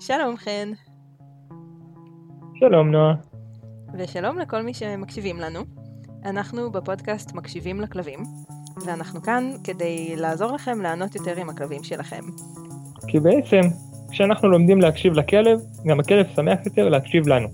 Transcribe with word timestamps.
שלום 0.00 0.36
חן. 0.36 0.72
שלום 2.54 2.90
נועה. 2.90 3.14
ושלום 3.98 4.38
לכל 4.38 4.62
מי 4.62 4.74
שמקשיבים 4.74 5.36
לנו. 5.36 5.60
אנחנו 6.24 6.70
בפודקאסט 6.70 7.32
מקשיבים 7.32 7.80
לכלבים, 7.80 8.24
ואנחנו 8.86 9.22
כאן 9.22 9.50
כדי 9.64 10.16
לעזור 10.16 10.52
לכם 10.52 10.80
לענות 10.80 11.14
יותר 11.14 11.36
עם 11.36 11.50
הכלבים 11.50 11.84
שלכם. 11.84 12.20
כי 13.08 13.20
בעצם, 13.20 13.60
כשאנחנו 14.10 14.48
לומדים 14.48 14.80
להקשיב 14.80 15.12
לכלב, 15.12 15.60
גם 15.86 16.00
הכלב 16.00 16.26
שמח 16.36 16.58
יותר 16.66 16.88
להקשיב 16.88 17.28
לנו. 17.28 17.48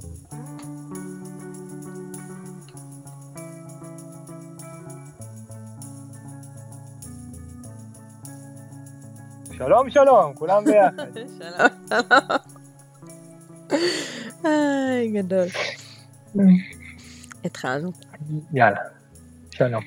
שלום 9.69 9.91
שלום, 9.91 10.35
כולם 10.35 10.65
ביחד. 10.65 11.07
שלום, 11.19 11.69
שלום. 14.43 15.15
גדול. 15.15 15.47
התחלנו. 17.45 17.91
יאללה, 18.53 18.81
שלום. 19.51 19.83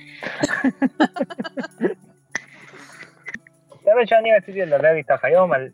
זה 3.83 3.91
מה 3.99 4.05
שאני 4.05 4.35
רציתי 4.37 4.61
לדבר 4.61 4.91
איתך 4.95 5.25
היום 5.25 5.53
על 5.53 5.69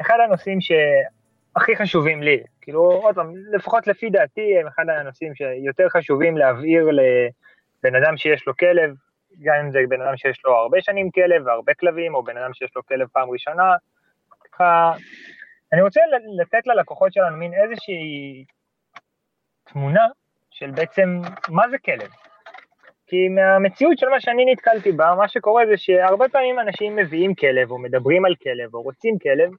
אחד 0.00 0.16
הנושאים 0.24 0.58
שהכי 0.60 1.76
חשובים 1.76 2.22
לי. 2.22 2.42
כאילו, 2.60 2.80
עוד 2.80 3.14
פעם, 3.14 3.32
לפחות 3.54 3.86
לפי 3.86 4.10
דעתי, 4.10 4.58
הם 4.60 4.66
אחד 4.66 4.84
הנושאים 4.88 5.34
שיותר 5.34 5.88
חשובים 5.88 6.36
להבהיר 6.36 6.88
לבן 6.90 7.94
אדם 8.02 8.16
שיש 8.16 8.46
לו 8.46 8.56
כלב, 8.56 8.94
גם 9.42 9.54
אם 9.64 9.70
זה 9.70 9.78
בן 9.88 10.02
אדם 10.02 10.16
שיש 10.16 10.44
לו 10.44 10.54
הרבה 10.54 10.80
שנים 10.80 11.10
כלב 11.10 11.46
והרבה 11.46 11.74
כלבים, 11.74 12.14
או 12.14 12.22
בן 12.22 12.36
אדם 12.36 12.54
שיש 12.54 12.70
לו 12.76 12.86
כלב 12.86 13.08
פעם 13.12 13.30
ראשונה. 13.30 13.74
ככה, 14.52 14.92
אני 15.72 15.82
רוצה 15.82 16.00
לתת 16.40 16.66
ללקוחות 16.66 17.12
שלנו 17.12 17.36
מין 17.36 17.52
איזושהי 17.54 18.44
תמונה 19.64 20.06
של 20.50 20.70
בעצם 20.70 21.20
מה 21.48 21.68
זה 21.68 21.78
כלב. 21.78 22.10
כי 23.06 23.28
מהמציאות 23.28 23.98
של 23.98 24.08
מה 24.08 24.20
שאני 24.20 24.52
נתקלתי 24.52 24.92
בה, 24.92 25.14
מה 25.14 25.28
שקורה 25.28 25.66
זה 25.66 25.76
שהרבה 25.76 26.28
פעמים 26.28 26.60
אנשים 26.60 26.96
מביאים 26.96 27.34
כלב, 27.34 27.70
או 27.70 27.78
מדברים 27.78 28.24
על 28.24 28.34
כלב, 28.42 28.74
או 28.74 28.82
רוצים 28.82 29.18
כלב, 29.18 29.50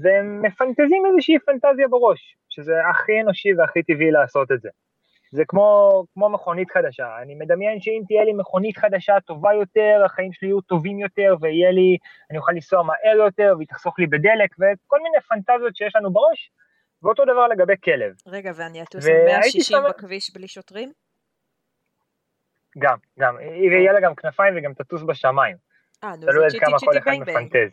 והם 0.00 0.42
מפנטזים 0.42 1.02
איזושהי 1.06 1.38
פנטזיה 1.38 1.88
בראש, 1.88 2.36
שזה 2.48 2.72
הכי 2.90 3.20
אנושי 3.20 3.54
והכי 3.54 3.82
טבעי 3.82 4.10
לעשות 4.10 4.52
את 4.52 4.60
זה. 4.60 4.68
זה 5.30 5.42
כמו, 5.48 5.90
כמו 6.14 6.28
מכונית 6.28 6.70
חדשה, 6.70 7.18
אני 7.22 7.34
מדמיין 7.34 7.80
שאם 7.80 8.02
תהיה 8.06 8.24
לי 8.24 8.32
מכונית 8.32 8.78
חדשה 8.78 9.20
טובה 9.20 9.54
יותר, 9.54 10.02
החיים 10.04 10.32
שלי 10.32 10.48
יהיו 10.48 10.60
טובים 10.60 10.98
יותר, 10.98 11.34
ויהיה 11.40 11.70
לי, 11.70 11.96
אני 12.30 12.38
אוכל 12.38 12.52
לנסוע 12.52 12.82
מהר 12.82 13.16
יותר, 13.16 13.54
והיא 13.56 13.68
תחסוך 13.68 13.98
לי 13.98 14.06
בדלק, 14.06 14.54
וכל 14.54 14.98
מיני 15.02 15.20
פנטזיות 15.28 15.76
שיש 15.76 15.96
לנו 15.96 16.12
בראש, 16.12 16.50
ואותו 17.02 17.24
דבר 17.24 17.48
לגבי 17.48 17.74
כלב. 17.84 18.14
רגע, 18.26 18.52
ואני 18.54 18.82
אטוס 18.82 19.06
על 19.06 19.24
160 19.26 19.60
שם... 19.60 19.82
בכביש 19.88 20.34
בלי 20.34 20.48
שוטרים? 20.48 20.92
גם, 22.78 22.98
גם, 23.18 23.36
ויהיה 23.70 23.92
לה 23.92 24.00
גם 24.00 24.14
כנפיים 24.14 24.54
וגם 24.56 24.74
תטוס 24.74 25.02
בשמיים. 25.02 25.56
אה, 26.04 26.16
נו, 26.16 26.20
זה 26.20 26.38
צ'יטי 26.50 26.64
צ'יטי 26.78 27.00
ביי 27.04 27.20
ביי. 27.24 27.70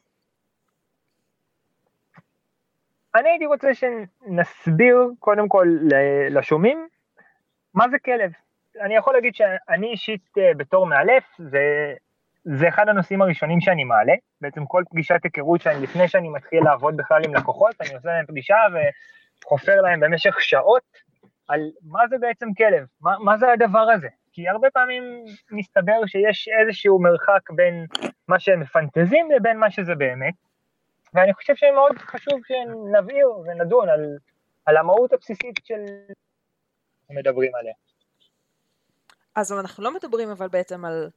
אני 3.16 3.30
הייתי 3.30 3.46
רוצה 3.46 3.68
שנסביר 3.74 4.98
קודם 5.20 5.48
כל 5.48 5.68
לשומעים 6.30 6.88
מה 7.78 7.90
זה 7.90 8.00
כלב. 8.00 8.32
אני 8.82 8.96
יכול 8.96 9.14
להגיד 9.14 9.36
שאני 9.36 9.92
אישית 9.92 10.38
אה, 10.38 10.52
בתור 10.58 10.86
מאלף, 10.86 11.24
זה, 11.38 11.94
זה 12.44 12.68
אחד 12.68 12.90
הנושאים 12.90 13.22
הראשונים 13.22 13.62
שאני 13.62 13.84
מעלה. 13.84 14.14
בעצם 14.42 14.66
כל 14.66 14.84
פגישת 14.90 15.20
היכרות 15.24 15.62
שאני, 15.62 15.82
לפני 15.82 16.08
שאני 16.08 16.30
מתחיל 16.30 16.64
לעבוד 16.64 16.98
בכלל 16.98 17.22
עם 17.26 17.36
לקוחות, 17.36 17.76
אני 17.82 17.96
עושה 17.96 18.10
להם 18.10 18.26
פגישה 18.26 18.56
וחופר 19.44 19.82
להם 19.82 20.00
במשך 20.00 20.42
שעות 20.42 20.84
על 21.48 21.60
מה 21.84 22.08
זה 22.10 22.18
בעצם 22.18 22.54
כלב, 22.54 22.86
מה, 23.02 23.20
מה 23.20 23.38
זה 23.38 23.52
הדבר 23.52 23.88
הזה. 23.94 24.08
כי 24.34 24.50
הרבה 24.50 24.68
פעמים 24.70 25.04
מסתבר 25.52 26.06
שיש 26.06 26.50
איזשהו 26.62 27.00
מרחק 27.00 27.52
בין 27.52 27.86
מה 28.28 28.40
שהם 28.40 28.60
מפנטזים 28.60 29.32
לבין 29.32 29.58
מה 29.58 29.72
שזה 29.72 29.96
באמת, 29.96 30.34
ואני 31.14 31.34
חושב 31.34 31.56
שמאוד 31.56 31.98
חשוב 31.98 32.40
שנבהיר 32.48 33.30
ונדון 33.30 33.90
על, 33.90 34.18
על 34.66 34.78
המהות 34.78 35.14
הבסיסית 35.14 35.60
של 35.64 35.86
מדברים 37.10 37.56
עליה. 37.56 37.74
אז 39.36 39.54
אנחנו 39.54 39.84
לא 39.84 39.94
מדברים 39.94 40.30
אבל 40.30 40.48
בעצם 40.48 40.86
על 40.86 41.10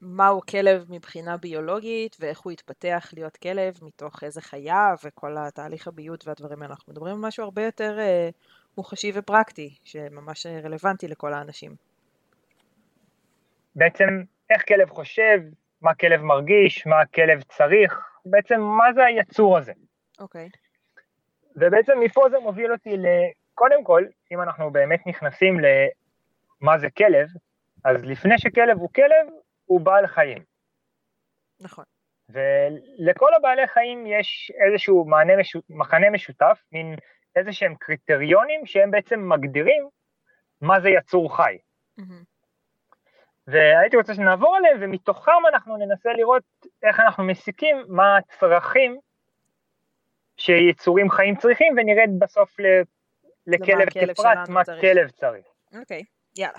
מהו 0.00 0.40
כלב 0.40 0.86
מבחינה 0.88 1.36
ביולוגית 1.36 2.16
ואיך 2.20 2.40
הוא 2.40 2.52
התפתח 2.52 3.10
להיות 3.12 3.36
כלב 3.36 3.78
מתוך 3.82 4.24
איזה 4.24 4.40
חיה 4.40 4.94
וכל 5.04 5.36
התהליך 5.38 5.88
הביות 5.88 6.28
והדברים 6.28 6.62
האלה. 6.62 6.74
אנחנו 6.74 6.92
מדברים 6.92 7.14
על 7.14 7.20
משהו 7.20 7.44
הרבה 7.44 7.64
יותר 7.64 7.98
אה, 7.98 8.28
מוחשי 8.76 9.12
ופרקטי, 9.14 9.74
שממש 9.84 10.46
רלוונטי 10.46 11.08
לכל 11.08 11.32
האנשים. 11.32 11.74
בעצם 13.76 14.04
איך 14.50 14.68
כלב 14.68 14.90
חושב, 14.90 15.40
מה 15.80 15.94
כלב 15.94 16.22
מרגיש, 16.22 16.86
מה 16.86 17.00
הכלב 17.00 17.42
צריך, 17.42 18.00
בעצם 18.24 18.60
מה 18.60 18.92
זה 18.94 19.04
היצור 19.04 19.58
הזה. 19.58 19.72
אוקיי. 20.18 20.48
Okay. 20.52 20.58
ובעצם 21.56 21.92
מפה 22.00 22.26
זה 22.30 22.38
מוביל 22.38 22.72
אותי 22.72 22.96
קודם 23.54 23.84
כל, 23.84 24.04
אם 24.32 24.42
אנחנו 24.42 24.70
באמת 24.70 25.06
נכנסים 25.06 25.60
למה 25.60 26.78
זה 26.78 26.90
כלב, 26.90 27.28
אז 27.84 28.04
לפני 28.04 28.38
שכלב 28.38 28.78
הוא 28.78 28.88
כלב, 28.94 29.26
הוא 29.64 29.80
בעל 29.80 30.06
חיים. 30.06 30.42
נכון. 31.60 31.84
ולכל 32.28 33.34
הבעלי 33.34 33.66
חיים 33.66 34.06
יש 34.06 34.52
איזשהו 34.66 35.04
מענה 35.04 35.36
משותף, 35.36 35.66
מחנה 35.70 36.10
משותף, 36.10 36.62
מין 36.72 36.96
איזה 37.36 37.52
שהם 37.52 37.74
קריטריונים 37.74 38.66
שהם 38.66 38.90
בעצם 38.90 39.28
מגדירים 39.28 39.88
מה 40.60 40.80
זה 40.80 40.88
יצור 40.88 41.36
חי. 41.36 41.58
Mm-hmm. 42.00 42.24
והייתי 43.46 43.96
רוצה 43.96 44.14
שנעבור 44.14 44.56
עליהם, 44.56 44.78
ומתוכם 44.80 45.46
אנחנו 45.48 45.76
ננסה 45.76 46.12
לראות 46.12 46.42
איך 46.82 47.00
אנחנו 47.00 47.24
מסיקים 47.24 47.84
מה 47.88 48.16
הצרכים 48.16 48.98
שיצורים 50.36 51.10
חיים 51.10 51.36
צריכים, 51.36 51.72
ונרד 51.76 52.10
בסוף 52.18 52.56
לכלב 53.46 53.90
כפרט 53.90 54.48
מה. 54.48 54.64
כלב 54.64 55.10
צריך. 55.10 55.44
אוקיי, 55.80 56.04
יאללה. 56.36 56.58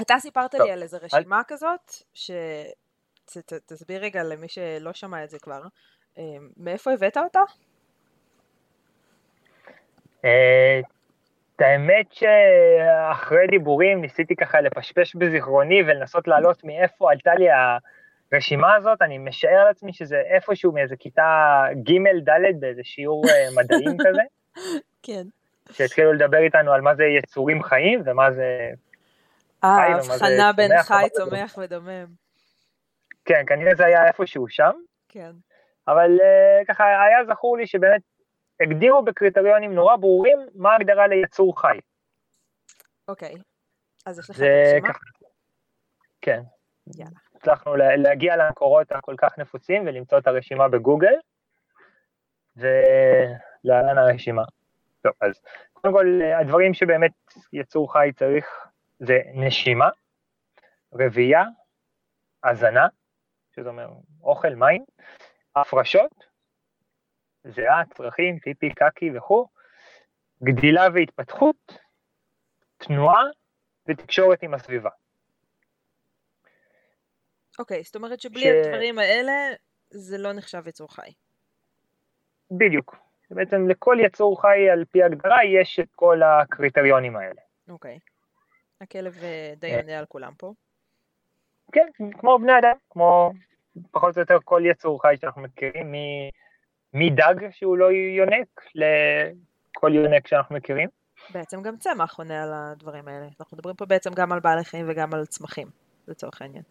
אתה 0.00 0.14
סיפרת 0.18 0.50
טוב. 0.50 0.62
לי 0.62 0.72
על 0.72 0.82
איזה 0.82 0.96
רשימה 1.02 1.36
על... 1.36 1.42
כזאת, 1.48 1.92
שתסביר 2.14 4.02
רגע 4.02 4.22
למי 4.22 4.48
שלא 4.48 4.92
שמע 4.92 5.24
את 5.24 5.30
זה 5.30 5.38
כבר, 5.38 5.62
אה, 6.18 6.22
מאיפה 6.56 6.92
הבאת 6.92 7.16
אותה? 7.16 7.40
אה, 10.24 10.80
את 11.56 11.60
האמת 11.60 12.12
שאחרי 12.12 13.46
דיבורים 13.50 14.00
ניסיתי 14.00 14.36
ככה 14.36 14.60
לפשפש 14.60 15.16
בזיכרוני 15.16 15.82
ולנסות 15.82 16.28
לעלות 16.28 16.64
מאיפה 16.64 17.10
עלתה 17.12 17.34
לי 17.34 17.46
הרשימה 18.32 18.74
הזאת, 18.74 19.02
אני 19.02 19.18
משער 19.18 19.64
לעצמי 19.64 19.92
שזה 19.92 20.22
איפשהו 20.34 20.72
מאיזה 20.72 20.96
כיתה 20.96 21.62
ג' 21.82 22.28
ד' 22.28 22.60
באיזה 22.60 22.84
שיעור 22.84 23.24
אה, 23.28 23.62
מדעים 23.62 23.96
כזה. 23.98 24.22
כן. 25.06 25.22
שהתחילו 25.72 26.12
לדבר 26.12 26.38
איתנו 26.38 26.72
על 26.72 26.80
מה 26.80 26.94
זה 26.94 27.04
יצורים 27.04 27.62
חיים 27.62 28.02
ומה 28.04 28.32
זה... 28.32 28.70
אה, 29.64 29.96
הבחנה 29.96 30.52
בין 30.52 30.82
חי, 30.82 31.06
צומח 31.12 31.58
ודומם. 31.58 32.06
כן, 33.24 33.42
כנראה 33.46 33.74
זה 33.74 33.84
היה 33.86 34.06
איפשהו 34.06 34.48
שם. 34.48 34.72
כן. 35.08 35.32
אבל 35.88 36.10
uh, 36.20 36.64
ככה 36.68 36.84
היה 36.84 37.24
זכור 37.24 37.56
לי 37.56 37.66
שבאמת 37.66 38.00
הגדירו 38.60 39.04
בקריטריונים 39.04 39.74
נורא 39.74 39.96
ברורים 39.96 40.38
מה 40.54 40.72
ההגדרה 40.72 41.06
ליצור 41.06 41.60
חי. 41.60 41.78
אוקיי, 43.08 43.34
אז 44.06 44.18
יש 44.18 44.30
לך 44.30 44.36
את 44.36 44.42
הרשימה? 44.42 44.88
כן. 46.20 46.42
יאללה. 46.98 47.10
הצלחנו 47.34 47.76
להגיע 47.76 48.36
למקורות 48.36 48.92
הכל 48.92 49.14
כך 49.18 49.38
נפוצים 49.38 49.86
ולמצוא 49.86 50.18
את 50.18 50.26
הרשימה 50.26 50.68
בגוגל, 50.68 51.14
ולהלן 52.56 53.98
הרשימה. 53.98 54.42
טוב, 55.06 55.14
אז 55.20 55.40
קודם 55.72 55.94
כל, 55.94 56.20
הדברים 56.40 56.74
שבאמת 56.74 57.12
יצור 57.52 57.92
חי 57.92 58.10
צריך 58.16 58.46
זה 58.98 59.18
נשימה, 59.34 59.88
רבייה, 60.92 61.44
הזנה, 62.44 62.86
שזה 63.56 63.68
אומר 63.68 63.88
אוכל, 64.22 64.54
מים, 64.54 64.84
הפרשות, 65.56 66.24
זיעה, 67.44 67.82
צרכים, 67.94 68.38
פיפי, 68.38 68.74
קקי 68.74 69.10
וכו', 69.16 69.46
גדילה 70.42 70.86
והתפתחות, 70.94 71.78
תנועה 72.76 73.22
ותקשורת 73.88 74.42
עם 74.42 74.54
הסביבה. 74.54 74.90
אוקיי, 77.58 77.80
okay, 77.80 77.84
זאת 77.84 77.96
אומרת 77.96 78.20
שבלי 78.20 78.40
ש... 78.40 78.46
הדברים 78.46 78.98
האלה 78.98 79.32
זה 79.90 80.18
לא 80.18 80.32
נחשב 80.32 80.66
יצור 80.66 80.94
חי. 80.94 81.10
בדיוק. 82.50 83.05
בעצם 83.30 83.68
לכל 83.68 83.96
יצור 84.00 84.42
חי 84.42 84.70
על 84.70 84.84
פי 84.90 85.02
הגדרה 85.02 85.44
יש 85.44 85.80
את 85.80 85.88
כל 85.94 86.22
הקריטריונים 86.22 87.16
האלה. 87.16 87.40
אוקיי. 87.68 87.96
Okay. 87.96 88.16
הכלב 88.80 89.18
אה, 89.22 89.52
די 89.56 89.72
אה. 89.72 89.80
עונה 89.80 89.98
על 89.98 90.06
כולם 90.06 90.32
פה. 90.38 90.52
כן, 91.72 91.86
כמו 92.18 92.38
בני 92.38 92.58
אדם, 92.58 92.76
כמו 92.90 93.32
פחות 93.90 94.16
או 94.16 94.20
יותר 94.20 94.38
כל 94.44 94.62
יצור 94.64 95.02
חי 95.02 95.14
שאנחנו 95.20 95.42
מכירים, 95.42 95.92
מדג 96.94 97.34
שהוא 97.50 97.76
לא 97.76 97.92
יונק 97.92 98.62
לכל 98.74 99.94
יונק 99.94 100.26
שאנחנו 100.26 100.56
מכירים. 100.56 100.88
בעצם 101.30 101.62
גם 101.62 101.76
צמח 101.76 102.18
עונה 102.18 102.42
על 102.42 102.50
הדברים 102.54 103.08
האלה. 103.08 103.26
אנחנו 103.40 103.56
מדברים 103.56 103.76
פה 103.76 103.86
בעצם 103.86 104.10
גם 104.14 104.32
על 104.32 104.40
בעלי 104.40 104.64
חיים 104.64 104.86
וגם 104.88 105.14
על 105.14 105.26
צמחים, 105.26 105.68
לצורך 106.08 106.42
העניין. 106.42 106.62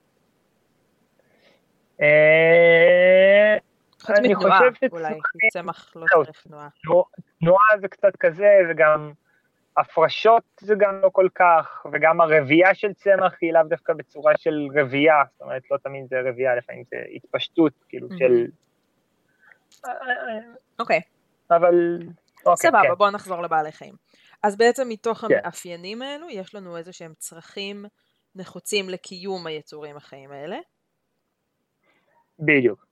חוץ 4.06 4.20
מתנועה, 4.24 4.60
אולי, 4.92 5.14
צמח 5.54 5.94
לא 5.96 6.06
צריך 6.26 6.44
תנועה. 6.44 6.68
תנועה 7.40 7.80
זה 7.82 7.88
קצת 7.88 8.16
כזה, 8.16 8.58
וגם 8.70 9.12
הפרשות 9.78 10.44
זה 10.60 10.76
גם 10.78 11.02
לא 11.04 11.10
כל 11.10 11.28
כך, 11.36 11.86
וגם 11.92 12.22
הרבייה 12.22 12.76
של 12.76 12.94
צמח 12.94 13.34
היא 13.42 13.54
לאו 13.54 13.64
דווקא 13.64 13.94
בצורה 13.94 14.34
של 14.38 14.68
רבייה, 14.76 15.24
זאת 15.32 15.42
אומרת, 15.42 15.62
לא 15.72 15.78
תמיד 15.78 16.08
זה 16.10 16.16
רבייה, 16.30 16.56
לפעמים 16.56 16.84
זה 16.90 16.98
התפשטות, 17.16 17.74
כאילו, 17.90 18.08
של... 18.18 18.46
אוקיי. 20.80 21.02
אבל... 21.52 21.98
אוקיי, 22.46 22.70
סבבה, 22.70 22.82
כן. 22.84 22.96
בואו 22.98 23.12
נחזור 23.12 23.42
לבעלי 23.42 23.72
חיים. 23.72 23.94
אז 24.44 24.58
בעצם 24.58 24.90
מתוך 24.90 25.18
כן. 25.18 25.28
המאפיינים 25.32 26.02
האלו, 26.02 26.30
יש 26.30 26.56
לנו 26.56 26.78
איזה 26.78 26.94
שהם 26.94 27.14
צרכים 27.18 27.86
נחוצים 28.36 28.90
לקיום 28.90 29.48
היצורים 29.48 29.98
החיים 29.98 30.32
האלה. 30.32 30.58
בדיוק. 32.40 32.85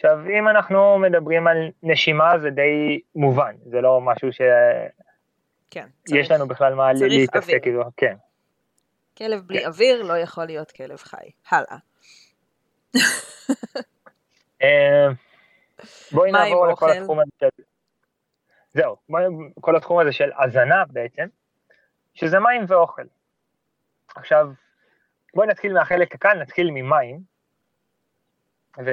עכשיו, 0.00 0.18
אם 0.38 0.48
אנחנו 0.48 0.98
מדברים 0.98 1.46
על 1.46 1.70
נשימה, 1.82 2.38
זה 2.38 2.50
די 2.50 3.00
מובן, 3.14 3.54
זה 3.64 3.80
לא 3.80 4.00
משהו 4.00 4.32
ש... 4.32 4.40
כן, 5.70 5.86
צריך. 6.04 6.20
יש 6.20 6.30
לנו 6.30 6.48
בכלל 6.48 6.74
מה 6.74 6.92
להתעסק, 6.92 7.62
כאילו, 7.62 7.82
כן. 7.96 8.16
כלב 9.18 9.40
בלי 9.46 9.60
כן. 9.60 9.66
אוויר 9.66 10.02
לא 10.02 10.18
יכול 10.18 10.44
להיות 10.44 10.70
כלב 10.70 10.96
חי. 10.96 11.30
הלאה. 11.50 11.76
אה, 14.62 15.08
בואי 16.12 16.32
נעבור 16.32 16.66
לכל 16.66 16.90
התחום 16.90 17.20
הזה 17.20 17.30
של... 17.40 17.62
זהו, 18.74 18.96
כל 19.60 19.76
התחום 19.76 19.98
הזה 19.98 20.12
של 20.12 20.30
הזנה 20.38 20.84
בעצם, 20.90 21.26
שזה 22.14 22.38
מים 22.38 22.64
ואוכל. 22.68 23.04
עכשיו, 24.14 24.48
בואי 25.34 25.46
נתחיל 25.48 25.72
מהחלק 25.72 26.14
הקל, 26.14 26.34
נתחיל 26.34 26.70
ממים. 26.70 27.20
ו... 28.84 28.90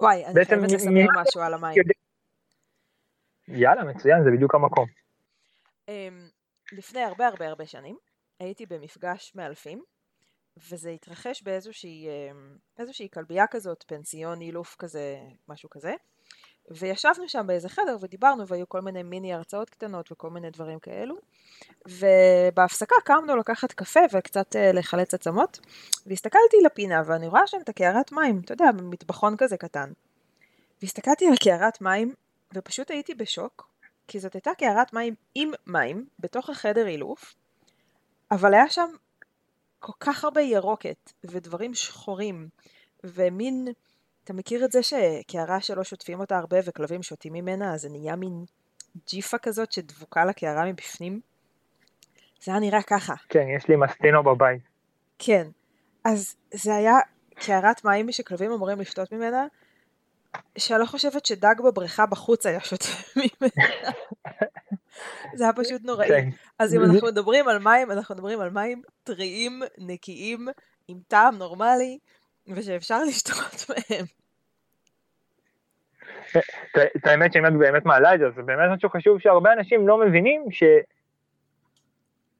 וואי, 0.00 0.24
אני 0.26 0.44
חייבת 0.44 0.72
לספר 0.72 0.90
משהו 1.22 1.40
על 1.40 1.54
המים. 1.54 1.74
יאללה, 3.48 3.84
מצוין, 3.84 4.24
זה 4.24 4.30
בדיוק 4.36 4.54
המקום. 4.54 4.86
אמ, 5.88 6.28
לפני 6.72 7.00
הרבה 7.00 7.26
הרבה 7.26 7.48
הרבה 7.48 7.66
שנים 7.66 7.96
הייתי 8.40 8.66
במפגש 8.66 9.32
מאלפים, 9.34 9.82
וזה 10.56 10.90
התרחש 10.90 11.42
באיזושהי 11.42 12.08
אמ, 12.78 13.08
כלבייה 13.12 13.46
כזאת, 13.50 13.84
פנסיון, 13.86 14.40
אילוף 14.40 14.76
כזה, 14.78 15.16
משהו 15.48 15.70
כזה. 15.70 15.94
וישבנו 16.70 17.28
שם 17.28 17.46
באיזה 17.46 17.68
חדר 17.68 17.96
ודיברנו 18.00 18.46
והיו 18.46 18.68
כל 18.68 18.80
מיני 18.80 19.02
מיני 19.02 19.34
הרצאות 19.34 19.70
קטנות 19.70 20.12
וכל 20.12 20.30
מיני 20.30 20.50
דברים 20.50 20.78
כאלו. 20.78 21.16
ובהפסקה 21.88 22.94
קמנו 23.04 23.36
לקחת 23.36 23.72
קפה 23.72 24.00
וקצת 24.12 24.56
אה, 24.56 24.72
לחלץ 24.72 25.14
עצמות 25.14 25.58
והסתכלתי 26.06 26.56
לפינה 26.64 27.02
ואני 27.06 27.28
רואה 27.28 27.46
שם 27.46 27.58
את 27.60 27.68
הקערת 27.68 28.12
מים, 28.12 28.40
אתה 28.44 28.52
יודע, 28.52 28.70
מטבחון 28.82 29.36
כזה 29.36 29.56
קטן. 29.56 29.92
והסתכלתי 30.82 31.26
על 31.26 31.36
קערת 31.36 31.80
מים 31.80 32.14
ופשוט 32.54 32.90
הייתי 32.90 33.14
בשוק 33.14 33.68
כי 34.08 34.20
זאת 34.20 34.34
הייתה 34.34 34.50
קערת 34.58 34.92
מים 34.92 35.14
עם 35.34 35.50
מים 35.66 36.06
בתוך 36.18 36.50
החדר 36.50 36.86
אילוף 36.86 37.34
אבל 38.30 38.54
היה 38.54 38.68
שם 38.68 38.88
כל 39.78 39.92
כך 40.00 40.24
הרבה 40.24 40.40
ירוקת 40.40 41.12
ודברים 41.24 41.74
שחורים 41.74 42.48
ומין 43.04 43.68
אתה 44.26 44.34
מכיר 44.34 44.64
את 44.64 44.72
זה 44.72 44.80
שקערה 44.82 45.60
שלא 45.60 45.84
שוטפים 45.84 46.20
אותה 46.20 46.38
הרבה 46.38 46.56
וכלבים 46.64 47.02
שותים 47.02 47.32
ממנה, 47.32 47.74
אז 47.74 47.80
זה 47.80 47.88
נהיה 47.88 48.16
מין 48.16 48.44
ג'יפה 49.08 49.38
כזאת 49.38 49.72
שדבוקה 49.72 50.24
לקערה 50.24 50.64
מבפנים? 50.64 51.20
זה 52.42 52.52
היה 52.52 52.60
נראה 52.60 52.82
ככה. 52.82 53.14
כן, 53.28 53.46
יש 53.56 53.68
לי 53.68 53.76
מסטינו 53.76 54.22
בבית. 54.22 54.62
כן. 55.18 55.48
אז 56.04 56.36
זה 56.54 56.74
היה 56.74 56.94
קערת 57.34 57.84
מים 57.84 58.12
שכלבים 58.12 58.52
אמורים 58.52 58.80
לשתות 58.80 59.12
ממנה, 59.12 59.46
שאני 60.58 60.80
לא 60.80 60.86
חושבת 60.86 61.26
שדג 61.26 61.54
בבריכה 61.64 62.06
בחוץ 62.06 62.46
היה 62.46 62.60
שותה 62.60 62.88
ממנה. 63.16 63.70
זה 65.34 65.44
היה 65.44 65.52
פשוט 65.52 65.82
נוראי. 65.84 66.08
כן. 66.08 66.28
אז 66.58 66.74
אם 66.74 66.84
אנחנו 66.84 67.06
מדברים 67.08 67.48
על 67.48 67.58
מים, 67.58 67.90
אנחנו 67.90 68.14
מדברים 68.14 68.40
על 68.40 68.50
מים 68.50 68.82
טריים, 69.04 69.62
נקיים, 69.78 70.48
עם 70.88 70.98
טעם 71.08 71.36
נורמלי, 71.36 71.98
ושאפשר 72.48 73.04
לשתות 73.04 73.66
מהם. 73.68 74.06
את 76.96 77.06
האמת 77.06 77.32
שאם 77.32 77.46
את 77.46 77.52
באמת 77.52 77.84
מעלה 77.84 78.14
את 78.14 78.18
זה, 78.20 78.30
זה 78.30 78.42
באמת 78.42 78.70
משהו 78.72 78.90
חשוב 78.90 79.20
שהרבה 79.20 79.52
אנשים 79.52 79.88
לא 79.88 79.98
מבינים 79.98 80.44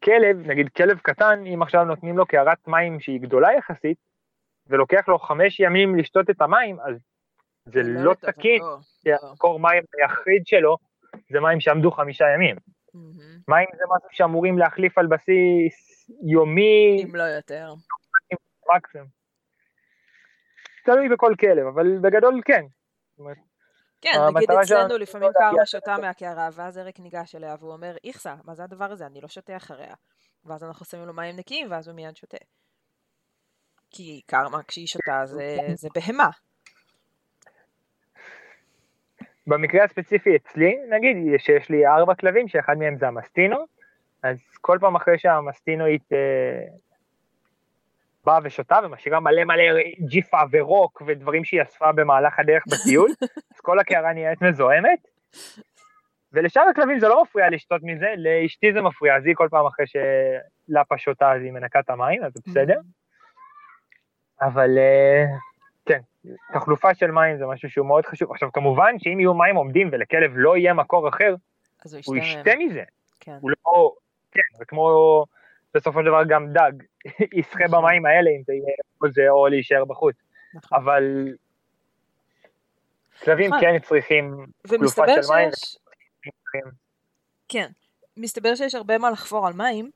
שכלב, 0.00 0.36
נגיד 0.46 0.68
כלב 0.68 0.98
קטן, 0.98 1.46
אם 1.54 1.62
עכשיו 1.62 1.84
נותנים 1.84 2.18
לו 2.18 2.26
קערת 2.26 2.68
מים 2.68 3.00
שהיא 3.00 3.20
גדולה 3.20 3.48
יחסית, 3.52 3.98
ולוקח 4.66 5.08
לו 5.08 5.18
חמש 5.18 5.60
ימים 5.60 5.96
לשתות 5.96 6.30
את 6.30 6.40
המים, 6.40 6.80
אז 6.80 6.96
זה 7.66 7.82
לא, 7.82 8.00
לא 8.04 8.14
תקין, 8.14 8.62
כי 9.02 9.10
המקור 9.12 9.60
מים 9.60 9.82
היחיד 9.98 10.46
שלו 10.46 10.76
זה 11.30 11.40
מים 11.40 11.60
שעמדו 11.60 11.90
חמישה 11.90 12.24
ימים. 12.34 12.56
מים 13.48 13.66
זה 13.72 13.84
משהו 13.96 14.08
שאמורים 14.12 14.58
להחליף 14.58 14.98
על 14.98 15.06
בסיס 15.06 16.10
יומי. 16.22 17.04
אם 17.04 17.16
לא 17.16 17.22
יותר. 17.22 17.74
מקסימום. 18.76 19.06
תלוי 20.84 21.08
בכל 21.08 21.34
כלב, 21.40 21.66
אבל 21.66 21.98
בגדול 21.98 22.40
כן. 22.44 22.64
כן, 24.00 24.10
נגיד 24.34 24.50
אצלנו 24.50 24.98
לפעמים 24.98 25.30
קרמה 25.32 25.66
שותה 25.66 25.96
מהקערה, 26.00 26.48
ואז 26.52 26.78
אריק 26.78 27.00
ניגש 27.00 27.34
אליה 27.34 27.56
והוא 27.60 27.72
אומר, 27.72 27.96
איכסה, 28.04 28.34
מה 28.44 28.54
זה 28.54 28.64
הדבר 28.64 28.84
הזה? 28.84 29.06
אני 29.06 29.20
לא 29.20 29.28
שותה 29.28 29.56
אחריה. 29.56 29.94
ואז 30.44 30.64
אנחנו 30.64 30.86
שמים 30.86 31.06
לו 31.06 31.12
מים 31.12 31.36
נקיים, 31.36 31.70
ואז 31.70 31.88
הוא 31.88 31.96
מיד 31.96 32.16
שותה. 32.16 32.36
כי 33.90 34.20
קרמה, 34.26 34.62
כשהיא 34.62 34.86
שותה, 34.86 35.26
זה, 35.26 35.56
זה 35.74 35.88
בהמה. 35.94 36.30
במקרה 39.46 39.84
הספציפי 39.84 40.36
אצלי, 40.36 40.76
נגיד 40.90 41.16
שיש 41.38 41.70
לי 41.70 41.86
ארבע 41.86 42.14
כלבים, 42.14 42.48
שאחד 42.48 42.78
מהם 42.78 42.98
זה 42.98 43.08
המסטינו, 43.08 43.56
אז 44.22 44.36
כל 44.60 44.78
פעם 44.80 44.96
אחרי 44.96 45.18
שהמסטינואית 45.18 46.12
אה, 46.12 46.18
באה 48.26 48.38
ושותה 48.42 48.78
ומשאירה 48.84 49.20
מלא 49.20 49.44
מלא 49.44 49.62
ג'יפה 50.00 50.40
ורוק 50.50 51.02
ודברים 51.06 51.44
שהיא 51.44 51.62
אספה 51.62 51.92
במהלך 51.92 52.38
הדרך 52.38 52.64
בטיול, 52.66 53.10
אז 53.54 53.60
כל 53.60 53.78
הקערה 53.78 54.12
נהיית 54.12 54.42
מזוהמת. 54.42 55.08
ולשאר 56.32 56.62
הכלבים 56.62 56.98
זה 56.98 57.08
לא 57.08 57.22
מפריע 57.22 57.50
לשתות 57.50 57.80
מזה, 57.82 58.06
לאשתי 58.16 58.72
זה 58.72 58.82
מפריע, 58.82 59.16
אז 59.16 59.26
היא 59.26 59.34
כל 59.34 59.48
פעם 59.50 59.66
אחרי 59.66 59.86
שלאפה 59.86 60.98
שותה 60.98 61.32
אז 61.32 61.42
היא 61.42 61.52
מנקה 61.52 61.80
את 61.80 61.90
המים, 61.90 62.24
אז 62.24 62.32
זה 62.34 62.40
בסדר. 62.46 62.80
אבל 64.40 64.78
אה, 64.78 65.24
כן, 65.86 66.00
תחלופה 66.52 66.94
של 66.94 67.10
מים 67.10 67.38
זה 67.38 67.46
משהו 67.46 67.70
שהוא 67.70 67.86
מאוד 67.86 68.06
חשוב. 68.06 68.30
עכשיו 68.30 68.52
כמובן 68.52 68.98
שאם 68.98 69.20
יהיו 69.20 69.34
מים 69.34 69.56
עומדים 69.56 69.88
ולכלב 69.92 70.32
לא 70.34 70.56
יהיה 70.56 70.74
מקור 70.74 71.08
אחר, 71.08 71.34
הוא 72.06 72.16
ישתה 72.16 72.50
מזה. 72.58 72.82
כן. 73.20 73.38
הוא 73.40 73.50
לא, 73.50 73.92
כן, 74.32 74.62
וכמו 74.62 75.24
בסופו 75.74 76.00
של 76.00 76.06
דבר 76.06 76.22
גם 76.28 76.52
דג 76.52 76.72
ישחה 77.38 77.64
נכון. 77.64 77.82
במים 77.82 78.06
האלה 78.06 78.30
אם 78.30 78.42
זה 78.46 78.52
יהיה 78.52 79.12
זה 79.14 79.30
או 79.30 79.46
להישאר 79.48 79.84
בחוץ. 79.84 80.16
נכון. 80.54 80.78
אבל 80.78 81.34
כלבים 83.24 83.46
נכון. 83.46 83.60
כן 83.60 83.78
צריכים 83.78 84.46
חלופה 84.66 85.04
של 85.08 85.32
מים. 85.32 85.50
כן, 87.48 87.68
מסתבר 88.16 88.54
שיש 88.54 88.74
הרבה 88.74 88.98
מה 88.98 89.10
לחפור 89.10 89.46
על 89.46 89.52
מים, 89.52 89.90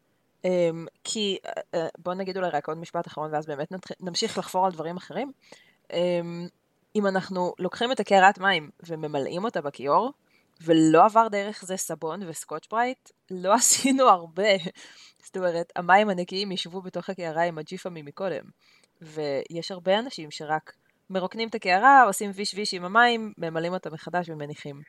אמ, 0.44 0.86
כי 1.04 1.38
אה, 1.46 1.62
אה, 1.74 1.88
בוא 1.98 2.14
נגיד 2.14 2.36
אולי 2.36 2.48
רק 2.50 2.68
עוד 2.68 2.78
משפט 2.78 3.06
אחרון 3.06 3.34
ואז 3.34 3.46
באמת 3.46 3.68
נמשיך 4.00 4.38
לחפור 4.38 4.66
על 4.66 4.72
דברים 4.72 4.96
אחרים. 4.96 5.32
אמ, 5.92 6.46
אם 6.96 7.06
אנחנו 7.06 7.54
לוקחים 7.58 7.92
את 7.92 8.00
הקערת 8.00 8.38
מים 8.38 8.70
וממלאים 8.86 9.44
אותה 9.44 9.60
בכיור, 9.60 10.12
ולא 10.64 11.04
עבר 11.04 11.28
דרך 11.28 11.64
זה 11.64 11.76
סבון 11.76 12.28
וסקוטש 12.28 12.68
ברייט, 12.68 13.10
לא 13.30 13.54
עשינו 13.58 14.08
הרבה. 14.08 14.52
זאת 15.24 15.36
אומרת, 15.36 15.72
המים 15.76 16.08
הנקיים 16.08 16.52
ישבו 16.52 16.82
בתוך 16.82 17.10
הקערה 17.10 17.42
עם 17.42 17.58
הג'יפה 17.58 17.90
ממקודם. 17.90 18.44
ויש 19.02 19.70
הרבה 19.70 19.98
אנשים 19.98 20.30
שרק 20.30 20.72
מרוקנים 21.10 21.48
את 21.48 21.54
הקערה, 21.54 22.04
עושים 22.04 22.30
ויש 22.34 22.54
ויש 22.54 22.74
עם 22.74 22.84
המים, 22.84 23.32
ממלאים 23.38 23.72
אותה 23.72 23.90
מחדש 23.90 24.28
ומניחים. 24.28 24.82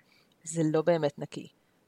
זה 0.43 0.61
לא 0.73 0.81
באמת 0.81 1.19
נקי. 1.19 1.47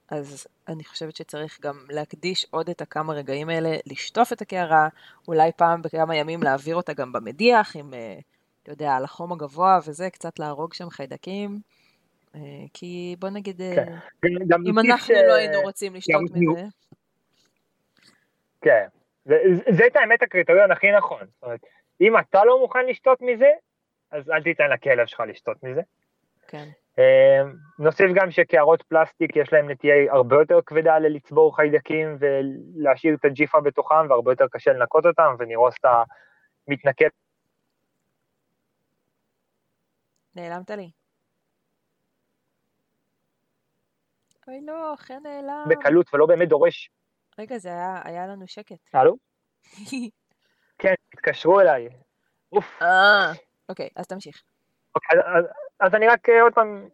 אז 0.10 0.48
אני 0.68 0.84
חושבת 0.84 1.16
שצריך 1.16 1.60
גם 1.62 1.86
להקדיש 1.90 2.46
עוד 2.52 2.70
את 2.70 2.82
הכמה 2.82 3.14
רגעים 3.14 3.50
האלה, 3.50 3.78
לשטוף 3.86 4.34
את 4.34 4.42
הקערה, 4.42 4.88
אולי 5.28 5.52
פעם 5.56 5.82
בכמה 5.82 6.16
ימים 6.16 6.44
להעביר 6.44 6.76
אותה 6.76 6.94
גם 6.94 7.12
במדיח, 7.12 7.76
עם, 7.76 7.94
אה, 7.94 8.20
אתה 8.64 8.72
יודע, 8.72 8.92
על 8.96 9.04
החום 9.04 9.32
הגבוה 9.32 9.80
וזה, 9.88 10.10
קצת 10.10 10.40
להרוג 10.40 10.74
שם 10.74 10.90
חיידקים. 10.90 11.60
אה, 12.36 12.42
כי 12.74 13.16
בוא 13.20 13.30
נגיד, 13.30 13.62
אה, 13.62 13.76
כן. 13.76 13.96
אם 14.66 14.80
אנחנו 14.80 15.16
לא 15.28 15.34
היינו 15.34 15.62
רוצים 15.62 15.96
לשתות 15.96 16.22
מזה. 16.32 16.68
כן, 18.64 18.88
זה, 19.26 19.36
זה 19.78 19.88
את 19.88 19.96
האמת 19.96 20.24
הקריטריון 20.24 20.72
הכי 20.72 20.92
נכון. 20.92 21.26
זאת 21.34 21.44
אומרת, 21.44 21.60
אם 22.02 22.18
אתה 22.18 22.44
לא 22.46 22.60
מוכן 22.60 22.86
לשתות 22.86 23.22
מזה, 23.22 23.52
אז 24.12 24.30
אל 24.30 24.44
תיתן 24.44 24.70
לכלב 24.70 25.06
שלך 25.06 25.24
לשתות 25.28 25.64
מזה. 25.64 25.82
כן. 26.48 26.70
אמ, 26.98 27.54
נוסיף 27.80 28.12
גם 28.16 28.32
שקערות 28.32 28.82
פלסטיק 28.82 29.36
יש 29.36 29.54
להם 29.54 29.70
נטייה 29.70 30.14
הרבה 30.14 30.36
יותר 30.36 30.60
כבדה 30.66 31.00
ללצבור 31.00 31.56
חיידקים 31.56 32.18
ולהשאיר 32.20 33.16
את 33.16 33.26
הג'יפה 33.26 33.62
בתוכם 33.62 34.10
והרבה 34.10 34.32
יותר 34.32 34.46
קשה 34.52 34.74
לנקות 34.74 35.06
אותם 35.06 35.36
ונירוסטה 35.40 36.04
מתנקד. 36.68 37.10
נעלמת 40.36 40.70
לי. 40.70 40.92
אוי 44.48 44.62
לא, 44.66 44.94
חן 44.98 45.20
נעלם. 45.24 45.66
בקלות 45.70 46.14
ולא 46.14 46.26
באמת 46.26 46.50
דורש. 46.50 46.90
רגע, 47.40 47.58
זה 47.58 47.70
היה, 47.70 48.02
היה 48.04 48.28
לנו 48.28 48.48
שקט. 48.48 48.76
הלו? 48.94 49.16
כן, 50.80 50.94
התקשרו 51.14 51.62
אליי. 51.62 51.90
אוף. 52.52 52.82
אה, 52.82 53.32
אוקיי, 53.70 53.90
אז 53.96 54.08
תמשיך. 54.08 54.42
אוקיי, 54.96 55.20
אז, 55.20 55.46
אז 55.80 55.96
אני 55.96 56.08
רק 56.08 56.30
אה, 56.30 56.42
עוד 56.42 56.54
פעם, 56.54 56.88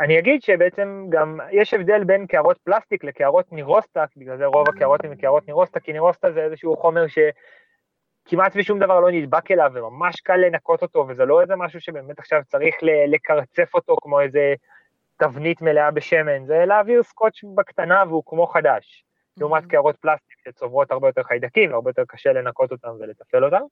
אני 0.00 0.18
אגיד 0.18 0.42
שבעצם 0.42 1.06
גם 1.08 1.40
יש 1.50 1.74
הבדל 1.74 2.04
בין 2.04 2.26
קערות 2.26 2.58
פלסטיק 2.64 3.04
לקערות 3.04 3.52
נירוסטה, 3.52 4.04
בגלל 4.16 4.38
זה 4.38 4.46
רוב 4.46 4.68
הקערות 4.68 5.04
הן 5.04 5.14
קערות 5.14 5.46
נירוסטה, 5.46 5.80
כי 5.80 5.92
נירוסטה 5.92 6.32
זה 6.32 6.40
איזשהו 6.44 6.76
חומר 6.76 7.04
שכמעט 7.06 8.52
ושום 8.54 8.78
דבר 8.78 9.00
לא 9.00 9.10
נדבק 9.10 9.50
אליו 9.50 9.70
וממש 9.74 10.20
קל 10.20 10.36
לנקות 10.36 10.82
אותו, 10.82 11.06
וזה 11.08 11.24
לא 11.24 11.40
איזה 11.42 11.56
משהו 11.56 11.80
שבאמת 11.80 12.18
עכשיו 12.18 12.42
צריך 12.48 12.74
לקרצף 13.06 13.74
אותו 13.74 13.96
כמו 14.02 14.20
איזה 14.20 14.54
תבנית 15.16 15.62
מלאה 15.62 15.90
בשמן, 15.90 16.46
זה 16.46 16.64
להעביר 16.66 17.02
סקוץ' 17.02 17.44
בקטנה 17.54 18.04
והוא 18.08 18.22
כמו 18.26 18.46
חדש, 18.46 19.04
לעומת 19.36 19.66
קערות 19.66 19.96
פלסטיק 19.96 20.38
שצוברות 20.44 20.90
הרבה 20.90 21.08
יותר 21.08 21.22
חיידקים, 21.22 21.70
והרבה 21.70 21.90
יותר 21.90 22.02
קשה 22.08 22.32
לנקות 22.32 22.72
אותם 22.72 22.90
ולתפעל 23.00 23.44
אותם. 23.44 23.62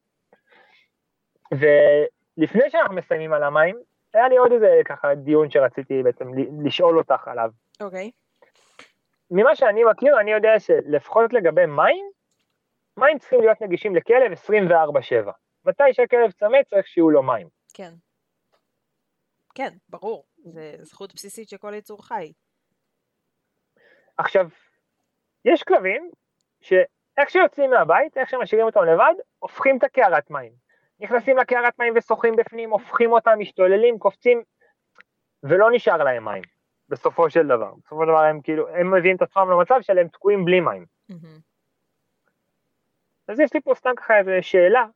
ולפני 1.53 2.71
שאנחנו 2.71 2.95
מסיימים 2.95 3.33
על 3.33 3.43
המים, 3.43 3.77
היה 4.15 4.29
לי 4.29 4.37
עוד 4.37 4.53
איזה 4.53 4.81
ככה 4.85 5.15
דיון 5.15 5.51
שרציתי 5.51 6.03
בעצם 6.03 6.31
לשאול 6.65 6.99
אותך 6.99 7.29
עליו. 7.29 7.51
אוקיי. 7.81 8.11
Okay. 8.15 8.21
ממה 9.31 9.57
שאני 9.57 9.85
מכיר, 9.85 10.21
אני 10.21 10.31
יודע 10.31 10.59
שלפחות 10.59 11.33
לגבי 11.33 11.67
מים, 11.67 12.11
מים 12.97 13.19
צריכים 13.19 13.41
להיות 13.41 13.63
נגישים 13.63 13.97
לכלב 13.97 14.33
24/7. 14.33 15.31
מתי 15.65 15.93
שהכלב 15.93 16.31
צמא 16.31 16.59
צריך 16.71 16.87
שיהיו 16.87 17.11
לו 17.11 17.23
מים. 17.23 17.49
כן. 17.75 17.91
כן, 19.55 19.71
ברור. 19.89 20.25
זה 20.45 20.77
זכות 20.81 21.15
בסיסית 21.15 21.49
של 21.49 21.57
כל 21.57 21.75
יצור 21.75 22.07
חי. 22.07 22.33
עכשיו, 24.19 24.49
יש 25.45 25.63
כלבים 25.63 26.11
שאיך 26.61 27.31
שיוצאים 27.31 27.71
מהבית, 27.71 28.19
איך 28.19 28.31
שמשאירים 28.31 28.67
אותם 28.67 28.85
לבד, 28.85 29.15
הופכים 29.39 29.79
את 29.79 29.85
הקערת 29.85 30.31
מים. 30.31 30.53
נכנסים 31.01 31.37
לקערת 31.37 31.79
מים 31.79 31.93
ושוחים 31.97 32.37
בפנים, 32.37 32.71
הופכים 32.71 33.13
אותם, 33.13 33.39
משתוללים, 33.39 33.99
קופצים, 33.99 34.43
ולא 35.43 35.71
נשאר 35.73 35.97
להם 35.97 36.25
מים, 36.25 36.43
בסופו 36.89 37.31
של 37.31 37.47
דבר. 37.47 37.73
בסופו 37.85 38.03
של 38.03 38.09
דבר 38.09 38.21
הם 38.21 38.41
כאילו, 38.41 38.69
הם 38.69 38.95
מביאים 38.95 39.17
את 39.17 39.23
עצמם 39.23 39.51
למצב 39.51 39.81
של 39.81 39.99
הם 39.99 40.09
תקועים 40.09 40.45
בלי 40.45 40.61
מים. 40.61 40.85
Mm-hmm. 41.11 41.41
אז 43.29 43.41
יש 43.41 43.55
לי 43.55 43.61
פה 43.61 43.75
סתם 43.75 43.91
ככה 43.97 44.19
איזו 44.19 44.31
שאלה, 44.41 44.87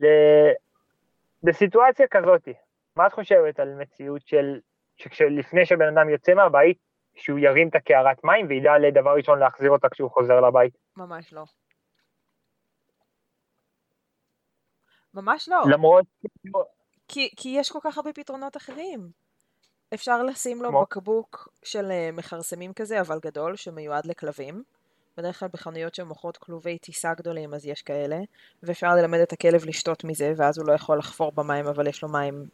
ל... 0.00 0.06
בסיטואציה 1.42 2.06
כזאתי, 2.08 2.54
מה 2.96 3.06
את 3.06 3.12
חושבת 3.12 3.60
על 3.60 3.74
מציאות 3.74 4.26
של, 4.26 4.60
שלפני 4.96 5.66
שבן 5.66 5.98
אדם 5.98 6.08
יוצא 6.08 6.34
מהבית, 6.34 6.78
שהוא 7.14 7.38
ירים 7.38 7.68
את 7.68 7.74
הקערת 7.74 8.24
מים 8.24 8.46
וידע 8.48 8.78
לדבר 8.78 9.10
ראשון 9.16 9.38
להחזיר 9.38 9.70
אותה 9.70 9.88
כשהוא 9.88 10.10
חוזר 10.10 10.40
לבית? 10.40 10.74
ממש 10.96 11.32
לא. 11.32 11.44
ממש 15.14 15.48
לא. 15.48 15.62
למרות... 15.70 16.04
כי, 17.08 17.28
כי 17.36 17.48
יש 17.48 17.72
כל 17.72 17.78
כך 17.82 17.98
הרבה 17.98 18.12
פתרונות 18.12 18.56
אחרים. 18.56 19.10
אפשר 19.94 20.22
לשים 20.22 20.62
לו 20.62 20.68
כמו? 20.68 20.82
בקבוק 20.82 21.48
של 21.62 21.90
אה, 21.90 22.10
מכרסמים 22.12 22.72
כזה, 22.72 23.00
אבל 23.00 23.18
גדול, 23.22 23.56
שמיועד 23.56 24.06
לכלבים. 24.06 24.62
בדרך 25.16 25.38
כלל 25.38 25.48
בחנויות 25.52 25.94
שמוכרות 25.94 26.36
כלובי 26.36 26.78
טיסה 26.78 27.14
גדולים, 27.14 27.54
אז 27.54 27.66
יש 27.66 27.82
כאלה. 27.82 28.18
ואפשר 28.62 28.94
ללמד 28.94 29.18
את 29.18 29.32
הכלב 29.32 29.64
לשתות 29.64 30.04
מזה, 30.04 30.32
ואז 30.36 30.58
הוא 30.58 30.66
לא 30.66 30.72
יכול 30.72 30.98
לחפור 30.98 31.32
במים, 31.32 31.66
אבל 31.66 31.86
יש 31.86 32.02
לו 32.02 32.08
מים 32.08 32.44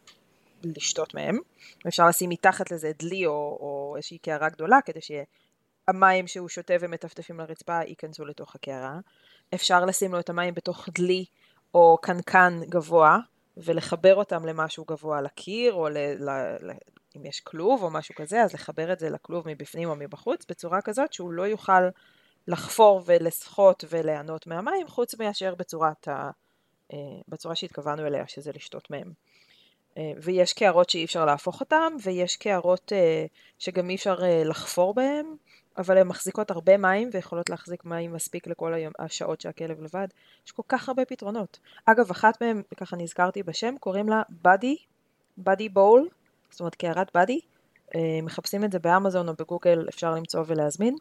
לשתות 0.63 1.13
מהם. 1.13 1.39
אפשר 1.87 2.07
לשים 2.07 2.29
מתחת 2.29 2.71
לזה 2.71 2.91
דלי 2.99 3.25
או, 3.25 3.57
או 3.59 3.93
איזושהי 3.97 4.17
קערה 4.17 4.49
גדולה, 4.49 4.79
כדי 4.85 4.99
שהמים 5.01 6.27
שהוא 6.27 6.49
שותה 6.49 6.73
ומטפטפים 6.79 7.39
לרצפה 7.39 7.79
ייכנסו 7.83 8.25
לתוך 8.25 8.55
הקערה. 8.55 8.99
אפשר 9.53 9.85
לשים 9.85 10.11
לו 10.11 10.19
את 10.19 10.29
המים 10.29 10.53
בתוך 10.53 10.89
דלי 10.89 11.25
או 11.73 11.97
קנקן 12.01 12.59
גבוה, 12.69 13.17
ולחבר 13.57 14.15
אותם 14.15 14.45
למשהו 14.45 14.85
גבוה 14.85 15.21
לקיר, 15.21 15.73
או 15.73 15.89
ל, 15.89 15.97
ל, 15.97 16.29
ל, 16.61 16.71
אם 17.17 17.25
יש 17.25 17.39
כלוב 17.39 17.83
או 17.83 17.89
משהו 17.89 18.15
כזה, 18.15 18.41
אז 18.41 18.53
לחבר 18.53 18.93
את 18.93 18.99
זה 18.99 19.09
לכלוב 19.09 19.47
מבפנים 19.47 19.89
או 19.89 19.95
מבחוץ, 19.95 20.45
בצורה 20.49 20.81
כזאת 20.81 21.13
שהוא 21.13 21.31
לא 21.31 21.43
יוכל 21.43 21.81
לחפור 22.47 23.01
ולסחוט 23.05 23.83
וליהנות 23.89 24.47
מהמים, 24.47 24.87
חוץ 24.87 25.15
מאשר 25.15 25.55
בצורת 25.55 26.07
ה, 26.07 26.29
אה, 26.93 26.97
בצורה 27.27 27.55
שהתכוונו 27.55 28.07
אליה, 28.07 28.27
שזה 28.27 28.51
לשתות 28.55 28.91
מהם. 28.91 29.11
אה, 29.97 30.11
ויש 30.21 30.53
קערות 30.53 30.89
שאי 30.89 31.05
אפשר 31.05 31.25
להפוך 31.25 31.59
אותן, 31.59 31.93
ויש 32.03 32.35
קערות 32.35 32.93
אה, 32.93 33.25
שגם 33.59 33.89
אי 33.89 33.95
אפשר 33.95 34.19
לחפור 34.45 34.93
בהן, 34.93 35.25
אבל 35.77 35.97
הן 35.97 36.07
מחזיקות 36.07 36.51
הרבה 36.51 36.77
מים 36.77 37.09
ויכולות 37.13 37.49
להחזיק 37.49 37.85
מים 37.85 38.13
מספיק 38.13 38.47
לכל 38.47 38.73
היום, 38.73 38.93
השעות 38.99 39.41
שהכלב 39.41 39.81
לבד. 39.81 40.07
יש 40.45 40.51
כל 40.51 40.63
כך 40.67 40.89
הרבה 40.89 41.05
פתרונות. 41.05 41.59
אגב, 41.85 42.11
אחת 42.11 42.41
מהן, 42.41 42.61
ככה 42.77 42.95
נזכרתי 42.95 43.43
בשם, 43.43 43.75
קוראים 43.79 44.09
לה 44.09 44.21
בדי, 44.29 44.77
בדי 45.37 45.69
בול, 45.69 46.07
זאת 46.49 46.59
אומרת 46.59 46.75
קערת 46.75 47.17
בדי. 47.17 47.39
אה, 47.95 48.19
מחפשים 48.23 48.63
את 48.63 48.71
זה 48.71 48.79
באמזון 48.79 49.29
או 49.29 49.33
בגוגל, 49.33 49.85
אפשר 49.89 50.15
למצוא 50.15 50.43
ולהזמין. 50.47 50.95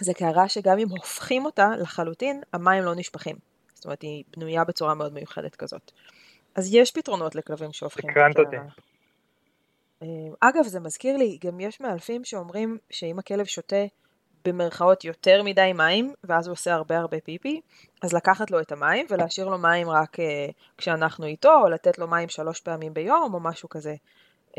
זה 0.00 0.14
קערה 0.14 0.48
שגם 0.48 0.78
אם 0.78 0.88
הופכים 0.88 1.44
אותה 1.44 1.70
לחלוטין, 1.78 2.42
המים 2.52 2.84
לא 2.84 2.94
נשפכים. 2.94 3.36
זאת 3.74 3.84
אומרת, 3.84 4.02
היא 4.02 4.24
בנויה 4.36 4.64
בצורה 4.64 4.94
מאוד 4.94 5.12
מיוחדת 5.12 5.56
כזאת. 5.56 5.92
אז 6.58 6.74
יש 6.74 6.90
פתרונות 6.90 7.34
לכלבים 7.34 7.72
שהופכים 7.72 8.10
את 8.10 8.38
הקערה. 8.38 8.62
אמ, 10.02 10.32
אגב, 10.40 10.64
זה 10.64 10.80
מזכיר 10.80 11.16
לי, 11.16 11.38
גם 11.44 11.60
יש 11.60 11.80
מאלפים 11.80 12.24
שאומרים 12.24 12.78
שאם 12.90 13.18
הכלב 13.18 13.44
שותה 13.44 13.84
במרכאות 14.44 15.04
יותר 15.04 15.42
מדי 15.42 15.72
מים, 15.74 16.14
ואז 16.24 16.46
הוא 16.46 16.52
עושה 16.52 16.74
הרבה 16.74 16.98
הרבה 16.98 17.20
פיפי, 17.20 17.60
אז 18.02 18.12
לקחת 18.12 18.50
לו 18.50 18.60
את 18.60 18.72
המים 18.72 19.06
ולהשאיר 19.10 19.48
לו 19.48 19.58
מים 19.58 19.90
רק 19.90 20.16
uh, 20.16 20.22
כשאנחנו 20.76 21.26
איתו, 21.26 21.52
או 21.62 21.68
לתת 21.68 21.98
לו 21.98 22.08
מים 22.08 22.28
שלוש 22.28 22.60
פעמים 22.60 22.94
ביום, 22.94 23.34
או 23.34 23.40
משהו 23.40 23.68
כזה. 23.68 23.94
Um, 24.50 24.58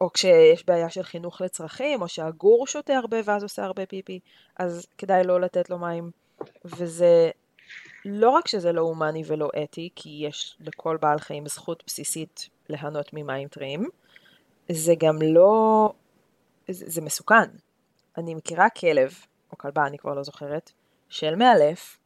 או 0.00 0.12
כשיש 0.12 0.66
בעיה 0.66 0.90
של 0.90 1.02
חינוך 1.02 1.40
לצרכים, 1.40 2.02
או 2.02 2.08
שהגור 2.08 2.66
שותה 2.66 2.96
הרבה 2.96 3.16
ואז 3.24 3.42
עושה 3.42 3.64
הרבה 3.64 3.86
פיפי, 3.86 4.20
אז 4.56 4.86
כדאי 4.98 5.24
לא 5.24 5.40
לתת 5.40 5.70
לו 5.70 5.78
מים. 5.78 6.10
וזה 6.64 7.30
לא 8.04 8.30
רק 8.30 8.48
שזה 8.48 8.72
לא 8.72 8.80
הומני 8.80 9.22
ולא 9.26 9.50
אתי, 9.62 9.90
כי 9.96 10.24
יש 10.28 10.56
לכל 10.60 10.96
בעל 11.00 11.18
חיים 11.18 11.46
זכות 11.46 11.82
בסיסית 11.86 12.48
ליהנות 12.68 13.10
ממים 13.12 13.48
טריים, 13.48 13.88
זה 14.72 14.94
גם 14.98 15.18
לא... 15.22 15.92
זה, 16.70 17.00
מסוכן. 17.00 17.50
אני 18.16 18.34
מכירה 18.34 18.70
כלב, 18.70 19.14
או 19.52 19.58
כלבה, 19.58 19.86
אני 19.86 19.98
כבר 19.98 20.14
לא 20.14 20.22
זוכרת, 20.22 20.72
של 21.08 21.34
מאלף, 21.34 21.98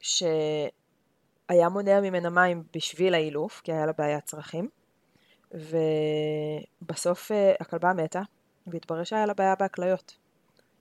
שהיה 0.00 1.68
מונע 1.72 2.00
ממנה 2.00 2.30
מים 2.30 2.62
בשביל 2.74 3.14
האילוף, 3.14 3.60
כי 3.64 3.72
היה 3.72 3.86
לה 3.86 3.92
בעיית 3.92 4.24
צרכים, 4.24 4.68
ובסוף 6.82 7.32
אה, 7.32 7.54
הכלבה 7.60 7.92
מתה, 7.92 8.22
והתברר 8.66 9.04
שהיה 9.04 9.26
לה 9.26 9.34
בעיה 9.34 9.54
בהכליות. 9.54 10.16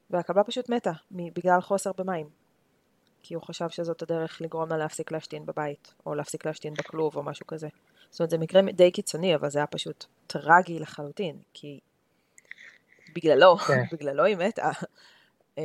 והכלבה 0.10 0.44
פשוט 0.44 0.70
מתה, 0.70 0.92
בגלל 1.12 1.62
חוסר 1.62 1.92
במים. 1.98 2.37
כי 3.24 3.34
הוא 3.34 3.44
חשב 3.44 3.70
שזאת 3.70 4.02
הדרך 4.02 4.42
לגרום 4.42 4.70
לה 4.70 4.78
להפסיק 4.78 5.12
להשתין 5.12 5.46
בבית, 5.46 5.94
או 6.06 6.16
להפסיק 6.16 6.46
להשתין 6.46 6.74
בכלוב, 6.74 7.16
או 7.16 7.24
משהו 7.24 7.48
כזה. 7.48 7.68
זאת 8.10 8.20
אומרת, 8.20 8.30
זה 8.30 8.38
מקרה 8.38 8.62
די 8.62 8.92
קיצוני, 8.92 9.36
אבל 9.36 9.50
זה 9.50 9.60
היה 9.60 9.68
פשוט 9.68 10.06
טרגי 10.28 10.80
לחלוטין, 10.80 11.38
כי 11.54 11.80
בגללו, 13.16 13.58
כן. 13.58 13.84
בגללו 13.92 14.24
היא 14.24 14.38
מתה. 14.38 14.72
אמ, 15.58 15.64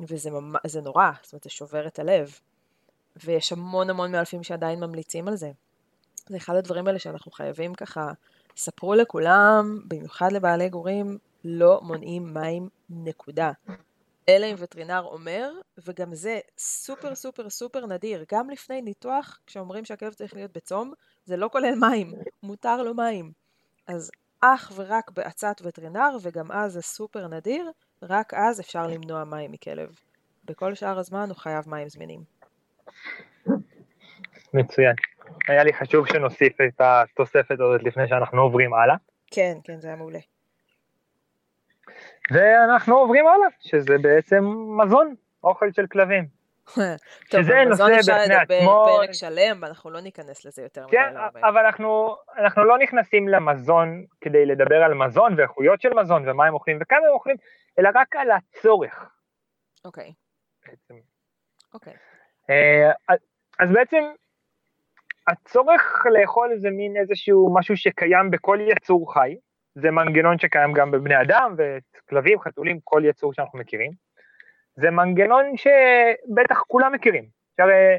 וזה 0.00 0.30
ממש, 0.30 0.60
זה 0.66 0.80
נורא, 0.80 1.10
זאת 1.22 1.32
אומרת, 1.32 1.44
זה 1.44 1.50
שובר 1.50 1.86
את 1.86 1.98
הלב. 1.98 2.38
ויש 3.24 3.52
המון 3.52 3.90
המון 3.90 4.12
מאלפים 4.12 4.42
שעדיין 4.42 4.80
ממליצים 4.80 5.28
על 5.28 5.36
זה. 5.36 5.50
זה 6.28 6.36
אחד 6.36 6.56
הדברים 6.56 6.86
האלה 6.86 6.98
שאנחנו 6.98 7.30
חייבים 7.32 7.74
ככה, 7.74 8.12
ספרו 8.56 8.94
לכולם, 8.94 9.80
במיוחד 9.88 10.32
לבעלי 10.32 10.68
גורים, 10.68 11.18
לא 11.44 11.80
מונעים 11.82 12.34
מים, 12.34 12.68
נקודה. 12.90 13.52
אלא 14.30 14.46
אם 14.46 14.54
וטרינר 14.58 15.02
אומר, 15.04 15.50
וגם 15.86 16.14
זה 16.14 16.38
סופר 16.58 17.14
סופר 17.14 17.50
סופר 17.50 17.86
נדיר, 17.86 18.24
גם 18.32 18.50
לפני 18.50 18.82
ניתוח, 18.82 19.38
כשאומרים 19.46 19.84
שהכלב 19.84 20.12
צריך 20.12 20.34
להיות 20.34 20.52
בצום, 20.52 20.92
זה 21.24 21.36
לא 21.36 21.48
כולל 21.52 21.74
מים, 21.80 22.12
מותר 22.42 22.82
לו 22.82 22.94
מים. 22.94 23.32
אז 23.86 24.10
אך 24.40 24.72
ורק 24.76 25.10
בעצת 25.10 25.56
וטרינר, 25.62 26.16
וגם 26.22 26.52
אז 26.52 26.72
זה 26.72 26.82
סופר 26.82 27.28
נדיר, 27.28 27.70
רק 28.02 28.34
אז 28.34 28.60
אפשר 28.60 28.86
למנוע 28.86 29.24
מים 29.24 29.52
מכלב. 29.52 29.98
בכל 30.44 30.74
שאר 30.74 30.98
הזמן 30.98 31.28
הוא 31.28 31.36
חייב 31.36 31.68
מים 31.68 31.88
זמינים. 31.88 32.20
מצוין. 34.54 34.94
היה 35.48 35.64
לי 35.64 35.72
חשוב 35.72 36.06
שנוסיף 36.06 36.60
את 36.60 36.80
התוספת 36.80 37.60
הזאת 37.60 37.82
לפני 37.82 38.08
שאנחנו 38.08 38.42
עוברים 38.42 38.74
הלאה. 38.74 38.96
כן, 39.30 39.58
כן, 39.64 39.80
זה 39.80 39.88
היה 39.88 39.96
מעולה. 39.96 40.18
ואנחנו 42.30 42.96
עוברים 42.96 43.26
הלאה, 43.26 43.48
שזה 43.60 43.98
בעצם 43.98 44.44
מזון, 44.82 45.14
אוכל 45.44 45.72
של 45.72 45.86
כלבים. 45.86 46.40
טוב, 47.30 47.42
שזה 47.42 47.54
נושא 47.68 47.84
בפני 47.98 48.34
עצמו. 48.34 48.84
פרק 48.86 49.12
שלם, 49.12 49.58
ואנחנו 49.62 49.90
לא 49.90 50.00
ניכנס 50.00 50.44
לזה 50.44 50.62
יותר 50.62 50.86
מדי. 50.86 50.96
כן, 50.96 51.14
אבל 51.48 51.66
אנחנו, 51.66 52.16
אנחנו 52.38 52.64
לא 52.64 52.78
נכנסים 52.78 53.28
למזון 53.28 54.04
כדי 54.20 54.46
לדבר 54.46 54.82
על 54.82 54.94
מזון 54.94 55.34
ואיכויות 55.36 55.80
של 55.80 55.94
מזון 55.94 56.28
ומה 56.28 56.46
הם 56.46 56.54
אוכלים 56.54 56.78
וכמה 56.80 57.06
הם 57.06 57.12
אוכלים, 57.12 57.36
אלא 57.78 57.90
רק 57.94 58.16
על 58.16 58.30
הצורך. 58.30 59.10
אוקיי. 59.84 60.12
אוקיי. 61.74 61.94
אה, 62.50 62.90
אז 63.58 63.72
בעצם 63.72 64.04
הצורך 65.26 66.06
לאכול 66.10 66.56
זה 66.56 66.70
מין 66.70 66.96
איזשהו 66.96 67.54
משהו 67.54 67.76
שקיים 67.76 68.30
בכל 68.30 68.58
יצור 68.60 69.14
חי, 69.14 69.36
זה 69.80 69.90
מנגנון 69.90 70.38
שקיים 70.38 70.72
גם 70.72 70.90
בבני 70.90 71.20
אדם 71.22 71.54
וכלבים, 71.58 72.40
חתולים, 72.40 72.78
כל 72.84 73.02
יצור 73.04 73.32
שאנחנו 73.32 73.58
מכירים. 73.58 73.90
זה 74.76 74.90
מנגנון 74.90 75.56
שבטח 75.56 76.62
כולם 76.66 76.92
מכירים. 76.92 77.24
שהרי 77.56 77.98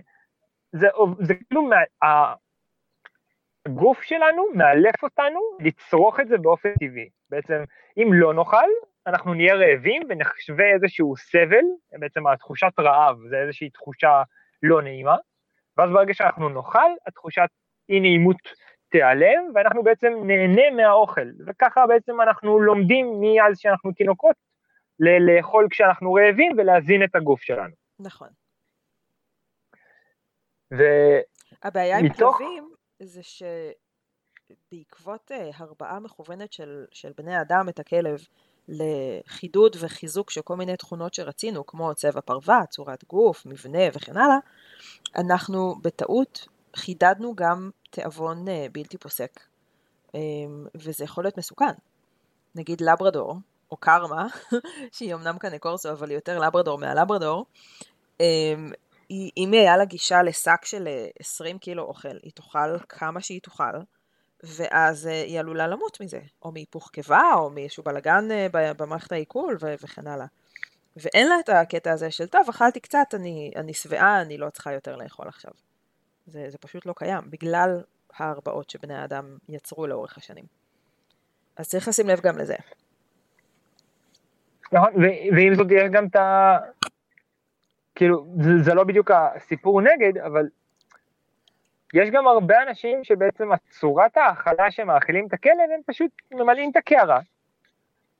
זה, 0.71 0.87
זה 1.19 1.33
כאילו, 1.35 1.61
מה, 1.61 1.75
הגוף 3.65 4.01
שלנו 4.01 4.45
מאלף 4.53 5.03
אותנו 5.03 5.39
לצרוך 5.59 6.19
את 6.19 6.27
זה 6.27 6.37
באופן 6.37 6.73
טבעי. 6.79 7.09
בעצם, 7.29 7.63
אם 7.97 8.09
לא 8.13 8.33
נאכל, 8.33 8.69
אנחנו 9.07 9.33
נהיה 9.33 9.55
רעבים 9.55 10.01
ונחשווה 10.09 10.65
איזשהו 10.73 11.15
סבל, 11.17 11.65
בעצם 11.91 12.27
התחושת 12.27 12.79
רעב 12.79 13.17
זה 13.29 13.37
איזושהי 13.37 13.69
תחושה 13.69 14.21
לא 14.63 14.81
נעימה, 14.81 15.15
ואז 15.77 15.89
ברגע 15.89 16.13
שאנחנו 16.13 16.49
נאכל, 16.49 16.91
התחושת 17.07 17.49
אי 17.89 17.99
נעימות 17.99 18.37
תיעלם, 18.91 19.51
ואנחנו 19.55 19.83
בעצם 19.83 20.13
נהנה 20.23 20.69
מהאוכל, 20.75 21.29
וככה 21.47 21.87
בעצם 21.87 22.21
אנחנו 22.21 22.59
לומדים 22.59 23.21
מאז 23.21 23.59
שאנחנו 23.59 23.91
תינוקות 23.91 24.35
לאכול 24.99 25.67
כשאנחנו 25.69 26.13
רעבים 26.13 26.51
ולהזין 26.57 27.03
את 27.03 27.15
הגוף 27.15 27.41
שלנו. 27.41 27.73
נכון. 27.99 28.27
ו... 30.73 30.83
הבעיה 31.63 32.01
מתוך... 32.01 32.41
עם 32.41 32.47
כלבים 32.47 32.73
זה 32.99 33.21
שבעקבות 34.69 35.31
uh, 35.31 35.35
הרבעה 35.57 35.99
מכוונת 35.99 36.53
של, 36.53 36.85
של 36.91 37.11
בני 37.17 37.41
אדם 37.41 37.69
את 37.69 37.79
הכלב 37.79 38.19
לחידוד 38.67 39.75
וחיזוק 39.79 40.29
של 40.31 40.41
כל 40.41 40.55
מיני 40.55 40.77
תכונות 40.77 41.13
שרצינו, 41.13 41.65
כמו 41.65 41.95
צבע 41.95 42.21
פרווה, 42.21 42.61
צורת 42.69 43.03
גוף, 43.03 43.45
מבנה 43.45 43.79
וכן 43.93 44.17
הלאה, 44.17 44.37
אנחנו 45.15 45.75
בטעות 45.81 46.47
חידדנו 46.75 47.35
גם 47.35 47.69
תיאבון 47.89 48.47
uh, 48.47 48.51
בלתי 48.71 48.97
פוסק, 48.97 49.39
um, 50.07 50.15
וזה 50.75 51.03
יכול 51.03 51.23
להיות 51.23 51.37
מסוכן. 51.37 51.73
נגיד 52.55 52.81
לברדור, 52.81 53.35
או 53.71 53.77
קרמה, 53.77 54.27
שהיא 54.93 55.13
אמנם 55.13 55.37
כאן 55.37 55.57
קורסו, 55.57 55.91
אבל 55.91 56.09
היא 56.09 56.17
יותר 56.17 56.39
לברדור 56.39 56.77
מהלברדור, 56.77 57.45
אמ, 58.19 58.71
אם 59.37 59.51
היה 59.53 59.77
לה 59.77 59.85
גישה 59.85 60.23
לשק 60.23 60.65
של 60.65 60.87
20 61.19 61.55
אה, 61.55 61.59
קילו 61.59 61.83
אוכל, 61.83 62.17
היא 62.23 62.31
תאכל 62.35 62.79
כמה 62.89 63.21
שהיא 63.21 63.41
תאכל, 63.41 63.63
ואז 64.43 65.07
אה, 65.07 65.23
היא 65.23 65.39
עלולה 65.39 65.67
למות 65.67 66.01
מזה, 66.01 66.19
או 66.41 66.51
מהיפוך 66.51 66.89
קיבה, 66.89 67.33
או 67.35 67.49
מאיזשהו 67.49 67.83
בלאגן 67.83 68.31
אה, 68.31 68.73
במערכת 68.73 69.11
העיכול, 69.11 69.57
וכן 69.61 70.07
הלאה. 70.07 70.25
ואין 70.95 71.27
לה 71.27 71.39
את 71.39 71.49
הקטע 71.49 71.91
הזה 71.91 72.11
של, 72.11 72.27
טוב, 72.27 72.49
אכלתי 72.49 72.79
קצת, 72.79 73.07
אני, 73.13 73.51
אני 73.55 73.73
שבעה, 73.73 74.21
אני 74.21 74.37
לא 74.37 74.49
צריכה 74.49 74.73
יותר 74.73 74.95
לאכול 74.95 75.27
עכשיו. 75.27 75.51
זה, 76.25 76.49
זה 76.49 76.57
פשוט 76.57 76.85
לא 76.85 76.93
קיים, 76.97 77.21
בגלל 77.29 77.81
ההרבעות 78.17 78.69
שבני 78.69 78.95
האדם 78.95 79.37
יצרו 79.49 79.87
לאורך 79.87 80.17
השנים. 80.17 80.45
אז 81.57 81.69
צריך 81.69 81.87
לשים 81.87 82.07
לב 82.07 82.19
גם 82.19 82.37
לזה. 82.37 82.55
נכון, 84.71 84.93
ועם 85.35 85.55
זאת 85.55 85.67
יש 85.71 85.89
גם 85.91 86.07
את 86.07 86.15
ה... 86.15 86.57
כאילו, 87.95 88.25
זה, 88.41 88.49
זה 88.63 88.73
לא 88.73 88.83
בדיוק 88.83 89.11
הסיפור 89.11 89.81
נגד, 89.81 90.17
אבל 90.17 90.49
יש 91.93 92.09
גם 92.09 92.27
הרבה 92.27 92.63
אנשים 92.63 93.03
שבעצם 93.03 93.51
הצורת 93.51 94.17
האכלה 94.17 94.71
שמאכילים 94.71 95.27
את 95.27 95.33
הכלב, 95.33 95.71
הם 95.73 95.81
פשוט 95.85 96.11
ממלאים 96.31 96.71
את 96.71 96.75
הקערה. 96.75 97.19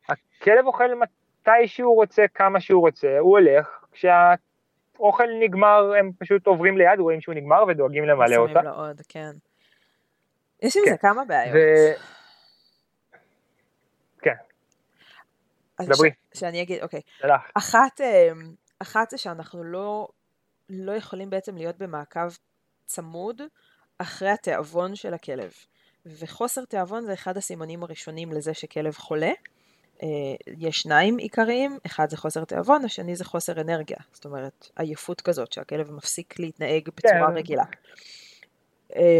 הכלב 0.09 0.65
אוכל 0.65 0.95
מתי 0.95 1.67
שהוא 1.67 1.95
רוצה, 1.95 2.25
כמה 2.33 2.59
שהוא 2.59 2.81
רוצה, 2.81 3.19
הוא 3.19 3.39
הולך, 3.39 3.85
כשהאוכל 5.01 5.27
נגמר 5.39 5.91
הם 5.99 6.11
פשוט 6.19 6.47
עוברים 6.47 6.77
ליד, 6.77 6.99
רואים 6.99 7.21
שהוא 7.21 7.35
נגמר 7.35 7.63
ודואגים 7.67 8.05
למלא 8.05 8.35
אותה. 8.35 8.69
עוד, 8.69 9.01
כן. 9.09 9.31
יש 10.61 10.77
עם 10.77 10.83
כן. 10.85 10.91
זה 10.91 10.97
כמה 10.97 11.25
בעיות. 11.25 11.55
ו... 11.55 12.11
דברי. 15.85 16.09
ש... 16.33 16.39
שאני 16.39 16.61
אגיד, 16.61 16.81
אוקיי. 16.81 17.01
שלך. 17.19 17.41
אחת, 17.57 18.01
אמ, 18.01 18.53
אחת 18.79 19.09
זה 19.09 19.17
שאנחנו 19.17 19.63
לא, 19.63 20.07
לא 20.69 20.91
יכולים 20.91 21.29
בעצם 21.29 21.57
להיות 21.57 21.77
במעקב 21.77 22.27
צמוד 22.85 23.41
אחרי 23.97 24.29
התיאבון 24.29 24.95
של 24.95 25.13
הכלב. 25.13 25.53
וחוסר 26.05 26.65
תיאבון 26.65 27.01
זה 27.01 27.13
אחד 27.13 27.37
הסימנים 27.37 27.83
הראשונים 27.83 28.31
לזה 28.31 28.53
שכלב 28.53 28.93
חולה. 28.93 29.31
אה, 30.03 30.07
יש 30.57 30.79
שניים 30.79 31.17
עיקריים, 31.17 31.77
אחד 31.85 32.09
זה 32.09 32.17
חוסר 32.17 32.45
תיאבון, 32.45 32.85
השני 32.85 33.15
זה 33.15 33.25
חוסר 33.25 33.61
אנרגיה. 33.61 33.97
זאת 34.13 34.25
אומרת, 34.25 34.69
עייפות 34.75 35.21
כזאת, 35.21 35.51
שהכלב 35.51 35.91
מפסיק 35.91 36.39
להתנהג 36.39 36.89
בצורה 36.97 37.27
כן. 37.27 37.37
רגילה. 37.37 37.63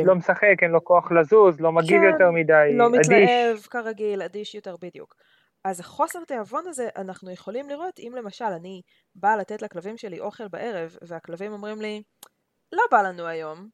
לא 0.06 0.16
משחק, 0.16 0.56
אין 0.62 0.72
לו 0.72 0.84
כוח 0.84 1.12
לזוז, 1.12 1.60
לא 1.60 1.72
מגיב 1.72 2.02
כן, 2.02 2.14
יותר 2.14 2.32
מדי, 2.32 2.54
לא 2.74 2.88
אדיש. 2.88 3.10
לא 3.10 3.18
מתלהב 3.18 3.58
כרגיל, 3.58 4.22
אדיש 4.22 4.56
יותר 4.56 4.76
בדיוק. 4.82 5.16
אז 5.64 5.80
החוסר 5.80 6.24
תיאבון 6.24 6.68
הזה 6.68 6.90
אנחנו 6.96 7.32
יכולים 7.32 7.70
לראות 7.70 8.00
אם 8.00 8.14
למשל 8.18 8.46
אני 8.46 8.82
באה 9.16 9.38
לתת 9.38 9.62
לכלבים 9.62 9.98
שלי 9.98 10.20
אוכל 10.20 10.48
בערב 10.48 10.98
והכלבים 11.02 11.54
אומרים 11.54 11.82
לי 11.82 12.04
לא 12.72 12.84
בא 12.92 13.02
לנו 13.02 13.28
היום 13.28 13.70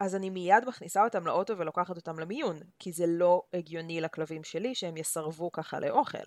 אז 0.00 0.14
אני 0.14 0.30
מיד 0.30 0.64
מכניסה 0.66 1.04
אותם 1.04 1.26
לאוטו 1.26 1.58
ולוקחת 1.58 1.96
אותם 1.96 2.20
למיון 2.20 2.56
כי 2.78 2.92
זה 2.92 3.04
לא 3.08 3.42
הגיוני 3.54 4.00
לכלבים 4.00 4.44
שלי 4.44 4.74
שהם 4.74 4.96
יסרבו 4.96 5.52
ככה 5.52 5.80
לאוכל 5.80 6.18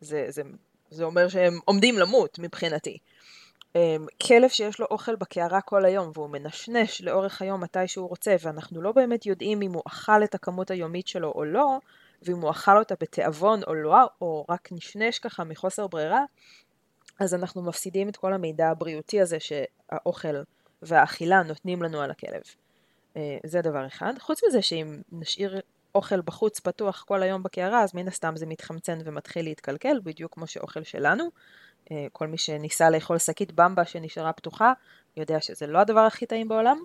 זה, 0.00 0.26
זה, 0.28 0.42
זה 0.90 1.04
אומר 1.04 1.28
שהם 1.28 1.58
עומדים 1.64 1.98
למות 1.98 2.38
מבחינתי 2.38 2.98
אמ, 3.74 4.06
כלב 4.26 4.48
שיש 4.48 4.80
לו 4.80 4.86
אוכל 4.90 5.16
בקערה 5.16 5.60
כל 5.60 5.84
היום 5.84 6.10
והוא 6.14 6.30
מנשנש 6.30 7.02
לאורך 7.02 7.42
היום 7.42 7.60
מתי 7.60 7.88
שהוא 7.88 8.08
רוצה 8.08 8.36
ואנחנו 8.40 8.82
לא 8.82 8.92
באמת 8.92 9.26
יודעים 9.26 9.62
אם 9.62 9.72
הוא 9.72 9.82
אכל 9.86 10.24
את 10.24 10.34
הכמות 10.34 10.70
היומית 10.70 11.08
שלו 11.08 11.32
או 11.34 11.44
לא 11.44 11.78
ואם 12.22 12.40
הוא 12.40 12.50
אכל 12.50 12.78
אותה 12.78 12.94
בתיאבון 13.00 13.60
או 13.66 13.74
לא, 13.74 14.06
או 14.20 14.46
רק 14.48 14.68
נשנש 14.72 15.18
ככה 15.18 15.44
מחוסר 15.44 15.86
ברירה, 15.86 16.24
אז 17.18 17.34
אנחנו 17.34 17.62
מפסידים 17.62 18.08
את 18.08 18.16
כל 18.16 18.32
המידע 18.32 18.68
הבריאותי 18.68 19.20
הזה 19.20 19.36
שהאוכל 19.40 20.42
והאכילה 20.82 21.42
נותנים 21.42 21.82
לנו 21.82 22.00
על 22.00 22.10
הכלב. 22.10 22.42
אה, 23.16 23.38
זה 23.46 23.60
דבר 23.60 23.86
אחד. 23.86 24.12
חוץ 24.18 24.40
מזה 24.48 24.62
שאם 24.62 25.02
נשאיר 25.12 25.60
אוכל 25.94 26.20
בחוץ 26.20 26.60
פתוח 26.60 27.04
כל 27.08 27.22
היום 27.22 27.42
בקערה, 27.42 27.82
אז 27.82 27.94
מן 27.94 28.08
הסתם 28.08 28.36
זה 28.36 28.46
מתחמצן 28.46 28.98
ומתחיל 29.04 29.44
להתקלקל, 29.44 30.00
בדיוק 30.04 30.34
כמו 30.34 30.46
שאוכל 30.46 30.82
שלנו. 30.82 31.30
אה, 31.90 32.06
כל 32.12 32.26
מי 32.26 32.38
שניסה 32.38 32.90
לאכול 32.90 33.18
שקית 33.18 33.52
במבה 33.52 33.84
שנשארה 33.84 34.32
פתוחה, 34.32 34.72
יודע 35.16 35.40
שזה 35.40 35.66
לא 35.66 35.78
הדבר 35.78 36.00
הכי 36.00 36.26
טעים 36.26 36.48
בעולם. 36.48 36.82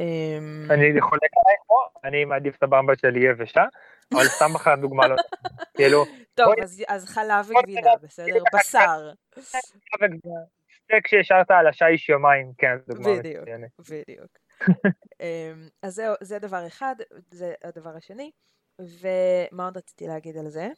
אמ, 0.00 0.66
אני 0.70 1.00
חולק 1.00 1.30
עלייך 1.44 1.60
פה, 1.66 1.86
אני 2.04 2.24
מעדיף 2.24 2.56
את 2.56 2.62
הבמבה 2.62 2.92
שלי 2.96 3.26
יבשה, 3.26 3.64
אבל 4.14 4.24
סתם 4.24 4.54
אחת 4.56 4.78
דוגמה 4.78 5.08
לא... 5.08 5.16
כאילו... 5.76 6.04
טוב, 6.34 6.54
אז 6.88 7.04
חלב 7.06 7.50
וגבינה, 7.50 7.90
בסדר? 8.02 8.42
בשר. 8.54 9.12
סטייק 10.84 11.06
שהשארת 11.06 11.50
על 11.50 11.66
השיש 11.66 12.08
יומיים, 12.08 12.52
כן, 12.58 12.76
דוגמה 12.88 13.08
מצוינת. 13.12 13.70
בדיוק, 13.78 14.04
בדיוק. 14.08 14.26
אמ, 15.20 15.68
אז 15.82 15.94
זהו, 15.94 16.14
זה 16.20 16.38
דבר 16.38 16.66
אחד, 16.66 16.94
זה 17.30 17.54
הדבר 17.64 17.96
השני. 17.96 18.30
ומה 18.78 19.64
עוד 19.64 19.76
רציתי 19.76 20.06
להגיד 20.06 20.36
על 20.36 20.48
זה? 20.48 20.68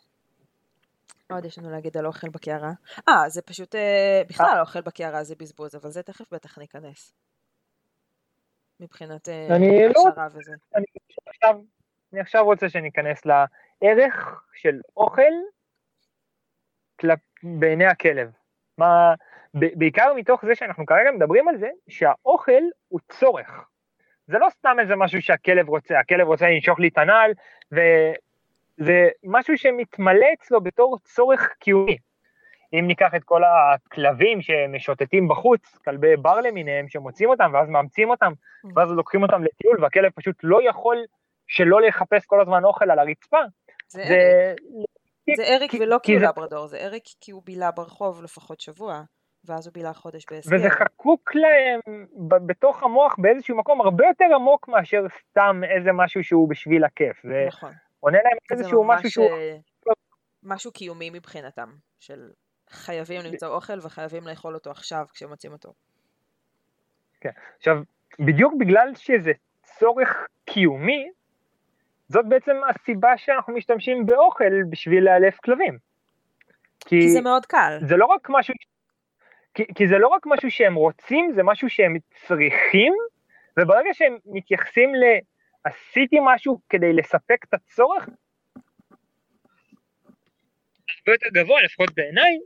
מה 1.31 1.37
עוד 1.37 1.45
יש 1.45 1.59
לנו 1.59 1.71
להגיד 1.71 1.97
על 1.97 2.07
אוכל 2.07 2.29
בקערה? 2.29 2.73
אה, 3.09 3.29
זה 3.29 3.43
פשוט, 3.43 3.75
אה, 3.75 4.23
בכלל. 4.29 4.61
אוכל 4.61 4.81
בקערה 4.81 5.25
זה 5.25 5.35
בזבוז, 5.39 5.75
אבל 5.75 5.91
זה 5.91 6.03
תכף 6.03 6.33
בטח 6.33 6.59
ניכנס. 6.59 7.13
מבחינת 8.81 9.29
אה, 9.29 9.49
לא 9.95 10.25
וזה. 10.33 10.53
אני 10.75 10.85
עכשיו 11.27 11.61
אני 12.13 12.21
עכשיו 12.21 12.45
רוצה 12.45 12.69
שניכנס 12.69 13.23
לערך 13.27 14.45
של 14.55 14.81
אוכל 14.97 15.33
כלפ... 17.01 17.19
בעיני 17.43 17.87
הכלב. 17.87 18.31
מה, 18.79 19.15
בעיקר 19.55 20.13
מתוך 20.17 20.45
זה 20.47 20.55
שאנחנו 20.55 20.87
כרגע 20.87 21.11
מדברים 21.11 21.49
על 21.49 21.59
זה, 21.59 21.69
שהאוכל 21.89 22.63
הוא 22.89 23.01
צורך. 23.09 23.51
זה 24.27 24.39
לא 24.39 24.49
סתם 24.51 24.77
איזה 24.81 24.97
משהו 24.97 25.23
שהכלב 25.23 25.69
רוצה, 25.69 25.99
הכלב 25.99 26.27
רוצה 26.27 26.47
לנשוך 26.47 26.81
לי 26.81 26.89
את 26.89 26.99
הנעל, 26.99 27.33
וזה 27.73 29.09
משהו 29.25 29.59
שמתמלא 29.59 30.27
אצלו 30.35 30.61
בתור 30.61 30.99
צורך 31.05 31.49
קיומי. 31.59 31.97
אם 32.73 32.87
ניקח 32.87 33.15
את 33.17 33.25
כל 33.25 33.43
הכלבים 33.45 34.43
שמשוטטים 34.43 35.29
בחוץ, 35.29 35.79
כלבי 35.85 36.17
בר 36.17 36.41
למיניהם, 36.41 36.89
שמוצאים 36.89 37.29
אותם 37.29 37.51
ואז 37.55 37.69
מאמצים 37.69 38.11
אותם, 38.11 38.33
mm. 38.33 38.69
ואז 38.77 38.91
לוקחים 38.91 39.23
אותם 39.23 39.45
לטיול, 39.45 39.83
והכלב 39.83 40.11
פשוט 40.15 40.37
לא 40.43 40.69
יכול 40.69 40.97
שלא 41.47 41.83
לחפש 41.83 42.27
כל 42.27 42.41
הזמן 42.41 42.65
אוכל 42.65 42.91
על 42.91 42.99
הרצפה. 42.99 43.41
זה, 43.89 44.03
זה... 44.05 44.15
אריק, 45.29 45.37
זה 45.37 45.55
אריק 45.55 45.73
ולא 45.81 45.99
כי 46.03 46.15
הוא 46.15 46.23
לברדור, 46.23 46.67
זה 46.67 46.79
אריק 46.79 47.05
כי 47.21 47.33
הוא 47.33 47.43
בילה 47.45 47.71
ברחוב 47.71 48.23
לפחות 48.23 48.61
שבוע. 48.61 49.03
ואז 49.47 49.67
הוא 49.67 49.75
בילה 49.75 49.93
חודש 49.93 50.25
בהסגר. 50.31 50.57
וזה 50.57 50.71
חקוק 50.71 51.35
להם 51.35 51.81
בתוך 52.47 52.83
המוח 52.83 53.15
באיזשהו 53.19 53.57
מקום 53.57 53.81
הרבה 53.81 54.07
יותר 54.07 54.25
עמוק 54.35 54.69
מאשר 54.69 55.07
סתם 55.21 55.61
איזה 55.77 55.93
משהו 55.93 56.25
שהוא 56.25 56.49
בשביל 56.49 56.85
הכיף. 56.85 57.23
זה 57.23 57.45
נכון. 57.49 57.73
עונה 58.01 58.19
להם 58.25 58.39
איזשהו 58.51 58.85
משהו 58.85 59.11
שהוא... 59.11 59.27
אה, 59.27 59.57
משהו 60.43 60.73
קיומי 60.73 61.11
מבחינתם, 61.11 61.69
של 62.01 62.31
חייבים 62.71 63.21
למצוא 63.25 63.49
אוכל 63.49 63.79
וחייבים 63.83 64.27
לאכול 64.27 64.55
אותו 64.55 64.71
עכשיו 64.71 65.07
כשמוצאים 65.13 65.53
אותו. 65.53 65.73
כן, 67.21 67.31
עכשיו, 67.57 67.77
בדיוק 68.19 68.55
בגלל 68.61 68.95
שזה 68.95 69.33
צורך 69.63 70.27
קיומי, 70.45 71.11
זאת 72.09 72.29
בעצם 72.29 72.57
הסיבה 72.71 73.17
שאנחנו 73.17 73.55
משתמשים 73.55 74.07
באוכל 74.07 74.63
בשביל 74.71 75.05
לאלף 75.05 75.39
כלבים. 75.45 75.79
כי, 76.81 77.01
כי 77.01 77.11
זה 77.11 77.21
מאוד 77.21 77.47
קל. 77.47 77.79
זה 77.83 77.97
לא 77.97 78.07
רק 78.07 78.27
משהו, 78.31 78.55
כי, 79.55 79.63
כי 79.75 79.89
זה 79.89 79.99
לא 79.99 80.09
רק 80.09 80.27
משהו 80.27 80.51
שהם 80.51 80.75
רוצים, 80.75 81.33
זה 81.35 81.43
משהו 81.43 81.71
שהם 81.71 81.97
צריכים, 82.27 82.95
וברגע 83.59 83.91
שהם 83.93 84.17
מתייחסים 84.27 84.95
ל... 84.95 85.05
עשיתי 85.65 86.17
משהו 86.23 86.61
כדי 86.69 86.93
לספק 86.93 87.45
את 87.49 87.55
הצורך, 87.55 88.09
הרבה 91.07 91.15
יותר 91.15 91.29
גבוה, 91.35 91.63
לפחות 91.63 91.91
בעיניי, 91.95 92.39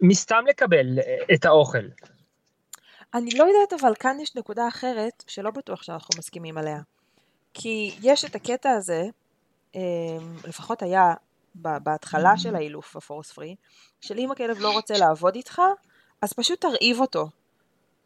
מסתם 0.00 0.44
לקבל 0.48 0.86
את 1.34 1.44
האוכל. 1.44 1.86
אני 3.14 3.30
לא 3.38 3.44
יודעת, 3.44 3.80
אבל 3.80 3.94
כאן 3.94 4.16
יש 4.22 4.36
נקודה 4.36 4.68
אחרת 4.68 5.24
שלא 5.26 5.50
בטוח 5.50 5.82
שאנחנו 5.82 6.18
מסכימים 6.18 6.58
עליה. 6.58 6.80
כי 7.54 7.90
יש 8.02 8.24
את 8.24 8.34
הקטע 8.34 8.70
הזה, 8.70 9.02
אמ, 9.74 9.80
לפחות 10.48 10.82
היה 10.82 11.14
בהתחלה 11.54 12.36
של 12.36 12.56
האילוף 12.56 12.96
הפורס 12.96 13.32
פרי, 13.32 13.56
של 14.00 14.18
אם 14.18 14.30
הכלב 14.30 14.60
לא 14.60 14.72
רוצה 14.72 14.98
לעבוד 14.98 15.34
איתך, 15.34 15.62
אז 16.22 16.32
פשוט 16.32 16.60
תרעיב 16.60 17.00
אותו. 17.00 17.28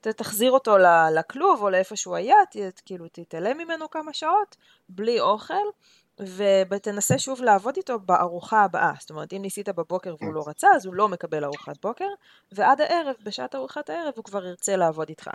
תחזיר 0.01 0.53
אותו 0.53 0.77
לכלוב 1.15 1.63
או 1.63 1.71
לאיפה 1.71 1.97
שהוא 1.97 2.17
היה, 2.17 2.37
כאילו 2.85 3.07
תתעלם 3.13 3.59
ממנו 3.59 3.91
כמה 3.91 4.13
שעות, 4.13 4.57
בלי 4.89 5.21
אוכל, 5.21 5.55
ותנסה 6.71 7.19
שוב 7.19 7.43
לעבוד 7.43 7.77
איתו 7.77 7.99
בארוחה 7.99 8.65
הבאה. 8.65 8.93
זאת 9.01 9.11
אומרת, 9.11 9.33
אם 9.33 9.43
ניסית 9.43 9.69
בבוקר 9.69 10.15
והוא 10.21 10.35
לא 10.35 10.45
רצה, 10.47 10.69
אז 10.75 10.87
הוא 10.87 10.95
לא 10.95 11.09
מקבל 11.09 11.45
ארוחת 11.45 11.83
בוקר, 11.83 12.09
ועד 12.53 12.81
הערב, 12.81 13.15
בשעת 13.23 13.55
ארוחת 13.55 13.91
הערב, 13.91 14.13
הוא 14.17 14.25
כבר 14.25 14.47
ירצה 14.47 14.77
לעבוד 14.77 15.09
איתך. 15.09 15.31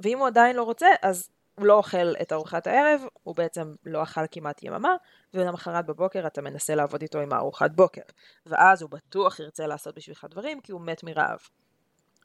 ואם 0.00 0.18
הוא 0.18 0.26
עדיין 0.26 0.56
לא 0.56 0.62
רוצה, 0.62 0.88
אז 1.02 1.28
הוא 1.54 1.66
לא 1.66 1.74
אוכל 1.74 2.12
את 2.22 2.32
ארוחת 2.32 2.66
הערב, 2.66 3.00
הוא 3.22 3.36
בעצם 3.36 3.74
לא 3.86 4.02
אכל 4.02 4.20
כמעט 4.30 4.62
יממה, 4.62 4.96
ולמחרת 5.34 5.86
בבוקר 5.86 6.26
אתה 6.26 6.42
מנסה 6.42 6.74
לעבוד 6.74 7.02
איתו 7.02 7.20
עם 7.20 7.32
הארוחת 7.32 7.70
בוקר. 7.70 8.02
ואז 8.46 8.82
הוא 8.82 8.90
בטוח 8.90 9.40
ירצה 9.40 9.66
לעשות 9.66 9.94
בשבילך 9.94 10.26
דברים, 10.30 10.60
כי 10.60 10.72
הוא 10.72 10.80
מת 10.80 11.02
מרעב. 11.02 11.38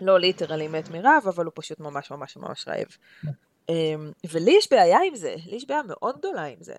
לא 0.02 0.20
ליטרלי 0.20 0.68
מת 0.68 0.90
מרעב, 0.90 1.28
אבל 1.28 1.46
הוא 1.46 1.54
פשוט 1.56 1.80
ממש 1.80 2.12
ממש 2.12 2.38
ממש 2.38 2.68
רעב. 2.68 2.88
אמ, 3.70 4.12
ולי 4.32 4.56
יש 4.58 4.68
בעיה 4.72 5.00
עם 5.08 5.16
זה, 5.16 5.36
לי 5.46 5.56
יש 5.56 5.68
בעיה 5.68 5.82
מאוד 5.88 6.18
גדולה 6.18 6.44
עם 6.44 6.64
זה. 6.64 6.76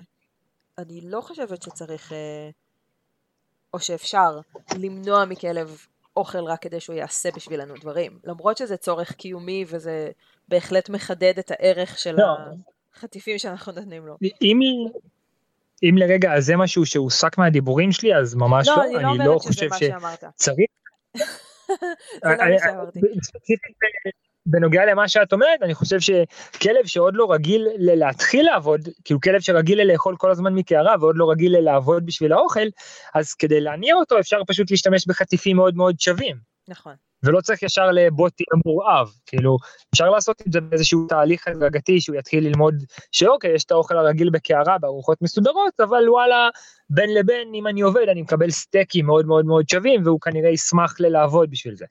אני 0.79 1.01
לא 1.01 1.21
חושבת 1.21 1.63
שצריך, 1.63 2.13
אה, 2.13 2.51
או 3.75 3.81
שאפשר, 3.81 4.41
למנוע 4.79 5.25
מכלב 5.25 5.87
אוכל 6.19 6.45
רק 6.45 6.63
כדי 6.63 6.81
שהוא 6.81 6.97
יעשה 6.97 7.29
בשבילנו 7.37 7.75
דברים. 7.81 8.19
למרות 8.25 8.57
שזה 8.57 8.77
צורך 8.77 9.13
קיומי 9.13 9.65
וזה 9.69 10.11
בהחלט 10.49 10.89
מחדד 10.89 11.39
את 11.39 11.51
הערך 11.51 11.99
של 11.99 12.15
לא. 12.17 12.25
החטיפים 12.95 13.39
שאנחנו 13.39 13.73
נותנים 13.73 14.07
לו. 14.07 14.17
אם, 14.43 14.61
אם 15.83 15.95
לרגע 15.99 16.41
זה 16.41 16.57
משהו 16.57 16.87
שהוסק 16.87 17.39
מהדיבורים 17.39 17.93
שלי, 17.93 18.17
אז 18.17 18.35
ממש 18.35 18.69
לא. 18.69 18.77
לא, 18.77 18.83
אני 18.83 18.93
לא, 18.93 18.99
אני 18.99 19.19
לא 19.19 19.25
אומרת 19.25 19.43
שזה 19.43 19.67
מה 19.71 19.79
שאמרת. 19.79 20.25
צריך... 20.35 20.59
זה 22.25 22.29
לא 22.39 22.51
מה 22.51 22.59
שאמרתי. 22.59 23.01
בנוגע 24.51 24.87
למה 24.87 25.09
שאת 25.09 25.33
אומרת, 25.33 25.63
אני 25.63 25.75
חושב 25.75 26.01
שכלב 26.01 26.87
שעוד 26.87 27.15
לא 27.17 27.33
רגיל 27.33 27.69
להתחיל 27.79 28.47
לעבוד, 28.47 28.81
כאילו 29.05 29.21
כלב 29.21 29.41
שרגיל 29.41 29.83
לאכול 29.93 30.17
כל 30.17 30.31
הזמן 30.31 30.55
מקערה 30.55 30.95
ועוד 31.01 31.17
לא 31.19 31.31
רגיל 31.31 31.59
לעבוד 31.61 32.07
בשביל 32.07 32.33
האוכל, 32.33 32.67
אז 33.15 33.35
כדי 33.35 33.61
להניע 33.61 33.95
אותו 33.95 34.19
אפשר 34.19 34.41
פשוט 34.47 34.71
להשתמש 34.71 35.07
בחטיפים 35.07 35.57
מאוד 35.57 35.77
מאוד 35.77 36.01
שווים. 36.01 36.37
נכון. 36.69 36.95
ולא 37.23 37.41
צריך 37.41 37.63
ישר 37.63 37.91
לבוטי 37.91 38.45
המורעב, 38.53 39.09
כאילו, 39.27 39.57
אפשר 39.95 40.11
לעשות 40.11 40.43
את 40.47 40.53
זה 40.53 40.61
באיזשהו 40.61 41.07
תהליך 41.09 41.49
הדרגתי 41.49 42.01
שהוא 42.01 42.17
יתחיל 42.17 42.45
ללמוד 42.45 42.75
שאוקיי, 43.13 43.55
יש 43.55 43.65
את 43.65 43.71
האוכל 43.71 43.97
הרגיל 43.97 44.31
בקערה 44.31 44.79
בארוחות 44.79 45.23
מסודרות, 45.23 45.81
אבל 45.81 46.09
וואלה, 46.09 46.49
בין 46.91 47.15
לבין, 47.15 47.55
אם 47.55 47.67
אני 47.67 47.81
עובד, 47.81 48.09
אני 48.09 48.23
מקבל 48.23 48.51
סטייקים 48.51 49.07
מאוד 49.07 49.27
מאוד 49.27 49.45
מאוד 49.45 49.69
שווים, 49.69 50.03
והוא 50.05 50.21
כנראה 50.21 50.51
ישמח 50.51 51.01
ללעבוד 51.01 51.51
בשביל 51.51 51.75
זה. 51.75 51.85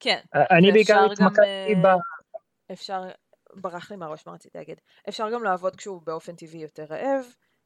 כן. 0.00 0.20
אני 0.34 0.72
בעיקר 0.72 1.04
התמקדתי 1.12 1.74
ב... 1.82 1.86
אה, 1.86 1.94
אפשר, 2.72 3.02
ברח 3.54 3.90
לי 3.90 3.96
מהראש 3.96 4.26
מה 4.26 4.32
רציתי 4.32 4.58
להגיד. 4.58 4.80
אפשר 5.08 5.30
גם 5.30 5.44
לעבוד 5.44 5.76
כשהוא 5.76 6.02
באופן 6.04 6.36
טבעי 6.36 6.60
יותר 6.60 6.84
רעב, 6.84 7.24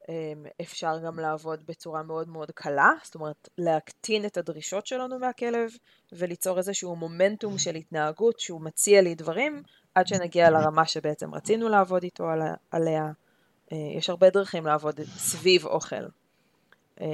אמ, 0.09 0.47
אפשר 0.61 0.99
גם 1.07 1.19
לעבוד 1.19 1.61
בצורה 1.67 2.03
מאוד 2.03 2.29
מאוד 2.29 2.51
קלה, 2.51 2.93
זאת 3.03 3.15
אומרת 3.15 3.49
להקטין 3.59 4.25
את 4.25 4.37
הדרישות 4.37 4.87
שלנו 4.87 5.19
מהכלב 5.19 5.71
וליצור 6.13 6.59
איזשהו 6.59 6.97
מומנטום 6.97 7.59
של 7.59 7.75
התנהגות 7.75 8.41
שהוא 8.41 8.61
מציע 8.61 9.03
לי 9.03 9.15
דברים 9.15 9.63
עד 9.95 10.07
שנגיע 10.07 10.51
לרמה 10.51 10.87
שבעצם 10.87 11.35
רצינו 11.35 11.69
לעבוד 11.69 12.03
איתו 12.03 12.29
עליה. 12.71 13.07
אה, 13.73 13.77
יש 13.97 14.11
הרבה 14.11 14.31
דרכים 14.31 14.67
לעבוד 14.67 15.01
סביב 15.01 15.67
אוכל. 15.67 16.05
אמ, 17.01 17.07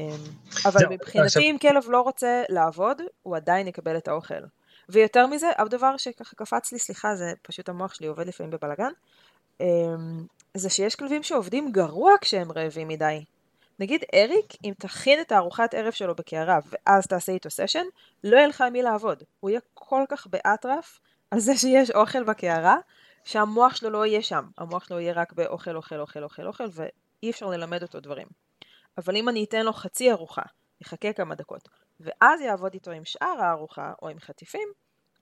אבל 0.67 0.81
מבחינתי 0.91 1.51
אם 1.51 1.57
כלב 1.61 1.85
לא 1.89 2.01
רוצה 2.01 2.43
לעבוד, 2.49 3.03
הוא 3.23 3.37
עדיין 3.37 3.69
יקבל 3.69 3.97
את 3.97 4.09
האוכל. 4.09 4.45
ויותר 4.89 5.27
מזה, 5.27 5.51
עוד 5.59 5.71
דבר 5.71 5.97
שככה 5.97 6.37
קפץ 6.37 6.73
לי, 6.73 6.79
סליחה, 6.79 7.17
זה 7.17 7.33
פשוט 7.43 7.69
המוח 7.69 7.95
שלי 7.95 8.07
עובד 8.07 8.27
לפעמים 8.27 8.51
בבלגן, 8.51 8.91
אמ, 9.61 10.27
זה 10.55 10.71
שיש 10.71 10.95
כלבים 10.95 11.23
שעובדים 11.23 11.73
גרוע 11.73 12.13
כשהם 12.21 12.53
רעבים 12.53 12.89
מדי. 12.89 13.25
נגיד 13.79 14.05
אריק, 14.15 14.55
אם 14.65 14.73
תכין 14.79 15.21
את 15.21 15.33
הארוחת 15.33 15.75
ערב 15.75 15.93
שלו 15.93 16.15
בקערה 16.15 16.59
ואז 16.67 17.07
תעשה 17.07 17.33
איתו 17.33 17.51
סשן, 17.51 17.85
לא 18.25 18.37
יהיה 18.37 18.47
לך 18.47 18.61
עם 18.61 18.73
מי 18.73 18.83
לעבוד. 18.83 19.23
הוא 19.41 19.51
יהיה 19.51 19.61
כל 19.75 20.05
כך 20.09 20.27
באטרף 20.27 21.01
על 21.31 21.41
זה 21.41 21.57
שיש 21.57 21.91
אוכל 21.91 22.25
בקערה, 22.25 22.77
שהמוח 23.25 23.77
שלו 23.77 23.91
לא 23.91 24.07
יהיה 24.07 24.23
שם. 24.23 24.45
המוח 24.59 24.85
שלו 24.85 25.01
יהיה 25.01 25.13
רק 25.13 25.33
באוכל, 25.33 25.77
אוכל, 25.77 26.01
אוכל, 26.01 26.23
אוכל, 26.23 26.47
אוכל, 26.47 26.65
ואי 26.73 27.31
אפשר 27.31 27.47
ללמד 27.47 27.83
אותו 27.83 28.01
דברים. 28.01 28.27
אבל 28.99 29.17
אם 29.17 29.29
אני 29.29 29.45
אתן 29.45 29.65
לו 29.65 29.73
חצי 29.73 30.13
ארוחה, 30.13 30.43
יחכה 30.81 31.13
כמה 31.13 31.35
דקות, 31.35 31.69
ואז 32.01 32.41
יעבוד 32.41 32.75
איתו 32.75 32.91
עם 32.91 33.05
שאר 33.05 33.37
הארוחה 33.41 33.93
או 34.03 34.09
עם 34.09 34.19
חטיפים, 34.21 34.69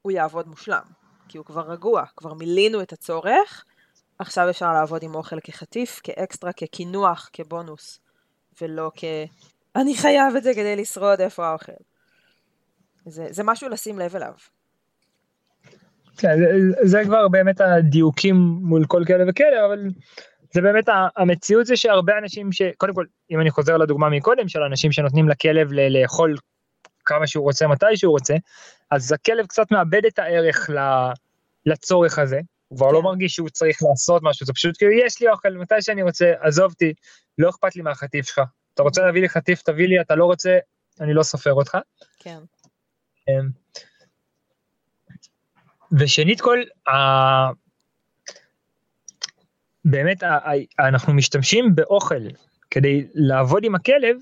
הוא 0.02 0.12
יעבוד 0.12 0.48
מושלם. 0.48 0.82
כי 1.28 1.38
הוא 1.38 1.46
כבר 1.46 1.70
רגוע, 1.70 2.04
כבר 2.16 2.34
מילינו 2.34 2.82
את 2.82 2.92
הצורך, 2.92 3.64
עכשיו 4.18 4.50
אפשר 4.50 4.72
לעבוד 4.72 5.02
עם 5.02 5.14
אוכל 5.14 5.40
כחטיף, 5.40 6.00
כאקסטרה, 6.02 6.52
כקינוח, 6.52 7.30
כבונוס, 7.32 8.00
ולא 8.62 8.90
כ... 8.96 9.04
אני 9.76 9.96
חייב 9.96 10.36
את 10.36 10.42
זה 10.42 10.54
כדי 10.54 10.76
לשרוד 10.76 11.20
איפה 11.20 11.46
האוכל. 11.46 11.72
זה, 13.06 13.26
זה 13.30 13.42
משהו 13.44 13.68
לשים 13.68 13.98
לב 13.98 14.16
אליו. 14.16 14.32
כן, 16.16 16.38
זה, 16.38 16.88
זה 16.88 17.00
כבר 17.04 17.28
באמת 17.28 17.60
הדיוקים 17.60 18.36
מול 18.62 18.86
כל 18.86 19.02
כאלה 19.06 19.24
וכאלה, 19.28 19.66
אבל 19.66 19.88
זה 20.52 20.60
באמת 20.60 20.84
המציאות 21.16 21.66
זה 21.66 21.76
שהרבה 21.76 22.18
אנשים 22.18 22.52
ש... 22.52 22.62
קודם 22.76 22.94
כל, 22.94 23.04
אם 23.30 23.40
אני 23.40 23.50
חוזר 23.50 23.76
לדוגמה 23.76 24.08
מקודם, 24.08 24.48
של 24.48 24.62
אנשים 24.62 24.92
שנותנים 24.92 25.28
לכלב 25.28 25.72
לאכול 25.72 26.36
כמה 27.04 27.26
שהוא 27.26 27.44
רוצה, 27.44 27.66
מתי 27.66 27.96
שהוא 27.96 28.12
רוצה, 28.12 28.34
אז 28.90 29.12
הכלב 29.12 29.46
קצת 29.46 29.70
מאבד 29.70 30.04
את 30.06 30.18
הערך 30.18 30.70
לצורך 31.66 32.18
הזה, 32.18 32.40
הוא 32.68 32.78
כבר 32.78 32.92
לא 32.92 32.98
כן. 32.98 33.04
מרגיש 33.04 33.34
שהוא 33.34 33.48
צריך 33.48 33.78
לעשות 33.90 34.22
משהו, 34.22 34.46
זה 34.46 34.52
פשוט 34.52 34.76
כאילו, 34.78 34.92
יש 34.92 35.20
לי 35.20 35.28
אוכל, 35.28 35.50
מתי 35.50 35.74
שאני 35.80 36.02
רוצה, 36.02 36.32
עזוב 36.40 36.72
אותי, 36.72 36.92
לא 37.38 37.50
אכפת 37.50 37.76
לי 37.76 37.82
מהחטיף 37.82 38.26
שלך. 38.26 38.40
אתה 38.74 38.82
רוצה 38.82 39.02
להביא 39.02 39.20
לי 39.20 39.28
חטיף, 39.28 39.62
תביא 39.62 39.88
לי, 39.88 40.00
אתה 40.00 40.14
לא 40.14 40.24
רוצה, 40.24 40.58
אני 41.00 41.14
לא 41.14 41.22
סופר 41.22 41.52
אותך. 41.52 41.78
כן. 42.18 42.38
אמ, 43.28 43.48
ושנית 45.98 46.40
כל, 46.40 46.58
באמת 49.84 50.22
אנחנו 50.78 51.14
משתמשים 51.14 51.74
באוכל 51.74 52.28
כדי 52.70 53.06
לעבוד 53.14 53.64
עם 53.64 53.74
הכלב, 53.74 54.16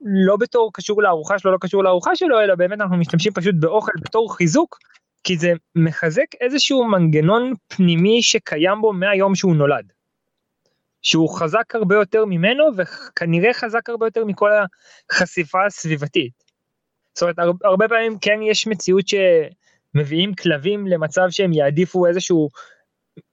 לא 0.00 0.36
בתור 0.36 0.70
קשור 0.72 1.02
לארוחה 1.02 1.38
שלו, 1.38 1.52
לא 1.52 1.58
קשור 1.60 1.84
לארוחה 1.84 2.16
שלו, 2.16 2.40
אלא 2.40 2.54
באמת 2.54 2.80
אנחנו 2.80 2.96
משתמשים 2.96 3.32
פשוט 3.32 3.54
באוכל 3.58 3.92
בתור 4.00 4.36
חיזוק, 4.36 4.78
כי 5.24 5.36
זה 5.36 5.52
מחזק 5.74 6.34
איזשהו 6.40 6.84
מנגנון 6.84 7.52
פנימי 7.68 8.22
שקיים 8.22 8.80
בו 8.80 8.92
מהיום 8.92 9.34
שהוא 9.34 9.56
נולד. 9.56 9.92
שהוא 11.02 11.38
חזק 11.38 11.74
הרבה 11.74 11.94
יותר 11.94 12.24
ממנו 12.24 12.64
וכנראה 12.76 13.54
חזק 13.54 13.88
הרבה 13.88 14.06
יותר 14.06 14.24
מכל 14.24 14.50
החשיפה 15.10 15.66
הסביבתית. 15.66 16.32
זאת 17.14 17.22
אומרת, 17.22 17.38
הר, 17.38 17.50
הרבה 17.64 17.88
פעמים 17.88 18.18
כן 18.18 18.38
יש 18.42 18.66
מציאות 18.66 19.04
שמביאים 19.08 20.34
כלבים 20.34 20.86
למצב 20.86 21.26
שהם 21.30 21.52
יעדיפו 21.52 22.06
איזשהו 22.06 22.48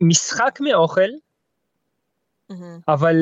משחק 0.01 0.60
מאוכל, 0.60 1.10
מהמם. 2.49 2.79
אבל 2.88 3.15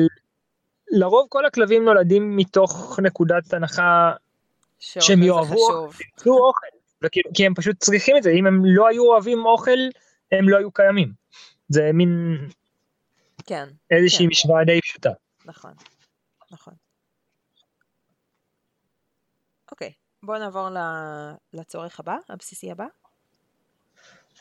לרוב 0.98 1.26
כל 1.28 1.46
הכלבים 1.46 1.84
נולדים 1.84 2.36
מתוך 2.36 3.00
נקודת 3.02 3.54
הנחה 3.54 4.12
שהם 4.78 5.22
יאהבו. 5.22 5.90
יאכלו 6.16 6.38
אוכל, 6.48 6.66
וכאילו, 7.02 7.30
כי 7.34 7.46
הם 7.46 7.54
פשוט 7.54 7.76
צריכים 7.78 8.16
את 8.16 8.22
זה, 8.22 8.30
אם 8.30 8.46
הם 8.46 8.62
לא 8.64 8.88
היו 8.88 9.04
אוהבים 9.04 9.44
אוכל, 9.46 9.78
הם 10.32 10.48
לא 10.48 10.56
היו 10.58 10.72
קיימים. 10.72 11.12
זה 11.68 11.90
מין 11.94 12.38
כן, 13.46 13.68
איזושהי 13.90 14.24
כן. 14.24 14.28
משוואה 14.30 14.64
די 14.64 14.80
פשוטה. 14.80 15.10
נכון, 15.44 15.72
נכון. 16.50 16.74
אוקיי, 19.72 19.92
בואו 20.22 20.38
נעבור 20.38 20.68
ל- 20.68 21.34
לצורך 21.60 22.00
הבא, 22.00 22.16
הבסיסי 22.28 22.70
הבא. 22.70 22.86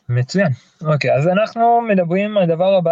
מצוין. 0.09 0.51
אוקיי, 0.93 1.15
אז 1.17 1.27
אנחנו 1.27 1.81
מדברים, 1.81 2.37
הדבר 2.37 2.73
הבא, 2.77 2.91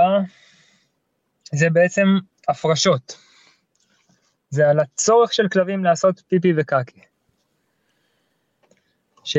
זה 1.51 1.69
בעצם 1.69 2.07
הפרשות. 2.47 3.17
זה 4.51 4.69
על 4.69 4.79
הצורך 4.79 5.33
של 5.33 5.47
כלבים 5.47 5.83
לעשות 5.83 6.21
פיפי 6.27 6.53
וקקי. 6.57 6.99
ש... 9.23 9.37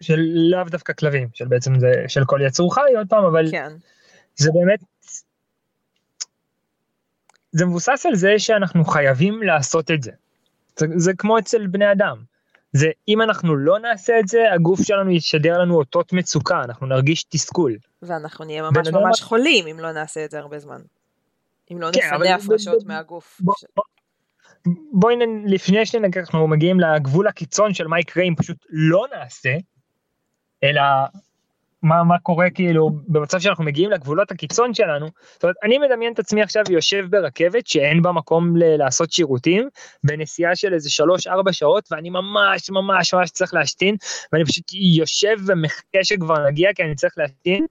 של 0.00 0.20
לאו 0.50 0.64
דווקא 0.64 0.92
כלבים, 0.92 1.28
של 1.34 1.44
בעצם 1.48 1.80
זה 1.80 1.92
של 2.08 2.24
כל 2.26 2.40
יצור 2.46 2.74
חי 2.74 2.80
עוד 2.96 3.06
פעם, 3.08 3.24
אבל 3.24 3.50
כן, 3.50 3.72
זה 4.36 4.50
באמת, 4.54 4.80
זה 7.52 7.64
מבוסס 7.66 8.06
על 8.06 8.14
זה 8.14 8.34
שאנחנו 8.38 8.84
חייבים 8.84 9.42
לעשות 9.42 9.90
את 9.90 10.02
זה. 10.02 10.10
זה, 10.76 10.86
זה 10.96 11.12
כמו 11.18 11.38
אצל 11.38 11.66
בני 11.66 11.92
אדם. 11.92 12.22
זה 12.72 12.86
אם 13.08 13.22
אנחנו 13.22 13.56
לא 13.56 13.78
נעשה 13.78 14.20
את 14.20 14.28
זה, 14.28 14.52
הגוף 14.54 14.82
שלנו 14.82 15.10
ישדר 15.10 15.58
לנו 15.58 15.74
אותות 15.78 16.12
מצוקה, 16.12 16.62
אנחנו 16.64 16.86
נרגיש 16.86 17.24
תסכול. 17.24 17.76
ואנחנו 18.02 18.44
נהיה 18.44 18.62
ממש 18.62 18.88
אדם- 18.88 19.02
ממש 19.02 19.20
חולים 19.22 19.66
אם 19.66 19.80
לא 19.80 19.92
נעשה 19.92 20.24
את 20.24 20.30
זה 20.30 20.38
הרבה 20.38 20.58
זמן. 20.58 20.80
אם 21.72 21.80
לא 21.80 21.88
כן, 21.92 22.14
נפנה 22.14 22.34
הפרשות 22.34 22.86
מהגוף. 22.86 23.40
בוא, 23.40 23.54
בוא, 23.76 23.84
בואי. 24.92 25.16
לפני 25.46 25.86
שאנחנו 25.86 26.48
מגיעים 26.48 26.80
לגבול 26.80 27.26
הקיצון 27.28 27.74
של 27.74 27.86
מה 27.86 28.00
יקרה 28.00 28.24
אם 28.24 28.34
פשוט 28.34 28.56
לא 28.70 29.06
נעשה, 29.14 29.54
אלא 30.64 30.82
מה, 31.82 32.04
מה 32.04 32.18
קורה 32.18 32.50
כאילו 32.50 32.90
במצב 33.08 33.38
שאנחנו 33.38 33.64
מגיעים 33.64 33.90
לגבולות 33.90 34.30
הקיצון 34.30 34.74
שלנו. 34.74 35.06
זאת 35.32 35.42
אומרת, 35.42 35.56
אני 35.62 35.78
מדמיין 35.78 36.12
את 36.12 36.18
עצמי 36.18 36.42
עכשיו 36.42 36.62
יושב 36.70 37.04
ברכבת 37.10 37.66
שאין 37.66 38.02
בה 38.02 38.12
מקום 38.12 38.56
ל- 38.56 38.76
לעשות 38.76 39.12
שירותים, 39.12 39.68
בנסיעה 40.04 40.56
של 40.56 40.74
איזה 40.74 40.88
3-4 41.28 41.52
שעות, 41.52 41.88
ואני 41.90 42.10
ממש 42.10 42.70
ממש 42.70 43.14
ממש 43.14 43.30
צריך 43.30 43.54
להשתין, 43.54 43.96
ואני 44.32 44.44
פשוט 44.44 44.64
יושב 44.72 45.36
ומחכה 45.46 45.98
שכבר 46.02 46.46
נגיע 46.46 46.72
כי 46.74 46.82
אני 46.82 46.94
צריך 46.94 47.14
להשתין. 47.16 47.66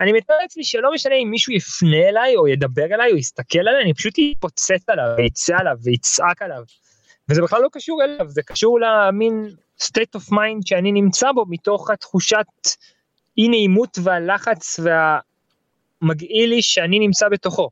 אני 0.00 0.12
מתאר 0.12 0.36
לעצמי 0.42 0.64
שלא 0.64 0.92
משנה 0.94 1.14
אם 1.14 1.30
מישהו 1.30 1.52
יפנה 1.52 2.08
אליי 2.08 2.36
או 2.36 2.48
ידבר 2.48 2.84
אליי 2.84 3.12
או 3.12 3.16
יסתכל 3.16 3.58
עליי, 3.58 3.82
אני 3.82 3.94
פשוט 3.94 4.14
אתפוצץ 4.32 4.88
עליו 4.88 5.04
ויצא 5.16 5.56
עליו 5.58 5.76
ויצעק 5.82 6.42
עליו. 6.42 6.62
וזה 7.28 7.42
בכלל 7.42 7.62
לא 7.62 7.68
קשור 7.72 8.04
אליו, 8.04 8.28
זה 8.28 8.42
קשור 8.42 8.78
למין 8.80 9.48
state 9.82 10.18
of 10.18 10.32
mind 10.32 10.60
שאני 10.64 10.92
נמצא 10.92 11.32
בו 11.32 11.44
מתוך 11.48 11.90
התחושת 11.90 12.46
אי 13.38 13.48
נעימות 13.48 13.98
והלחץ 14.02 14.80
והמגעיל 16.02 16.50
לי 16.50 16.62
שאני 16.62 16.98
נמצא 16.98 17.28
בתוכו. 17.28 17.70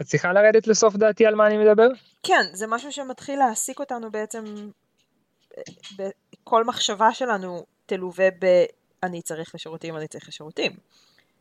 את 0.00 0.06
צריכה 0.06 0.32
לרדת 0.32 0.66
לסוף 0.66 0.96
דעתי 0.96 1.26
על 1.26 1.34
מה 1.34 1.46
אני 1.46 1.58
מדבר? 1.58 1.88
כן, 2.22 2.42
זה 2.52 2.66
משהו 2.66 2.92
שמתחיל 2.92 3.38
להעסיק 3.38 3.80
אותנו 3.80 4.10
בעצם, 4.10 4.44
כל 6.44 6.64
מחשבה 6.64 7.12
שלנו 7.12 7.66
תלווה 7.86 8.28
ב... 8.40 8.46
אני 9.02 9.22
צריך 9.22 9.54
לשירותים, 9.54 9.96
אני 9.96 10.08
צריך 10.08 10.28
לשירותים. 10.28 10.72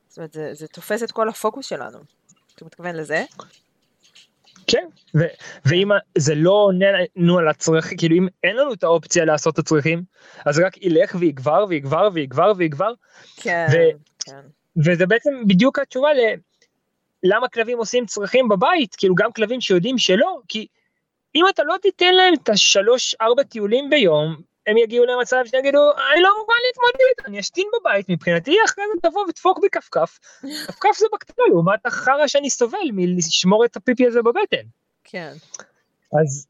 זאת 0.07 0.17
אומרת, 0.17 0.33
זה, 0.33 0.53
זה 0.53 0.67
תופס 0.67 1.03
את 1.03 1.11
כל 1.11 1.29
הפוקוס 1.29 1.65
שלנו. 1.65 1.99
אתה 2.55 2.65
מתכוון 2.65 2.95
לזה? 2.95 3.23
כן, 4.67 4.87
ו- 5.17 5.33
ואם 5.65 5.89
זה 6.17 6.35
לא 6.35 6.51
עונה 6.51 6.85
לנו 7.15 7.37
על 7.37 7.47
הצרכים, 7.47 7.97
כאילו 7.97 8.15
אם 8.15 8.27
אין 8.43 8.55
לנו 8.55 8.73
את 8.73 8.83
האופציה 8.83 9.25
לעשות 9.25 9.53
את 9.53 9.59
הצרכים, 9.59 10.03
אז 10.45 10.59
רק 10.59 10.77
ילך 10.77 11.15
ויגבר 11.19 11.65
ויגבר 11.69 12.09
ויגבר 12.13 12.51
ויגבר, 12.57 12.93
כן, 13.35 13.67
ו- 13.71 13.97
כן. 14.19 14.41
וזה 14.85 15.05
בעצם 15.05 15.29
בדיוק 15.47 15.79
התשובה 15.79 16.13
ל... 16.13 16.19
למה 17.23 17.47
כלבים 17.47 17.77
עושים 17.77 18.05
צרכים 18.05 18.49
בבית, 18.49 18.95
כאילו 18.95 19.15
גם 19.15 19.31
כלבים 19.31 19.61
שיודעים 19.61 19.97
שלא, 19.97 20.39
כי 20.47 20.67
אם 21.35 21.45
אתה 21.49 21.63
לא 21.63 21.75
תיתן 21.81 22.13
להם 22.13 22.33
את 22.33 22.49
השלוש 22.49 23.15
ארבע 23.21 23.43
טיולים 23.43 23.89
ביום, 23.89 24.41
הם 24.69 24.77
יגיעו 24.77 25.05
למצב 25.05 25.37
שיגידו, 25.45 25.91
אני 26.13 26.21
לא 26.21 26.29
מוכן 26.39 26.53
להתמודד, 26.67 27.27
אני 27.27 27.39
אשתין 27.39 27.67
בבית, 27.79 28.09
מבחינתי 28.09 28.55
אחרי 28.65 28.83
זה 28.93 29.09
תבוא 29.09 29.21
ודפוק 29.29 29.59
בי 29.59 29.67
כפכף, 29.71 30.19
כפכף 30.67 30.97
זה 30.97 31.05
בקטנה 31.13 31.45
לעומת 31.49 31.85
החרא 31.85 32.27
שאני 32.27 32.49
סובל 32.49 32.77
מלשמור 32.93 33.65
את 33.65 33.75
הפיפי 33.75 34.07
הזה 34.07 34.21
בבטן. 34.21 34.67
כן, 35.03 35.33
אז 36.21 36.47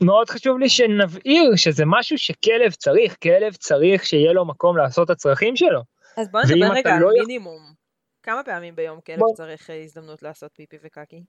מאוד 0.00 0.30
חשוב 0.30 0.58
לי 0.58 0.68
שנבהיר 0.68 1.56
שזה 1.56 1.84
משהו 1.86 2.18
שכלב 2.18 2.72
צריך, 2.72 3.16
כלב 3.22 3.54
צריך 3.54 4.06
שיהיה 4.06 4.32
לו 4.32 4.44
מקום 4.44 4.76
לעשות 4.76 5.06
את 5.06 5.16
הצרכים 5.16 5.56
שלו. 5.56 5.80
אז 6.16 6.30
בוא 6.30 6.40
נדבר 6.40 6.74
רגע 6.74 6.94
על 6.94 7.00
לא 7.02 7.06
יכול- 7.08 7.20
מינימום. 7.20 7.72
כמה 8.22 8.42
פעמים 8.44 8.76
ביום 8.76 9.00
כלב 9.00 9.18
בוא. 9.18 9.34
צריך 9.34 9.70
אה, 9.70 9.82
הזדמנות 9.82 10.22
לעשות 10.22 10.50
פיפי 10.54 10.76
וקקי? 10.84 11.22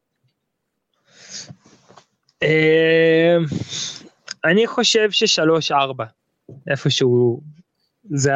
אני 4.45 4.67
חושב 4.67 5.11
ששלוש 5.11 5.71
ארבע, 5.71 6.05
איפשהו, 6.69 7.41
זה 8.09 8.31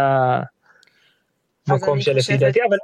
המקום 1.67 2.01
שלפי 2.01 2.19
חושבת- 2.21 2.39
דעתי, 2.39 2.59
אבל 2.69 2.77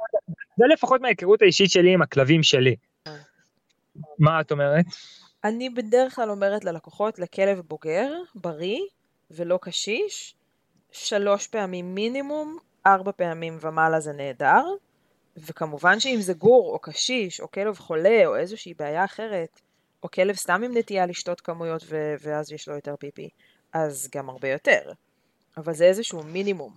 זה 0.56 0.64
לפחות 0.72 1.00
מההיכרות 1.00 1.42
האישית 1.42 1.70
שלי 1.70 1.94
עם 1.94 2.02
הכלבים 2.02 2.42
שלי. 2.42 2.76
אה. 3.06 3.12
מה 4.18 4.40
את 4.40 4.52
אומרת? 4.52 4.84
אני 5.44 5.70
בדרך 5.70 6.14
כלל 6.14 6.30
אומרת 6.30 6.64
ללקוחות, 6.64 7.18
לכלב 7.18 7.60
בוגר, 7.60 8.12
בריא 8.34 8.80
ולא 9.30 9.58
קשיש, 9.62 10.34
שלוש 10.92 11.46
פעמים 11.46 11.94
מינימום, 11.94 12.58
ארבע 12.86 13.12
פעמים 13.12 13.58
ומעלה 13.60 14.00
זה 14.00 14.12
נהדר, 14.12 14.64
וכמובן 15.36 16.00
שאם 16.00 16.18
זה 16.20 16.32
גור 16.34 16.70
או 16.72 16.78
קשיש 16.78 17.40
או 17.40 17.50
כלב 17.50 17.78
חולה 17.78 18.26
או 18.26 18.36
איזושהי 18.36 18.74
בעיה 18.78 19.04
אחרת, 19.04 19.60
או 20.02 20.10
כלב 20.10 20.34
סתם 20.36 20.62
עם 20.64 20.76
נטייה 20.76 21.06
לשתות 21.06 21.40
כמויות 21.40 21.82
ו- 21.88 22.14
ואז 22.20 22.52
יש 22.52 22.68
לו 22.68 22.74
יותר 22.74 22.96
פיפי, 22.96 23.28
אז 23.72 24.08
גם 24.14 24.28
הרבה 24.28 24.48
יותר. 24.48 24.92
אבל 25.56 25.74
זה 25.74 25.84
איזשהו 25.84 26.22
מינימום. 26.22 26.72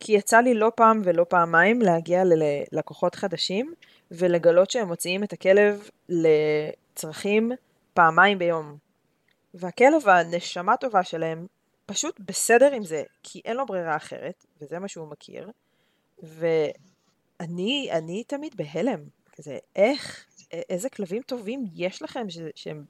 כי 0.00 0.12
יצא 0.12 0.40
לי 0.40 0.54
לא 0.54 0.72
פעם 0.74 1.02
ולא 1.04 1.26
פעמיים 1.28 1.82
להגיע 1.82 2.22
ללקוחות 2.24 3.14
חדשים 3.14 3.74
ולגלות 4.10 4.70
שהם 4.70 4.88
מוציאים 4.88 5.24
את 5.24 5.32
הכלב 5.32 5.88
לצרכים 6.08 7.52
פעמיים 7.94 8.38
ביום. 8.38 8.76
והכלב, 9.54 10.08
הנשמה 10.08 10.76
טובה 10.76 11.02
שלהם, 11.02 11.46
פשוט 11.86 12.20
בסדר 12.20 12.72
עם 12.72 12.84
זה, 12.84 13.02
כי 13.22 13.40
אין 13.44 13.56
לו 13.56 13.66
ברירה 13.66 13.96
אחרת, 13.96 14.46
וזה 14.60 14.78
מה 14.78 14.88
שהוא 14.88 15.08
מכיר. 15.08 15.50
ואני 16.22 17.88
אני 17.90 18.24
תמיד 18.24 18.54
בהלם, 18.56 19.00
כזה, 19.32 19.58
איך, 19.76 20.26
איזה 20.70 20.88
כלבים 20.88 21.22
טובים 21.22 21.64
יש 21.74 22.02
לכם 22.02 22.30
ש, 22.30 22.38
שהם, 22.54 22.84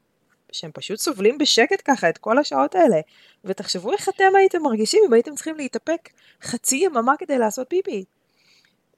שהם 0.53 0.71
פשוט 0.75 0.99
סובלים 0.99 1.39
בשקט 1.39 1.83
ככה 1.85 2.09
את 2.09 2.19
כל 2.19 2.39
השעות 2.39 2.75
האלה. 2.75 3.01
ותחשבו 3.45 3.93
איך 3.93 4.09
אתם 4.09 4.37
הייתם 4.37 4.63
מרגישים 4.63 5.01
אם 5.09 5.13
הייתם 5.13 5.35
צריכים 5.35 5.57
להתאפק 5.57 6.11
חצי 6.43 6.77
יממה 6.77 7.13
כדי 7.19 7.39
לעשות 7.39 7.67
פיפי. 7.71 8.05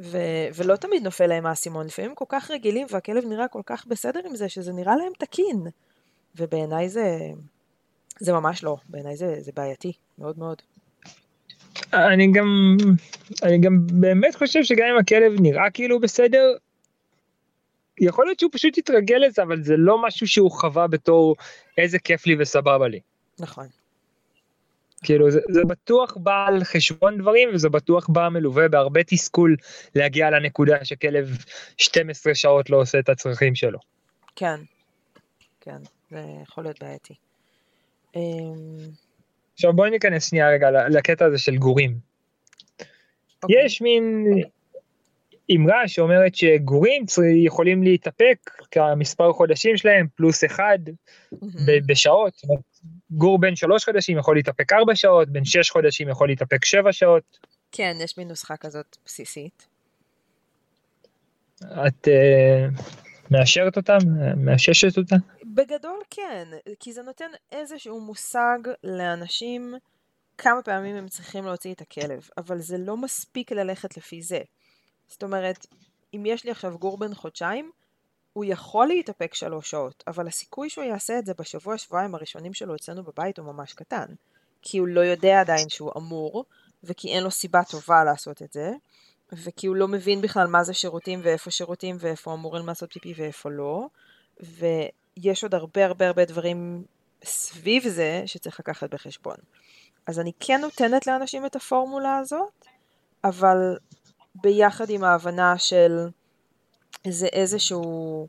ו- 0.00 0.48
ולא 0.54 0.76
תמיד 0.76 1.02
נופל 1.02 1.26
להם 1.26 1.46
האסימון, 1.46 1.86
לפעמים 1.86 2.14
כל 2.14 2.24
כך 2.28 2.50
רגילים 2.50 2.86
והכלב 2.90 3.24
נראה 3.24 3.48
כל 3.48 3.62
כך 3.66 3.86
בסדר 3.86 4.20
עם 4.24 4.36
זה 4.36 4.48
שזה 4.48 4.72
נראה 4.72 4.96
להם 4.96 5.12
תקין. 5.18 5.66
ובעיניי 6.36 6.88
זה, 6.88 7.18
זה 8.20 8.32
ממש 8.32 8.64
לא, 8.64 8.76
בעיניי 8.88 9.16
זה, 9.16 9.36
זה 9.40 9.52
בעייתי, 9.56 9.92
מאוד 10.18 10.38
מאוד. 10.38 10.62
אני 11.92 12.32
גם, 12.32 12.76
אני 13.42 13.58
גם 13.58 13.86
באמת 13.92 14.34
חושב 14.34 14.64
שגם 14.64 14.86
אם 14.92 14.98
הכלב 14.98 15.40
נראה 15.40 15.70
כאילו 15.70 16.00
בסדר, 16.00 16.54
יכול 18.00 18.26
להיות 18.26 18.40
שהוא 18.40 18.50
פשוט 18.52 18.78
יתרגל 18.78 19.16
לזה, 19.16 19.42
אבל 19.42 19.62
זה 19.62 19.74
לא 19.76 20.02
משהו 20.02 20.28
שהוא 20.28 20.50
חווה 20.50 20.86
בתור 20.86 21.36
איזה 21.78 21.98
כיף 21.98 22.26
לי 22.26 22.36
וסבבה 22.38 22.88
לי. 22.88 23.00
נכון. 23.38 23.66
כאילו 25.04 25.30
זה, 25.30 25.40
זה 25.50 25.60
בטוח 25.64 26.16
בא 26.16 26.46
על 26.46 26.64
חשבון 26.64 27.18
דברים 27.18 27.48
וזה 27.54 27.68
בטוח 27.68 28.08
בא 28.08 28.28
מלווה 28.28 28.68
בהרבה 28.68 29.02
תסכול 29.02 29.56
להגיע 29.94 30.30
לנקודה 30.30 30.84
שכלב 30.84 31.38
12 31.76 32.34
שעות 32.34 32.70
לא 32.70 32.80
עושה 32.80 32.98
את 32.98 33.08
הצרכים 33.08 33.54
שלו. 33.54 33.78
כן, 34.36 34.60
כן, 35.60 35.78
זה 36.10 36.20
יכול 36.42 36.64
להיות 36.64 36.82
בעייתי. 36.82 37.14
אמ, 38.16 38.20
עכשיו 39.54 39.72
בואי 39.72 39.90
ניכנס 39.90 40.30
שנייה 40.30 40.50
רגע 40.50 40.70
לקטע 40.88 41.24
הזה 41.24 41.38
של 41.38 41.56
גורים. 41.56 41.98
אוקיי. 43.42 43.64
יש 43.64 43.82
מין, 43.82 44.26
אמרה 45.50 45.88
שאומרת 45.88 46.34
שגורים 46.34 47.04
יכולים 47.44 47.82
להתאפק 47.82 48.50
כמספר 48.70 49.32
חודשים 49.32 49.76
שלהם 49.76 50.06
פלוס 50.14 50.44
אחד 50.44 50.78
בשעות. 51.86 52.40
גור 53.10 53.40
בן 53.40 53.56
שלוש 53.56 53.84
חודשים 53.84 54.18
יכול 54.18 54.36
להתאפק 54.36 54.72
ארבע 54.72 54.94
שעות, 54.94 55.28
בן 55.28 55.44
שש 55.44 55.70
חודשים 55.70 56.08
יכול 56.08 56.28
להתאפק 56.28 56.64
שבע 56.64 56.92
שעות. 56.92 57.38
כן, 57.72 57.96
יש 58.00 58.18
מין 58.18 58.28
נוסחה 58.28 58.56
כזאת 58.56 58.96
בסיסית. 59.04 59.66
את 61.62 62.08
uh, 62.08 62.82
מאשרת 63.30 63.76
אותה? 63.76 63.98
מאששת 64.36 64.98
אותה? 64.98 65.16
בגדול 65.44 66.00
כן, 66.10 66.44
כי 66.80 66.92
זה 66.92 67.02
נותן 67.02 67.30
איזשהו 67.52 68.00
מושג 68.00 68.58
לאנשים 68.84 69.74
כמה 70.38 70.62
פעמים 70.62 70.96
הם 70.96 71.08
צריכים 71.08 71.44
להוציא 71.44 71.74
את 71.74 71.80
הכלב, 71.80 72.28
אבל 72.38 72.58
זה 72.58 72.78
לא 72.78 72.96
מספיק 72.96 73.52
ללכת 73.52 73.96
לפי 73.96 74.22
זה. 74.22 74.40
זאת 75.08 75.22
אומרת, 75.22 75.66
אם 76.14 76.22
יש 76.26 76.44
לי 76.44 76.50
עכשיו 76.50 76.78
גור 76.78 76.98
בן 76.98 77.14
חודשיים, 77.14 77.70
הוא 78.32 78.44
יכול 78.44 78.86
להתאפק 78.86 79.34
שלוש 79.34 79.70
שעות, 79.70 80.04
אבל 80.06 80.26
הסיכוי 80.26 80.70
שהוא 80.70 80.84
יעשה 80.84 81.18
את 81.18 81.26
זה 81.26 81.32
בשבוע 81.38 81.78
שבועיים 81.78 82.14
הראשונים 82.14 82.54
שלו 82.54 82.74
אצלנו 82.74 83.02
בבית 83.02 83.38
הוא 83.38 83.46
ממש 83.46 83.72
קטן. 83.72 84.06
כי 84.62 84.78
הוא 84.78 84.88
לא 84.88 85.00
יודע 85.00 85.40
עדיין 85.40 85.68
שהוא 85.68 85.92
אמור, 85.96 86.44
וכי 86.84 87.08
אין 87.08 87.24
לו 87.24 87.30
סיבה 87.30 87.64
טובה 87.64 88.04
לעשות 88.04 88.42
את 88.42 88.52
זה, 88.52 88.72
וכי 89.32 89.66
הוא 89.66 89.76
לא 89.76 89.88
מבין 89.88 90.20
בכלל 90.20 90.46
מה 90.46 90.64
זה 90.64 90.74
שירותים 90.74 91.20
ואיפה 91.22 91.50
שירותים 91.50 91.96
ואיפה 92.00 92.34
אמורים 92.34 92.66
לעשות 92.66 92.92
פיפי 92.92 93.14
ואיפה 93.16 93.50
לא, 93.50 93.86
ויש 94.40 95.42
עוד 95.42 95.54
הרבה 95.54 95.86
הרבה 95.86 96.06
הרבה 96.06 96.24
דברים 96.24 96.84
סביב 97.24 97.88
זה 97.88 98.22
שצריך 98.26 98.60
לקחת 98.60 98.94
בחשבון. 98.94 99.36
אז 100.06 100.20
אני 100.20 100.32
כן 100.40 100.60
נותנת 100.60 101.06
לאנשים 101.06 101.46
את 101.46 101.56
הפורמולה 101.56 102.18
הזאת, 102.18 102.66
אבל 103.24 103.76
ביחד 104.42 104.90
עם 104.90 105.04
ההבנה 105.04 105.58
של 105.58 106.08
זה 107.08 107.26
איזשהו, 107.26 108.28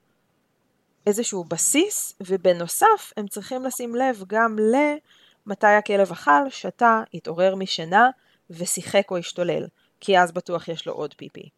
איזשהו 1.08 1.44
בסיס, 1.44 2.14
ובנוסף 2.22 3.14
הם 3.18 3.28
צריכים 3.28 3.64
לשים 3.64 3.96
לב 3.96 4.24
גם 4.28 4.56
למתי 4.60 5.68
הכלב 5.68 6.12
אכל, 6.12 6.50
שתה, 6.50 7.02
התעורר 7.14 7.56
משינה 7.56 8.10
ושיחק 8.50 9.12
או 9.12 9.18
השתולל, 9.18 9.68
כי 10.00 10.20
אז 10.20 10.32
בטוח 10.32 10.68
יש 10.68 10.88
לו 10.88 10.94
עוד 10.94 11.14
פיפי. 11.14 11.50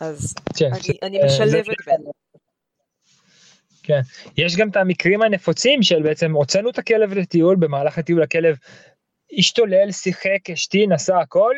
אז 0.00 0.34
כן, 0.56 0.70
אני, 1.02 1.20
אה, 1.20 1.26
משלבת 1.26 1.66
בין. 1.86 2.04
כן, 3.82 4.00
יש 4.36 4.56
גם 4.56 4.68
את 4.68 4.76
המקרים 4.76 5.22
הנפוצים 5.22 5.82
של 5.82 6.02
בעצם 6.02 6.32
הוצאנו 6.32 6.70
את 6.70 6.78
הכלב 6.78 7.12
לטיול, 7.12 7.56
במהלך 7.56 7.98
הטיול 7.98 8.22
הכלב 8.22 8.56
השתולל, 9.38 9.92
שיחק, 9.92 10.50
השתין, 10.52 10.92
עשה 10.92 11.18
הכל, 11.18 11.54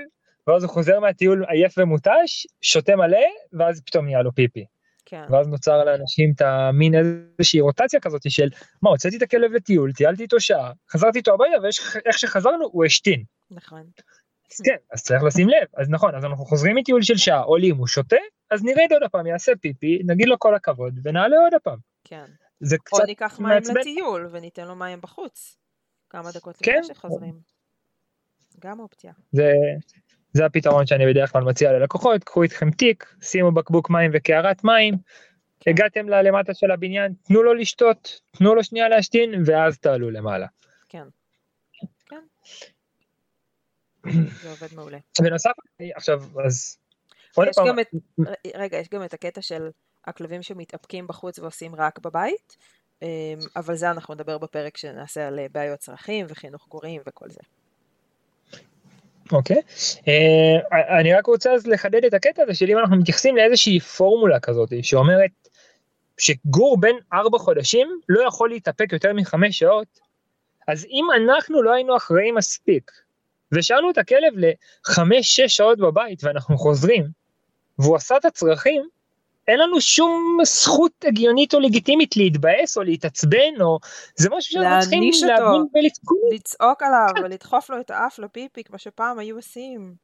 ואז 0.46 0.64
הוא 0.64 0.70
חוזר 0.70 1.00
מהטיול 1.00 1.44
עייף 1.48 1.74
ומותש, 1.78 2.46
שותה 2.62 2.96
מלא, 2.96 3.26
ואז 3.52 3.82
פתאום 3.87 4.04
נהיה 4.04 4.22
לו 4.22 4.32
פיפי. 4.35 4.64
כן. 5.04 5.22
ואז 5.30 5.48
נוצר 5.48 5.85
לאנשים 5.85 6.32
את 6.37 6.40
המין 6.40 6.94
איזושהי 7.38 7.61
רוטציה 7.61 8.00
כזאת 8.00 8.30
של, 8.30 8.48
מה, 8.82 8.90
הוצאתי 8.90 9.16
את 9.16 9.22
הכלב 9.22 9.52
לטיול, 9.52 9.92
טיילתי 9.92 10.22
איתו 10.22 10.40
שעה, 10.40 10.72
חזרתי 10.90 11.18
איתו 11.18 11.35
הביתה, 11.35 11.56
ואיך 11.62 12.18
שחזרנו 12.18 12.68
הוא 12.72 12.85
השתין. 12.85 13.24
נכון. 13.50 13.82
אז 14.52 14.61
כן, 14.64 14.76
אז 14.92 15.02
צריך 15.02 15.22
לשים 15.22 15.48
לב, 15.48 15.66
אז 15.76 15.90
נכון, 15.90 16.14
אז 16.14 16.24
אנחנו 16.24 16.44
חוזרים 16.44 16.76
מטיול 16.76 17.02
של 17.02 17.16
שעה, 17.16 17.40
עולים, 17.40 17.76
הוא 17.76 17.87
שותה, 17.87 18.16
אז 18.50 18.64
נרד 18.64 18.92
עוד 18.92 19.11
פעם, 19.11 19.26
יעשה 19.26 19.52
פיפי, 19.61 19.98
נגיד 20.06 20.28
לו 20.28 20.38
כל 20.38 20.54
הכבוד, 20.54 21.00
ונעלה 21.02 21.37
עוד 21.37 21.62
פעם. 21.62 21.78
כן. 22.04 22.24
זה 22.61 22.78
קצת 22.78 22.92
מעצבן. 22.92 23.02
או 23.02 23.06
ניקח 23.06 23.40
מים 23.40 23.76
לטיול, 23.76 24.28
וניתן 24.32 24.68
לו 24.68 24.76
מים 24.76 25.00
בחוץ. 25.00 25.56
כמה 26.11 26.32
דקות 26.32 26.54
לפני 26.61 26.72
כן. 26.74 26.82
שחוזרים. 26.82 27.35
גם 28.61 28.80
אופציה. 28.80 29.12
זה, 29.32 29.52
זה 30.37 30.46
הפתרון 30.46 30.87
שאני 30.87 31.07
בדרך 31.07 31.33
כלל 31.33 31.42
מציע 31.42 31.72
ללקוחות, 31.72 32.25
קחו 32.25 32.42
איתכם 32.42 32.70
תיק, 32.70 33.14
שימו 33.22 33.53
בקבוק 33.53 33.90
מים 33.90 34.11
וקערת 34.14 34.64
מים, 34.64 34.94
כן. 35.61 35.70
הגעתם 35.70 36.09
ללמטה 36.09 36.55
של 36.55 36.70
הבניין, 36.70 37.12
תנו 37.22 37.42
לו 37.42 37.55
לשתות, 37.55 38.20
תנו 38.38 38.55
לו 38.55 38.64
שנייה 38.64 38.88
להשתין, 38.88 39.42
ואז 39.46 39.79
תעלו 39.79 40.11
למעלה. 40.11 40.46
כן. 40.88 41.05
כן. 42.07 42.22
זה 44.42 44.51
עובד 44.51 44.75
מעולה. 44.75 44.99
בנוסף, 45.22 45.51
עכשיו, 45.94 46.22
אז... 46.46 46.79
עוד 47.35 47.49
פעם... 47.55 47.81
את, 47.81 47.87
רגע, 48.55 48.79
יש 48.79 48.88
גם 48.88 49.05
את 49.05 49.14
הקטע 49.14 49.42
של 49.42 49.70
הכלבים 50.05 50.42
שמתאפקים 50.42 51.07
בחוץ 51.07 51.38
ועושים 51.38 51.75
רק 51.75 51.99
בבית, 51.99 52.57
אמ, 53.03 53.09
אבל 53.57 53.77
זה 53.77 53.90
אנחנו 53.90 54.14
נדבר 54.14 54.38
בפרק 54.38 54.77
שנעשה 54.77 55.27
על 55.27 55.40
בעיות 55.53 55.79
צרכים 55.79 56.27
וחינוך 56.29 56.68
גורים 56.68 57.03
וכל 57.07 57.31
זה. 57.31 57.40
אוקיי, 59.33 59.57
uh, 59.57 60.75
אני 60.99 61.15
רק 61.15 61.27
רוצה 61.27 61.53
אז 61.53 61.67
לחדד 61.67 62.05
את 62.05 62.15
הקטע 62.15 62.43
הזה 62.43 62.55
של 62.55 62.71
אם 62.71 62.79
אנחנו 62.79 62.97
מתייחסים 62.97 63.37
לאיזושהי 63.37 63.81
פורמולה 63.81 64.41
כזאת 64.41 64.73
שאומרת 64.83 65.31
שגור 66.19 66.81
בן 66.81 66.95
ארבע 67.12 67.39
חודשים 67.39 68.01
לא 68.09 68.29
יכול 68.29 68.51
להתאפק 68.51 68.93
יותר 68.93 69.12
מחמש 69.12 69.59
שעות, 69.59 70.01
אז 70.69 70.85
אם 70.85 71.05
אנחנו 71.17 71.62
לא 71.62 71.75
היינו 71.75 71.97
אחראים 71.97 72.35
מספיק 72.35 72.91
ושאלנו 73.53 73.91
את 73.91 73.99
הכלב 73.99 74.33
לחמש-שש 74.37 75.57
שעות 75.57 75.79
בבית 75.79 76.25
ואנחנו 76.25 76.59
חוזרים 76.59 77.07
והוא 77.79 77.97
עשה 77.97 78.17
את 78.17 78.25
הצרכים, 78.25 78.89
אין 79.48 79.59
לנו 79.59 79.80
שום 79.80 80.38
זכות 80.44 80.92
הגיונית 81.04 81.54
או 81.54 81.61
לגיטימית 81.61 82.16
להתבאס 82.16 82.76
או 82.76 82.82
להתעצבן 82.82 83.61
או 83.61 83.78
זה 84.16 84.28
משהו 84.30 84.52
שאנחנו 84.52 84.80
צריכים 84.80 85.28
להבין 85.28 85.66
ולתקוע. 85.74 86.18
לצעוק 86.35 86.82
עליו 86.82 87.14
כן. 87.16 87.24
ולדחוף 87.24 87.70
לו 87.70 87.80
את 87.80 87.90
האף 87.90 88.18
לפיפי 88.18 88.64
כמו 88.64 88.78
שפעם 88.78 89.18
היו 89.18 89.37
עושים. 89.37 89.94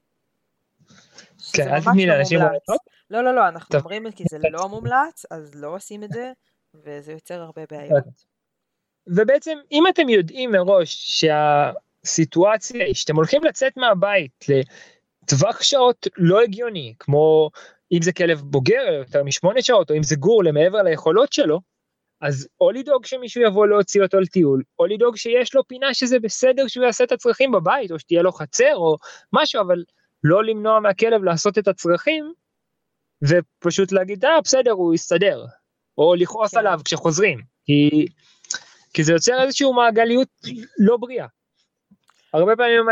כן, 1.53 1.69
אל 1.69 1.81
תתני 1.81 2.07
לא 2.07 2.15
לאנשים 2.15 2.39
לא 3.11 3.25
לא 3.25 3.35
לא 3.35 3.49
אנחנו 3.49 3.79
אומרים 3.79 4.11
כי 4.11 4.25
זה 4.31 4.39
לא 4.51 4.69
מומלץ 4.69 5.25
אז 5.31 5.55
לא 5.55 5.75
עושים 5.75 6.05
את 6.05 6.13
זה 6.13 6.33
וזה 6.75 7.13
יוצר 7.13 7.41
הרבה 7.41 7.63
בעיות. 7.71 8.05
ובעצם 9.07 9.59
אם 9.73 9.85
אתם 9.89 10.09
יודעים 10.09 10.53
מראש 10.53 11.23
שהסיטואציה 12.05 12.85
היא 12.85 12.95
שאתם 12.95 13.17
הולכים 13.17 13.45
לצאת 13.45 13.77
מהבית 13.77 14.47
לטווח 14.49 15.63
שעות 15.63 16.07
לא 16.17 16.41
הגיוני 16.41 16.95
כמו 16.99 17.51
אם 17.93 18.03
זה 18.03 18.13
כלב 18.13 18.41
בוגר 18.41 18.93
יותר 18.99 19.25
משמונה 19.25 19.63
שעות, 19.63 19.91
או 19.91 19.97
אם 19.97 20.03
זה 20.03 20.17
גור 20.17 20.45
למעבר 20.45 20.83
ליכולות 20.83 21.33
שלו, 21.33 21.61
אז 22.21 22.49
או 22.61 22.71
לדאוג 22.71 23.07
שמישהו 23.07 23.43
יבוא 23.43 23.67
להוציא 23.67 24.03
אותו 24.03 24.21
לטיול, 24.21 24.63
או 24.79 24.87
לדאוג 24.87 25.17
שיש 25.17 25.55
לו 25.55 25.69
פינה 25.69 25.95
שזה 25.95 26.19
בסדר 26.19 26.69
שהוא 26.69 26.85
יעשה 26.85 27.05
את 27.05 27.13
הצרכים 27.13 27.53
בבית, 27.53 27.93
או 27.93 27.99
שתהיה 27.99 28.23
לו 28.23 28.33
חצר 28.33 28.75
או 28.75 28.97
משהו, 29.33 29.61
אבל 29.63 29.85
לא 30.25 30.45
למנוע 30.45 30.81
מהכלב 30.81 31.25
לעשות 31.25 31.59
את 31.59 31.69
הצרכים, 31.69 32.33
ופשוט 33.29 33.93
להגיד, 33.93 34.25
אה, 34.25 34.41
בסדר, 34.41 34.71
הוא 34.71 34.95
יסתדר. 34.95 35.45
או 35.99 36.15
לכעוס 36.15 36.51
כן. 36.51 36.59
עליו 36.59 36.81
כשחוזרים, 36.85 37.39
כי, 37.65 38.07
כי 38.95 39.05
זה 39.05 39.13
יוצר 39.13 39.43
איזושהי 39.43 39.67
מעגליות 39.77 40.29
לא 40.79 40.97
בריאה. 40.97 41.27
הרבה 42.33 42.57
פעמים 42.57 42.87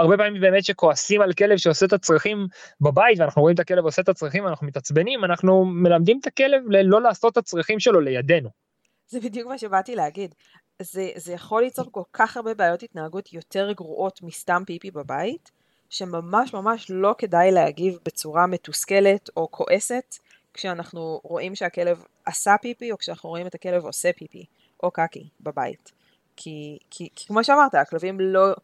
הרבה 0.00 0.16
פעמים 0.16 0.40
באמת 0.40 0.64
שכועסים 0.64 1.20
על 1.20 1.32
כלב 1.32 1.56
שעושה 1.56 1.86
את 1.86 1.92
הצרכים 1.92 2.46
בבית 2.80 3.18
ואנחנו 3.18 3.42
רואים 3.42 3.54
את 3.54 3.60
הכלב 3.60 3.84
עושה 3.84 4.02
את 4.02 4.08
הצרכים 4.08 4.44
ואנחנו 4.44 4.66
מתעצבנים 4.66 5.24
אנחנו 5.24 5.64
מלמדים 5.64 6.18
את 6.20 6.26
הכלב 6.26 6.62
לא 6.68 7.02
לעשות 7.02 7.32
את 7.32 7.36
הצרכים 7.36 7.80
שלו 7.80 8.00
לידינו. 8.00 8.48
זה 9.08 9.20
בדיוק 9.20 9.48
מה 9.48 9.58
שבאתי 9.58 9.96
להגיד. 9.96 10.34
זה, 10.82 11.10
זה 11.16 11.32
יכול 11.32 11.62
ליצור 11.62 11.86
כל 11.90 12.02
כך 12.12 12.36
הרבה 12.36 12.54
בעיות 12.54 12.82
התנהגות 12.82 13.32
יותר 13.32 13.72
גרועות 13.72 14.22
מסתם 14.22 14.62
פיפי 14.66 14.90
בבית, 14.90 15.50
שממש 15.90 16.54
ממש 16.54 16.86
לא 16.90 17.14
כדאי 17.18 17.50
להגיב 17.50 17.98
בצורה 18.04 18.46
מתוסכלת 18.46 19.30
או 19.36 19.50
כועסת 19.50 20.14
כשאנחנו 20.54 21.20
רואים 21.24 21.54
שהכלב 21.54 22.04
עשה 22.24 22.56
פיפי 22.62 22.92
או 22.92 22.98
כשאנחנו 22.98 23.28
רואים 23.28 23.46
את 23.46 23.54
הכלב 23.54 23.84
עושה 23.84 24.12
פיפי 24.12 24.44
או 24.82 24.90
קקי 24.90 25.28
בבית. 25.40 25.92
כי, 26.36 26.78
כי, 26.90 27.08
כי 27.16 27.26
כמו 27.26 27.44
שאמרת, 27.44 27.74
הכלבים 27.74 28.20
לא, 28.20 28.54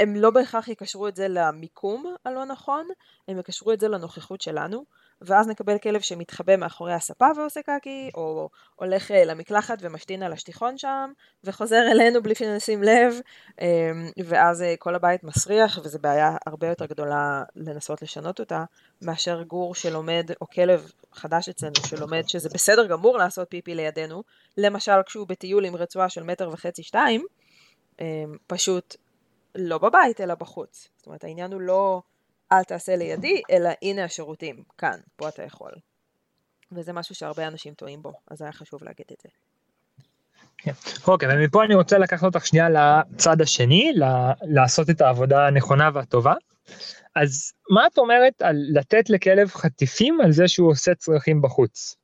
הם 0.00 0.16
לא 0.16 0.30
בהכרח 0.30 0.68
יקשרו 0.68 1.08
את 1.08 1.16
זה 1.16 1.28
למיקום 1.28 2.14
הלא 2.24 2.44
נכון, 2.44 2.88
הם 3.28 3.38
יקשרו 3.38 3.72
את 3.72 3.80
זה 3.80 3.88
לנוכחות 3.88 4.40
שלנו, 4.40 4.84
ואז 5.20 5.48
נקבל 5.48 5.78
כלב 5.78 6.00
שמתחבא 6.00 6.56
מאחורי 6.56 6.92
הספה 6.92 7.26
ועושה 7.36 7.62
קקי, 7.62 8.10
או 8.14 8.48
הולך 8.76 9.10
אה, 9.10 9.24
למקלחת 9.24 9.78
ומשתין 9.80 10.22
על 10.22 10.32
השטיחון 10.32 10.78
שם, 10.78 11.12
וחוזר 11.44 11.82
אלינו 11.92 12.22
בלי 12.22 12.34
שנשים 12.34 12.82
לב, 12.82 13.14
אמ, 13.60 13.66
ואז 14.24 14.62
אה, 14.62 14.74
כל 14.78 14.94
הבית 14.94 15.24
מסריח, 15.24 15.78
וזו 15.84 15.98
בעיה 15.98 16.36
הרבה 16.46 16.66
יותר 16.68 16.86
גדולה 16.86 17.42
לנסות 17.56 18.02
לשנות 18.02 18.40
אותה, 18.40 18.64
מאשר 19.02 19.42
גור 19.42 19.74
שלומד, 19.74 20.30
או 20.40 20.46
כלב 20.46 20.92
חדש 21.12 21.48
אצלנו 21.48 21.74
שלומד 21.86 22.28
שזה 22.28 22.48
בסדר 22.48 22.86
גמור 22.86 23.18
לעשות 23.18 23.50
פיפי 23.50 23.74
לידינו, 23.74 24.22
למשל 24.56 25.02
כשהוא 25.06 25.26
בטיול 25.28 25.64
עם 25.64 25.76
רצועה 25.76 26.08
של 26.08 26.22
מטר 26.22 26.50
וחצי 26.52 26.82
שתיים, 26.82 27.24
אמ, 28.00 28.36
פשוט 28.46 28.96
לא 29.58 29.78
בבית, 29.78 30.20
אלא 30.20 30.34
בחוץ. 30.34 30.88
זאת 30.96 31.06
אומרת, 31.06 31.24
העניין 31.24 31.52
הוא 31.52 31.60
לא 31.60 32.02
אל 32.52 32.64
תעשה 32.64 32.96
לידי, 32.96 33.42
אלא 33.50 33.70
הנה 33.82 34.04
השירותים, 34.04 34.62
כאן, 34.78 34.98
פה 35.16 35.28
אתה 35.28 35.42
יכול. 35.42 35.72
וזה 36.72 36.92
משהו 36.92 37.14
שהרבה 37.14 37.46
אנשים 37.46 37.74
טועים 37.74 38.02
בו, 38.02 38.12
אז 38.30 38.42
היה 38.42 38.52
חשוב 38.52 38.84
להגיד 38.84 39.06
את 39.12 39.20
זה. 39.22 39.28
כן. 40.58 40.72
אוקיי, 41.06 41.28
ומפה 41.34 41.64
אני 41.64 41.74
רוצה 41.74 41.98
לקחת 41.98 42.24
אותך 42.24 42.46
שנייה 42.46 42.68
לצד 42.70 43.40
השני, 43.40 43.92
לעשות 44.42 44.90
את 44.90 45.00
העבודה 45.00 45.46
הנכונה 45.46 45.90
והטובה. 45.94 46.34
אז 47.16 47.52
מה 47.70 47.86
את 47.86 47.98
אומרת 47.98 48.42
על 48.42 48.56
לתת 48.72 49.10
לכלב 49.10 49.48
חטיפים 49.48 50.20
על 50.20 50.32
זה 50.32 50.48
שהוא 50.48 50.70
עושה 50.70 50.94
צרכים 50.94 51.42
בחוץ? 51.42 51.96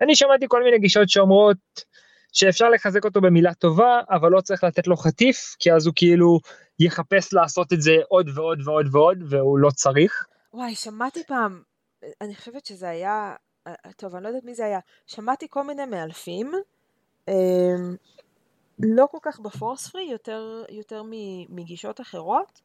אני 0.00 0.16
שמעתי 0.16 0.46
כל 0.48 0.64
מיני 0.64 0.78
גישות 0.78 1.08
שאומרות 1.08 1.56
שאפשר 2.32 2.70
לחזק 2.70 3.04
אותו 3.04 3.20
במילה 3.20 3.54
טובה, 3.54 4.00
אבל 4.10 4.30
לא 4.30 4.40
צריך 4.40 4.64
לתת 4.64 4.86
לו 4.86 4.96
חטיף, 4.96 5.56
כי 5.58 5.72
אז 5.72 5.86
הוא 5.86 5.92
כאילו 5.96 6.40
יחפש 6.84 7.32
לעשות 7.32 7.72
את 7.72 7.82
זה 7.82 7.92
עוד 8.08 8.30
ועוד 8.34 8.58
ועוד 8.64 8.86
ועוד, 8.92 9.18
והוא 9.28 9.58
לא 9.58 9.70
צריך. 9.70 10.26
וואי, 10.54 10.74
שמעתי 10.74 11.22
פעם, 11.26 11.62
אני 12.20 12.34
חושבת 12.34 12.66
שזה 12.66 12.88
היה, 12.88 13.34
טוב, 13.96 14.14
אני 14.14 14.24
לא 14.24 14.28
יודעת 14.28 14.44
מי 14.44 14.54
זה 14.54 14.64
היה, 14.64 14.78
שמעתי 15.06 15.46
כל 15.50 15.62
מיני 15.62 15.84
מאלפים, 15.84 16.52
אמ, 17.28 17.96
לא 18.78 19.06
כל 19.10 19.18
כך 19.22 19.40
בפורס 19.40 19.88
פרי, 19.88 20.02
יותר, 20.02 20.64
יותר 20.68 21.02
מגישות 21.48 22.00
אחרות, 22.00 22.60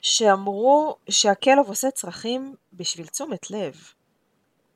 שאמרו 0.00 0.96
שהכלב 1.08 1.66
עושה 1.66 1.90
צרכים 1.90 2.54
בשביל 2.72 3.06
תשומת 3.06 3.50
לב. 3.50 3.74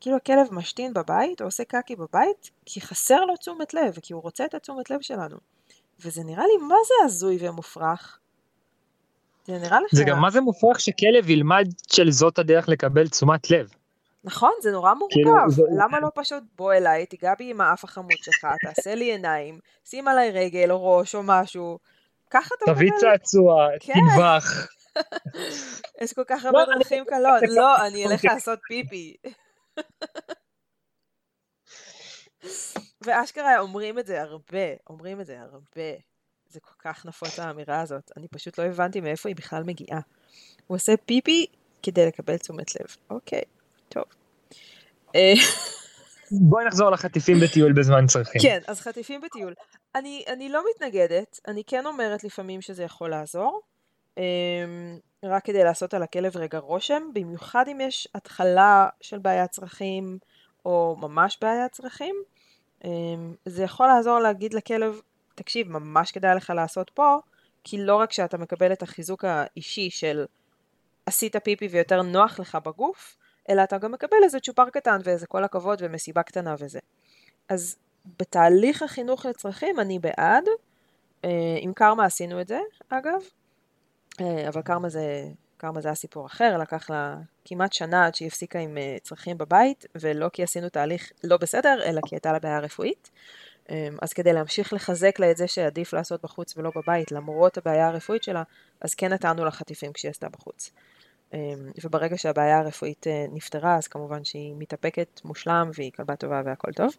כאילו 0.00 0.16
הכלב 0.16 0.46
משתין 0.52 0.94
בבית 0.94 1.40
או 1.40 1.46
עושה 1.46 1.64
קקי 1.64 1.96
בבית 1.96 2.50
כי 2.66 2.80
חסר 2.80 3.24
לו 3.24 3.36
תשומת 3.36 3.74
לב 3.74 3.98
כי 4.02 4.12
הוא 4.12 4.22
רוצה 4.22 4.44
את 4.44 4.54
התשומת 4.54 4.90
לב 4.90 5.00
שלנו. 5.00 5.36
וזה 6.00 6.24
נראה 6.24 6.44
לי 6.46 6.66
מה 6.66 6.74
זה 6.86 6.94
הזוי 7.04 7.38
ומופרך. 7.40 8.19
זה 9.44 9.58
נראה 9.58 9.80
לך... 9.80 9.88
זה 9.92 10.04
גם 10.04 10.20
מה 10.20 10.30
זה 10.30 10.40
מופרך 10.40 10.80
שכלב 10.80 11.30
ילמד 11.30 11.68
של 11.92 12.10
זאת 12.10 12.38
הדרך 12.38 12.68
לקבל 12.68 13.08
תשומת 13.08 13.50
לב. 13.50 13.68
נכון, 14.24 14.52
זה 14.62 14.70
נורא 14.70 14.94
מורכב. 14.94 15.14
כאילו, 15.14 15.32
זה... 15.48 15.62
למה 15.78 16.00
לא 16.00 16.08
פשוט 16.14 16.42
בוא 16.56 16.72
אליי, 16.72 17.06
תיגע 17.06 17.34
בי 17.38 17.50
עם 17.50 17.60
האף 17.60 17.84
החמוד 17.84 18.16
שלך, 18.16 18.46
תעשה 18.62 18.94
לי 18.94 19.04
עיניים, 19.04 19.58
שים 19.84 20.08
עליי 20.08 20.30
רגל 20.30 20.70
או 20.70 20.98
ראש 20.98 21.14
או 21.14 21.20
משהו. 21.24 21.78
ככה 22.30 22.54
אתה 22.58 22.74
תביא 22.74 22.90
צעצוע, 23.00 23.68
כן. 23.80 23.92
תנבח. 23.92 24.66
יש 26.02 26.12
כל 26.12 26.24
כך 26.26 26.44
הרבה 26.44 26.58
לא, 26.58 26.74
דרכים 26.74 27.04
קלות. 27.04 27.42
לא, 27.48 27.86
אני 27.86 28.06
אלך 28.06 28.24
לעשות 28.24 28.58
פיפי. 28.68 29.16
ואשכרה 33.04 33.58
אומרים 33.58 33.98
את 33.98 34.06
זה 34.06 34.22
הרבה, 34.22 34.74
אומרים 34.90 35.20
את 35.20 35.26
זה 35.26 35.40
הרבה. 35.40 36.09
זה 36.50 36.60
כל 36.60 36.74
כך 36.78 37.06
נפוץ 37.06 37.38
האמירה 37.38 37.80
הזאת, 37.80 38.12
אני 38.16 38.28
פשוט 38.28 38.58
לא 38.58 38.64
הבנתי 38.64 39.00
מאיפה 39.00 39.28
היא 39.28 39.36
בכלל 39.36 39.62
מגיעה. 39.64 40.00
הוא 40.66 40.74
עושה 40.74 40.96
פיפי 41.06 41.46
כדי 41.82 42.06
לקבל 42.06 42.36
תשומת 42.36 42.74
לב. 42.74 42.86
אוקיי, 43.10 43.42
טוב. 43.88 44.04
אה, 45.14 45.32
בואי 46.30 46.64
נחזור 46.64 46.90
לחטיפים 46.90 47.36
בטיול 47.40 47.72
בזמן 47.72 48.06
צרכים. 48.06 48.42
כן, 48.42 48.60
אז 48.66 48.80
חטיפים 48.80 49.20
בטיול. 49.20 49.54
אני, 49.94 50.24
אני 50.28 50.48
לא 50.48 50.62
מתנגדת, 50.70 51.40
אני 51.48 51.62
כן 51.66 51.86
אומרת 51.86 52.24
לפעמים 52.24 52.62
שזה 52.62 52.82
יכול 52.82 53.10
לעזור. 53.10 53.60
אמ, 54.18 54.98
רק 55.24 55.44
כדי 55.44 55.64
לעשות 55.64 55.94
על 55.94 56.02
הכלב 56.02 56.36
רגע 56.36 56.58
רושם, 56.58 57.02
במיוחד 57.14 57.64
אם 57.68 57.80
יש 57.80 58.08
התחלה 58.14 58.88
של 59.00 59.18
בעיית 59.18 59.50
צרכים 59.50 60.18
או 60.64 60.96
ממש 61.00 61.38
בעיית 61.40 61.72
צרכים. 61.72 62.16
אמ, 62.84 63.34
זה 63.44 63.62
יכול 63.62 63.86
לעזור 63.86 64.18
להגיד 64.18 64.54
לכלב, 64.54 65.00
תקשיב, 65.34 65.68
ממש 65.68 66.12
כדאי 66.12 66.36
לך 66.36 66.52
לעשות 66.56 66.90
פה, 66.90 67.16
כי 67.64 67.84
לא 67.84 67.96
רק 67.96 68.12
שאתה 68.12 68.38
מקבל 68.38 68.72
את 68.72 68.82
החיזוק 68.82 69.24
האישי 69.24 69.90
של 69.90 70.24
עשית 71.06 71.36
פיפי 71.36 71.66
ויותר 71.66 72.02
נוח 72.02 72.40
לך 72.40 72.58
בגוף, 72.64 73.16
אלא 73.50 73.64
אתה 73.64 73.78
גם 73.78 73.92
מקבל 73.92 74.16
איזה 74.24 74.40
צ'ופר 74.40 74.70
קטן 74.70 75.00
ואיזה 75.04 75.26
כל 75.26 75.44
הכבוד 75.44 75.78
ומסיבה 75.82 76.22
קטנה 76.22 76.54
וזה. 76.58 76.78
אז 77.48 77.76
בתהליך 78.18 78.82
החינוך 78.82 79.26
לצרכים 79.26 79.80
אני 79.80 79.98
בעד, 79.98 80.44
אה, 81.24 81.56
עם 81.60 81.72
קרמה 81.72 82.04
עשינו 82.04 82.40
את 82.40 82.48
זה 82.48 82.60
אגב, 82.88 83.20
אה, 84.20 84.48
אבל 84.48 84.62
קרמה 84.62 84.88
זה, 84.88 85.24
קרמה 85.56 85.80
זה 85.80 85.90
הסיפור 85.90 86.26
אחר, 86.26 86.58
לקח 86.58 86.90
לה 86.90 87.16
כמעט 87.44 87.72
שנה 87.72 88.06
עד 88.06 88.14
שהיא 88.14 88.28
הפסיקה 88.28 88.58
עם 88.58 88.78
אה, 88.78 88.96
צרכים 89.02 89.38
בבית, 89.38 89.86
ולא 89.94 90.28
כי 90.28 90.42
עשינו 90.42 90.68
תהליך 90.68 91.12
לא 91.24 91.36
בסדר, 91.36 91.82
אלא 91.84 92.00
כי 92.06 92.14
הייתה 92.14 92.32
לה 92.32 92.38
בעיה 92.38 92.58
רפואית. 92.58 93.10
אה, 93.70 93.88
אז 94.02 94.12
כדי 94.12 94.32
להמשיך 94.32 94.72
לחזק 94.72 95.18
לה 95.18 95.30
את 95.30 95.36
זה 95.36 95.48
שעדיף 95.48 95.92
לעשות 95.92 96.22
בחוץ 96.22 96.56
ולא 96.56 96.70
בבית, 96.76 97.12
למרות 97.12 97.58
הבעיה 97.58 97.88
הרפואית 97.88 98.22
שלה, 98.22 98.42
אז 98.80 98.94
כן 98.94 99.12
נתנו 99.12 99.44
לה 99.44 99.50
חטיפים 99.50 99.92
כשהיא 99.92 100.10
עשתה 100.10 100.28
בחוץ. 100.28 100.70
וברגע 101.84 102.18
שהבעיה 102.18 102.58
הרפואית 102.58 103.06
נפתרה, 103.32 103.76
אז 103.76 103.88
כמובן 103.88 104.24
שהיא 104.24 104.54
מתאפקת 104.58 105.20
מושלם 105.24 105.70
והיא 105.74 105.92
כלבה 105.92 106.16
טובה 106.16 106.42
והכל 106.44 106.72
טוב. 106.72 106.92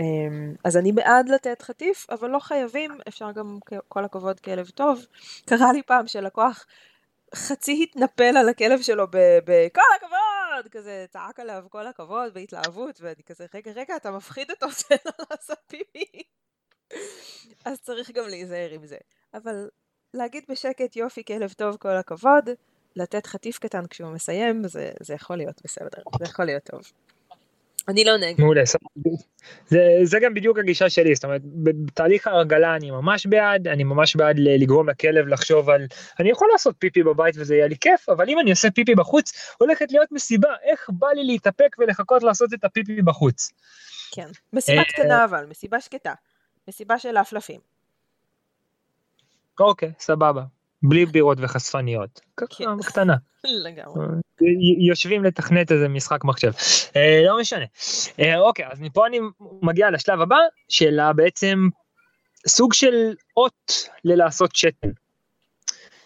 אמ, 0.00 0.54
אז 0.64 0.76
אני 0.76 0.92
בעד 0.92 1.28
לתת 1.28 1.62
חטיף, 1.62 2.06
אבל 2.10 2.30
לא 2.30 2.38
חייבים, 2.38 2.98
אפשר 3.08 3.32
גם 3.32 3.58
כל 3.88 4.04
הכבוד 4.04 4.40
כלב 4.40 4.68
טוב. 4.68 5.06
קרה 5.46 5.72
לי 5.72 5.82
פעם 5.82 6.06
שלקוח 6.06 6.66
חצי 7.34 7.82
התנפל 7.82 8.36
על 8.36 8.48
הכלב 8.48 8.82
שלו 8.82 9.06
בכל 9.44 9.80
הכבוד, 9.96 10.18
כזה 10.70 11.06
צעק 11.10 11.40
עליו 11.40 11.66
כל 11.70 11.86
הכבוד 11.86 12.34
בהתלהבות, 12.34 13.00
ואני 13.00 13.22
כזה, 13.26 13.46
רגע, 13.54 13.72
רגע, 13.72 13.96
אתה 13.96 14.10
מפחיד 14.10 14.50
אותו, 14.50 14.66
לו 15.06 15.24
לעשות 15.30 15.58
פיפי. 15.66 16.22
אז 17.64 17.80
צריך 17.80 18.10
גם 18.10 18.28
להיזהר 18.28 18.70
עם 18.70 18.86
זה. 18.86 18.96
אבל 19.34 19.68
להגיד 20.14 20.44
בשקט, 20.48 20.96
יופי, 20.96 21.24
כלב 21.24 21.52
טוב, 21.52 21.76
כל 21.76 21.96
הכבוד, 21.96 22.50
לתת 22.96 23.26
חטיף 23.26 23.58
קטן 23.58 23.86
כשהוא 23.86 24.10
מסיים, 24.10 24.68
זה, 24.68 24.90
זה 25.00 25.14
יכול 25.14 25.36
להיות 25.36 25.60
בסדר, 25.64 26.02
זה 26.18 26.24
יכול 26.24 26.44
להיות 26.44 26.64
טוב. 26.64 26.80
אני 27.88 28.04
לא 28.04 28.16
נגד. 28.16 28.40
מעולה, 28.40 28.62
זה, 29.66 29.78
זה 30.02 30.18
גם 30.22 30.34
בדיוק 30.34 30.58
הגישה 30.58 30.90
שלי, 30.90 31.14
זאת 31.14 31.24
אומרת, 31.24 31.40
בתהליך 31.44 32.26
ההרגלה 32.26 32.76
אני 32.76 32.90
ממש 32.90 33.26
בעד, 33.26 33.68
אני 33.68 33.84
ממש 33.84 34.16
בעד 34.16 34.36
לגרום 34.38 34.88
לכלב 34.88 35.26
לחשוב 35.26 35.70
על, 35.70 35.86
אני 36.20 36.30
יכול 36.30 36.48
לעשות 36.52 36.76
פיפי 36.78 37.02
בבית 37.02 37.34
וזה 37.38 37.54
יהיה 37.54 37.68
לי 37.68 37.76
כיף, 37.80 38.08
אבל 38.08 38.28
אם 38.28 38.40
אני 38.40 38.50
עושה 38.50 38.70
פיפי 38.70 38.94
בחוץ, 38.94 39.32
הולכת 39.58 39.92
להיות 39.92 40.12
מסיבה, 40.12 40.48
איך 40.62 40.90
בא 40.90 41.08
לי 41.14 41.24
להתאפק 41.24 41.76
ולחכות 41.78 42.22
לעשות 42.22 42.54
את 42.54 42.64
הפיפי 42.64 43.02
בחוץ. 43.02 43.52
כן, 44.12 44.28
מסיבה 44.52 44.82
קטנה 44.84 45.24
אבל, 45.24 45.46
מסיבה 45.46 45.80
שקטה, 45.80 46.14
מסיבה 46.68 46.98
של 46.98 47.16
אפלפים. 47.16 47.60
אוקיי, 49.60 49.92
סבבה. 49.98 50.57
בלי 50.82 51.06
בירות 51.06 51.38
וחשפניות. 51.40 52.20
כן. 52.36 52.64
קטנה. 52.86 53.16
לגמרי. 53.44 54.06
יושבים 54.88 55.24
לתכנת 55.24 55.72
איזה 55.72 55.88
משחק 55.88 56.24
מחשב. 56.24 56.52
אה, 56.96 57.22
לא 57.26 57.40
משנה. 57.40 57.64
אה, 58.20 58.38
אוקיי, 58.38 58.66
אז 58.70 58.80
מפה 58.80 59.06
אני 59.06 59.20
מגיע 59.62 59.90
לשלב 59.90 60.20
הבא, 60.20 60.36
של 60.68 61.00
בעצם 61.16 61.68
סוג 62.46 62.72
של 62.72 63.14
אות 63.36 63.72
ללעשות 64.04 64.56
שתן. 64.56 64.88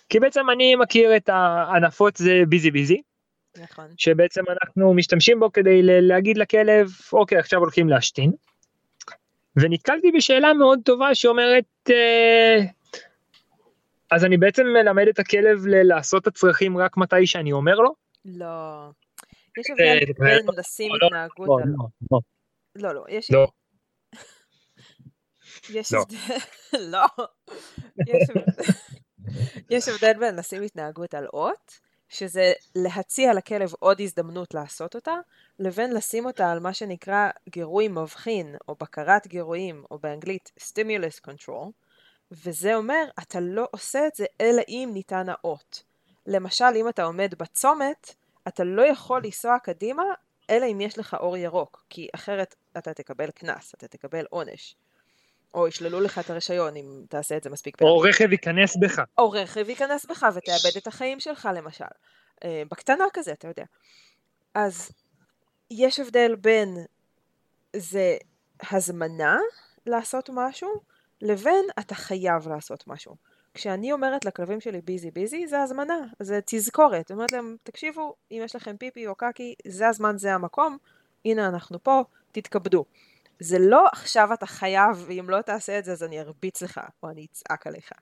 כי 0.08 0.20
בעצם 0.20 0.50
אני 0.50 0.74
מכיר 0.76 1.16
את 1.16 1.28
הענפות 1.28 2.16
זה 2.16 2.42
ביזי 2.48 2.70
ביזי. 2.70 3.02
נכון. 3.62 3.84
שבעצם 3.96 4.42
אנחנו 4.50 4.94
משתמשים 4.94 5.40
בו 5.40 5.52
כדי 5.52 5.80
להגיד 5.82 6.38
לכלב, 6.38 6.90
אוקיי, 7.12 7.38
עכשיו 7.38 7.60
הולכים 7.60 7.88
להשתין. 7.88 8.32
ונתקלתי 9.56 10.12
בשאלה 10.16 10.52
מאוד 10.52 10.78
טובה 10.84 11.14
שאומרת, 11.14 11.64
אה, 11.90 12.58
אז 14.14 14.24
אני 14.24 14.36
בעצם 14.36 14.66
מלמד 14.66 15.08
את 15.08 15.18
הכלב 15.18 15.66
לעשות 15.66 16.22
את 16.22 16.26
הצרכים 16.26 16.78
רק 16.78 16.96
מתי 16.96 17.26
שאני 17.26 17.52
אומר 17.52 17.74
לו? 17.74 17.94
לא. 18.24 18.88
יש 19.58 19.70
הבדל 19.70 20.12
בין 20.18 20.46
לשים 20.58 20.92
התנהגות 20.94 21.62
על... 21.62 21.68
לא, 22.76 22.94
לא, 22.94 23.04
יש... 23.08 23.30
לא. 23.30 23.46
יש 25.74 25.92
הבדל... 25.92 26.16
לא. 26.78 27.06
יש 29.70 29.88
הבדל 29.88 30.18
בין 30.18 30.36
לשים 30.36 30.62
התנהגות 30.62 31.14
על 31.14 31.26
אות, 31.26 31.80
שזה 32.08 32.52
להציע 32.74 33.34
לכלב 33.34 33.72
עוד 33.78 34.00
הזדמנות 34.00 34.54
לעשות 34.54 34.94
אותה, 34.94 35.14
לבין 35.58 35.94
לשים 35.94 36.26
אותה 36.26 36.52
על 36.52 36.60
מה 36.60 36.74
שנקרא 36.74 37.30
גירוי 37.48 37.88
מבחין, 37.88 38.56
או 38.68 38.74
בקרת 38.74 39.26
גירויים, 39.26 39.84
או 39.90 39.98
באנגלית 39.98 40.52
stimulus 40.58 41.30
control, 41.30 41.70
וזה 42.32 42.74
אומר, 42.74 43.04
אתה 43.18 43.40
לא 43.40 43.68
עושה 43.70 44.06
את 44.06 44.14
זה 44.14 44.24
אלא 44.40 44.62
אם 44.68 44.90
ניתן 44.92 45.28
האות. 45.28 45.82
למשל, 46.26 46.64
אם 46.76 46.88
אתה 46.88 47.02
עומד 47.02 47.34
בצומת, 47.38 48.14
אתה 48.48 48.64
לא 48.64 48.82
יכול 48.82 49.20
לנסוע 49.24 49.58
קדימה, 49.58 50.02
אלא 50.50 50.66
אם 50.72 50.80
יש 50.80 50.98
לך 50.98 51.14
אור 51.14 51.36
ירוק, 51.36 51.84
כי 51.90 52.08
אחרת 52.14 52.54
אתה 52.78 52.94
תקבל 52.94 53.30
קנס, 53.30 53.74
אתה 53.74 53.88
תקבל 53.88 54.24
עונש. 54.30 54.76
או 55.54 55.68
ישללו 55.68 56.00
לך 56.00 56.18
את 56.18 56.30
הרישיון 56.30 56.76
אם 56.76 57.04
תעשה 57.08 57.36
את 57.36 57.42
זה 57.42 57.50
מספיק 57.50 57.76
פעמים. 57.76 57.94
או 57.94 58.00
רכב 58.00 58.32
ייכנס 58.32 58.76
בך. 58.76 59.02
או 59.18 59.30
רכב 59.30 59.68
ייכנס 59.68 60.06
בך 60.06 60.26
ותאבד 60.34 60.76
את 60.76 60.86
החיים 60.86 61.20
שלך 61.20 61.48
למשל. 61.54 61.84
אה, 62.44 62.62
בקטנה 62.70 63.04
כזה, 63.12 63.32
אתה 63.32 63.48
יודע. 63.48 63.64
אז 64.54 64.90
יש 65.70 66.00
הבדל 66.00 66.34
בין 66.34 66.76
זה 67.76 68.16
הזמנה 68.70 69.38
לעשות 69.86 70.30
משהו, 70.32 70.80
לבין 71.22 71.64
אתה 71.78 71.94
חייב 71.94 72.48
לעשות 72.48 72.86
משהו. 72.86 73.16
כשאני 73.54 73.92
אומרת 73.92 74.24
לכלבים 74.24 74.60
שלי 74.60 74.80
ביזי 74.80 75.10
ביזי, 75.10 75.46
זה 75.46 75.62
הזמנה, 75.62 75.98
זה 76.20 76.40
תזכורת. 76.46 77.10
אומרת 77.10 77.32
להם, 77.32 77.56
תקשיבו, 77.62 78.14
אם 78.30 78.40
יש 78.44 78.56
לכם 78.56 78.76
פיפי 78.76 79.06
או 79.06 79.14
קקי, 79.14 79.54
זה 79.66 79.88
הזמן, 79.88 80.18
זה 80.18 80.34
המקום, 80.34 80.78
הנה 81.24 81.48
אנחנו 81.48 81.82
פה, 81.82 82.02
תתכבדו. 82.32 82.84
זה 83.40 83.58
לא 83.58 83.86
עכשיו 83.92 84.32
אתה 84.32 84.46
חייב, 84.46 85.04
ואם 85.06 85.26
לא 85.30 85.42
תעשה 85.42 85.78
את 85.78 85.84
זה 85.84 85.92
אז 85.92 86.02
אני 86.02 86.20
ארביץ 86.20 86.62
לך, 86.62 86.80
או 87.02 87.10
אני 87.10 87.26
אצעק 87.32 87.66
עליך. 87.66 87.92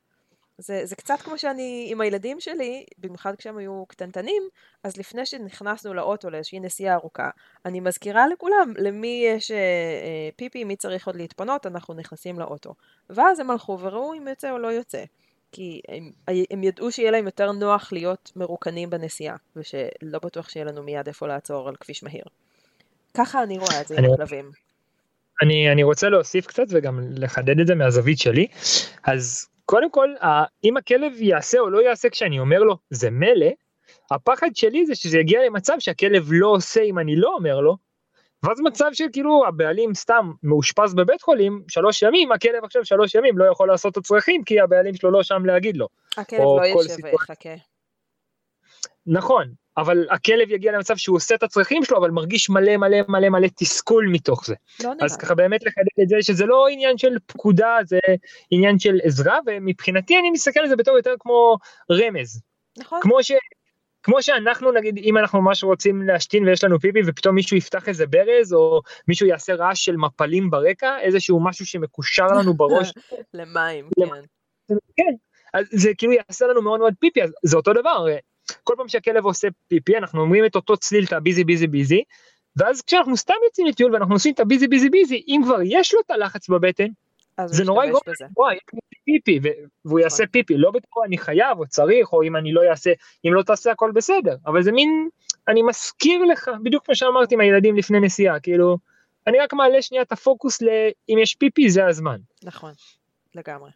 זה, 0.60 0.80
זה 0.84 0.96
קצת 0.96 1.20
כמו 1.24 1.38
שאני 1.38 1.88
עם 1.90 2.00
הילדים 2.00 2.40
שלי, 2.40 2.84
במיוחד 2.98 3.36
כשהם 3.36 3.58
היו 3.58 3.84
קטנטנים, 3.88 4.42
אז 4.84 4.96
לפני 4.96 5.26
שנכנסנו 5.26 5.94
לאוטו 5.94 6.30
לאיזושהי 6.30 6.60
נסיעה 6.60 6.94
ארוכה, 6.94 7.30
אני 7.64 7.80
מזכירה 7.80 8.26
לכולם 8.28 8.72
למי 8.78 9.24
יש 9.26 9.50
אה, 9.50 9.56
אה, 9.56 10.28
פיפי, 10.36 10.64
מי 10.64 10.76
צריך 10.76 11.06
עוד 11.06 11.16
להתפנות, 11.16 11.66
אנחנו 11.66 11.94
נכנסים 11.94 12.38
לאוטו. 12.38 12.74
ואז 13.10 13.40
הם 13.40 13.50
הלכו 13.50 13.78
וראו 13.80 14.14
אם 14.14 14.28
יוצא 14.28 14.50
או 14.50 14.58
לא 14.58 14.68
יוצא. 14.68 15.04
כי 15.52 15.80
הם, 15.88 16.10
הם 16.50 16.64
ידעו 16.64 16.92
שיהיה 16.92 17.10
להם 17.10 17.24
יותר 17.24 17.52
נוח 17.52 17.92
להיות 17.92 18.32
מרוקנים 18.36 18.90
בנסיעה, 18.90 19.36
ושלא 19.56 20.18
בטוח 20.24 20.48
שיהיה 20.48 20.66
לנו 20.66 20.82
מיד 20.82 21.06
איפה 21.06 21.26
לעצור 21.26 21.68
על 21.68 21.76
כביש 21.76 22.02
מהיר. 22.02 22.24
ככה 23.14 23.42
אני 23.42 23.58
רואה 23.58 23.80
את 23.80 23.88
זה 23.88 23.94
עם 23.98 24.04
הכלבים. 24.12 24.50
אני, 25.42 25.72
אני 25.72 25.82
רוצה 25.82 26.08
להוסיף 26.08 26.46
קצת 26.46 26.66
וגם 26.70 27.00
לחדד 27.10 27.60
את 27.60 27.66
זה 27.66 27.74
מהזווית 27.74 28.18
שלי. 28.18 28.46
אז 29.04 29.48
קודם 29.70 29.90
כל, 29.90 30.14
אם 30.64 30.76
הכלב 30.76 31.12
יעשה 31.20 31.58
או 31.58 31.70
לא 31.70 31.82
יעשה 31.82 32.08
כשאני 32.08 32.38
אומר 32.38 32.58
לו, 32.58 32.76
זה 32.90 33.10
מילא, 33.10 33.46
הפחד 34.10 34.48
שלי 34.54 34.86
זה 34.86 34.94
שזה 34.94 35.18
יגיע 35.18 35.40
למצב 35.46 35.74
שהכלב 35.78 36.28
לא 36.30 36.48
עושה 36.48 36.82
אם 36.82 36.98
אני 36.98 37.16
לא 37.16 37.34
אומר 37.34 37.60
לו, 37.60 37.76
ואז 38.42 38.60
מצב 38.60 38.90
של 38.92 39.04
כאילו 39.12 39.46
הבעלים 39.46 39.94
סתם 39.94 40.32
מאושפז 40.42 40.94
בבית 40.94 41.22
חולים 41.22 41.62
שלוש 41.68 42.02
ימים, 42.02 42.32
הכלב 42.32 42.64
עכשיו 42.64 42.84
שלוש 42.84 43.14
ימים 43.14 43.38
לא 43.38 43.44
יכול 43.52 43.68
לעשות 43.68 43.92
את 43.92 43.96
הצרכים 43.96 44.44
כי 44.44 44.60
הבעלים 44.60 44.94
שלו 44.94 45.10
לא 45.10 45.22
שם 45.22 45.44
להגיד 45.44 45.76
לו. 45.76 45.88
הכלב 46.16 46.40
לא 46.40 46.66
יושב 46.66 47.04
ויחכה. 47.04 47.54
נכון, 49.06 49.52
אבל 49.80 50.06
הכלב 50.10 50.50
יגיע 50.50 50.72
למצב 50.72 50.96
שהוא 50.96 51.16
עושה 51.16 51.34
את 51.34 51.42
הצרכים 51.42 51.84
שלו, 51.84 51.98
אבל 51.98 52.10
מרגיש 52.10 52.50
מלא 52.50 52.76
מלא 52.76 52.98
מלא 53.08 53.28
מלא 53.28 53.48
תסכול 53.56 54.08
מתוך 54.12 54.46
זה. 54.46 54.54
לא 54.84 54.92
אז 55.00 55.16
ככה 55.16 55.34
באמת 55.34 55.66
לחדד 55.66 56.02
את 56.02 56.08
זה 56.08 56.16
שזה 56.20 56.46
לא 56.46 56.68
עניין 56.68 56.98
של 56.98 57.16
פקודה, 57.26 57.78
זה 57.84 57.98
עניין 58.50 58.78
של 58.78 58.98
עזרה, 59.02 59.38
ומבחינתי 59.46 60.18
אני 60.18 60.30
מסתכל 60.30 60.60
על 60.60 60.68
זה 60.68 60.76
בתור 60.76 60.96
יותר 60.96 61.14
כמו 61.18 61.56
רמז. 61.90 62.40
נכון. 62.78 63.00
כמו 63.02 63.22
ש... 63.22 63.32
כמו 64.02 64.22
שאנחנו 64.22 64.72
נגיד 64.72 64.98
אם 64.98 65.18
אנחנו 65.18 65.42
ממש 65.42 65.64
רוצים 65.64 66.02
להשתין 66.02 66.48
ויש 66.48 66.64
לנו 66.64 66.80
פיפי 66.80 66.98
ופתאום 67.06 67.34
מישהו 67.34 67.56
יפתח 67.56 67.88
איזה 67.88 68.06
ברז 68.06 68.52
או 68.52 68.80
מישהו 69.08 69.26
יעשה 69.26 69.54
רעש 69.54 69.84
של 69.84 69.96
מפלים 69.96 70.50
ברקע 70.50 71.00
איזשהו 71.00 71.44
משהו 71.44 71.66
שמקושר 71.66 72.26
לנו 72.26 72.54
בראש. 72.54 72.92
למים, 73.34 73.88
כן. 73.98 74.06
כן, 74.96 75.14
אז 75.54 75.66
זה 75.70 75.90
כאילו 75.98 76.12
יעשה 76.12 76.46
לנו 76.46 76.62
מאוד 76.62 76.80
מאוד 76.80 76.94
פיפי 77.00 77.22
אז 77.22 77.32
זה 77.42 77.56
אותו 77.56 77.72
דבר 77.72 78.06
כל 78.64 78.74
פעם 78.76 78.88
שהכלב 78.88 79.24
עושה 79.24 79.48
פיפי 79.68 79.96
אנחנו 79.96 80.20
אומרים 80.20 80.44
את 80.44 80.56
אותו 80.56 80.76
צליל 80.76 81.04
את 81.04 81.12
הביזי 81.12 81.44
ביזי 81.44 81.66
ביזי 81.66 82.02
ואז 82.56 82.82
כשאנחנו 82.82 83.16
סתם 83.16 83.34
יוצאים 83.44 83.66
לטיול 83.66 83.92
ואנחנו 83.92 84.14
עושים 84.14 84.34
את 84.34 84.40
הביזי 84.40 84.68
ביזי 84.68 84.90
ביזי 84.90 85.24
אם 85.28 85.40
כבר 85.44 85.58
יש 85.64 85.94
לו 85.94 86.00
את 86.00 86.10
הלחץ 86.10 86.48
בבטן 86.48 86.86
זה 87.46 87.64
נורא 87.64 87.84
יגרום 87.84 88.00
וואי, 88.36 88.58
פיפי 89.04 89.40
והוא 89.84 90.00
יעשה 90.00 90.22
נכון. 90.22 90.32
פיפי 90.32 90.56
לא 90.56 90.70
בטוח 90.70 91.04
אני 91.06 91.18
חייב 91.18 91.58
או 91.58 91.66
צריך 91.66 92.12
או 92.12 92.22
אם 92.22 92.36
אני 92.36 92.52
לא 92.52 92.62
אעשה 92.70 92.92
אם 93.26 93.34
לא 93.34 93.42
תעשה 93.42 93.72
הכל 93.72 93.90
בסדר 93.94 94.36
אבל 94.46 94.62
זה 94.62 94.72
מין 94.72 95.08
אני 95.48 95.62
מזכיר 95.62 96.24
לך 96.24 96.50
בדיוק 96.62 96.86
כמו 96.86 96.94
שאמרתי 96.94 97.34
עם 97.34 97.40
הילדים 97.40 97.76
לפני 97.76 98.00
נסיעה 98.00 98.40
כאילו 98.40 98.78
אני 99.26 99.38
רק 99.38 99.52
מעלה 99.52 99.82
שנייה 99.82 100.02
את 100.02 100.12
הפוקוס 100.12 100.62
לאם 100.62 101.18
יש 101.18 101.34
פיפי 101.34 101.70
זה 101.70 101.86
הזמן. 101.86 102.20
נכון 102.44 102.72
לגמרי. 103.34 103.70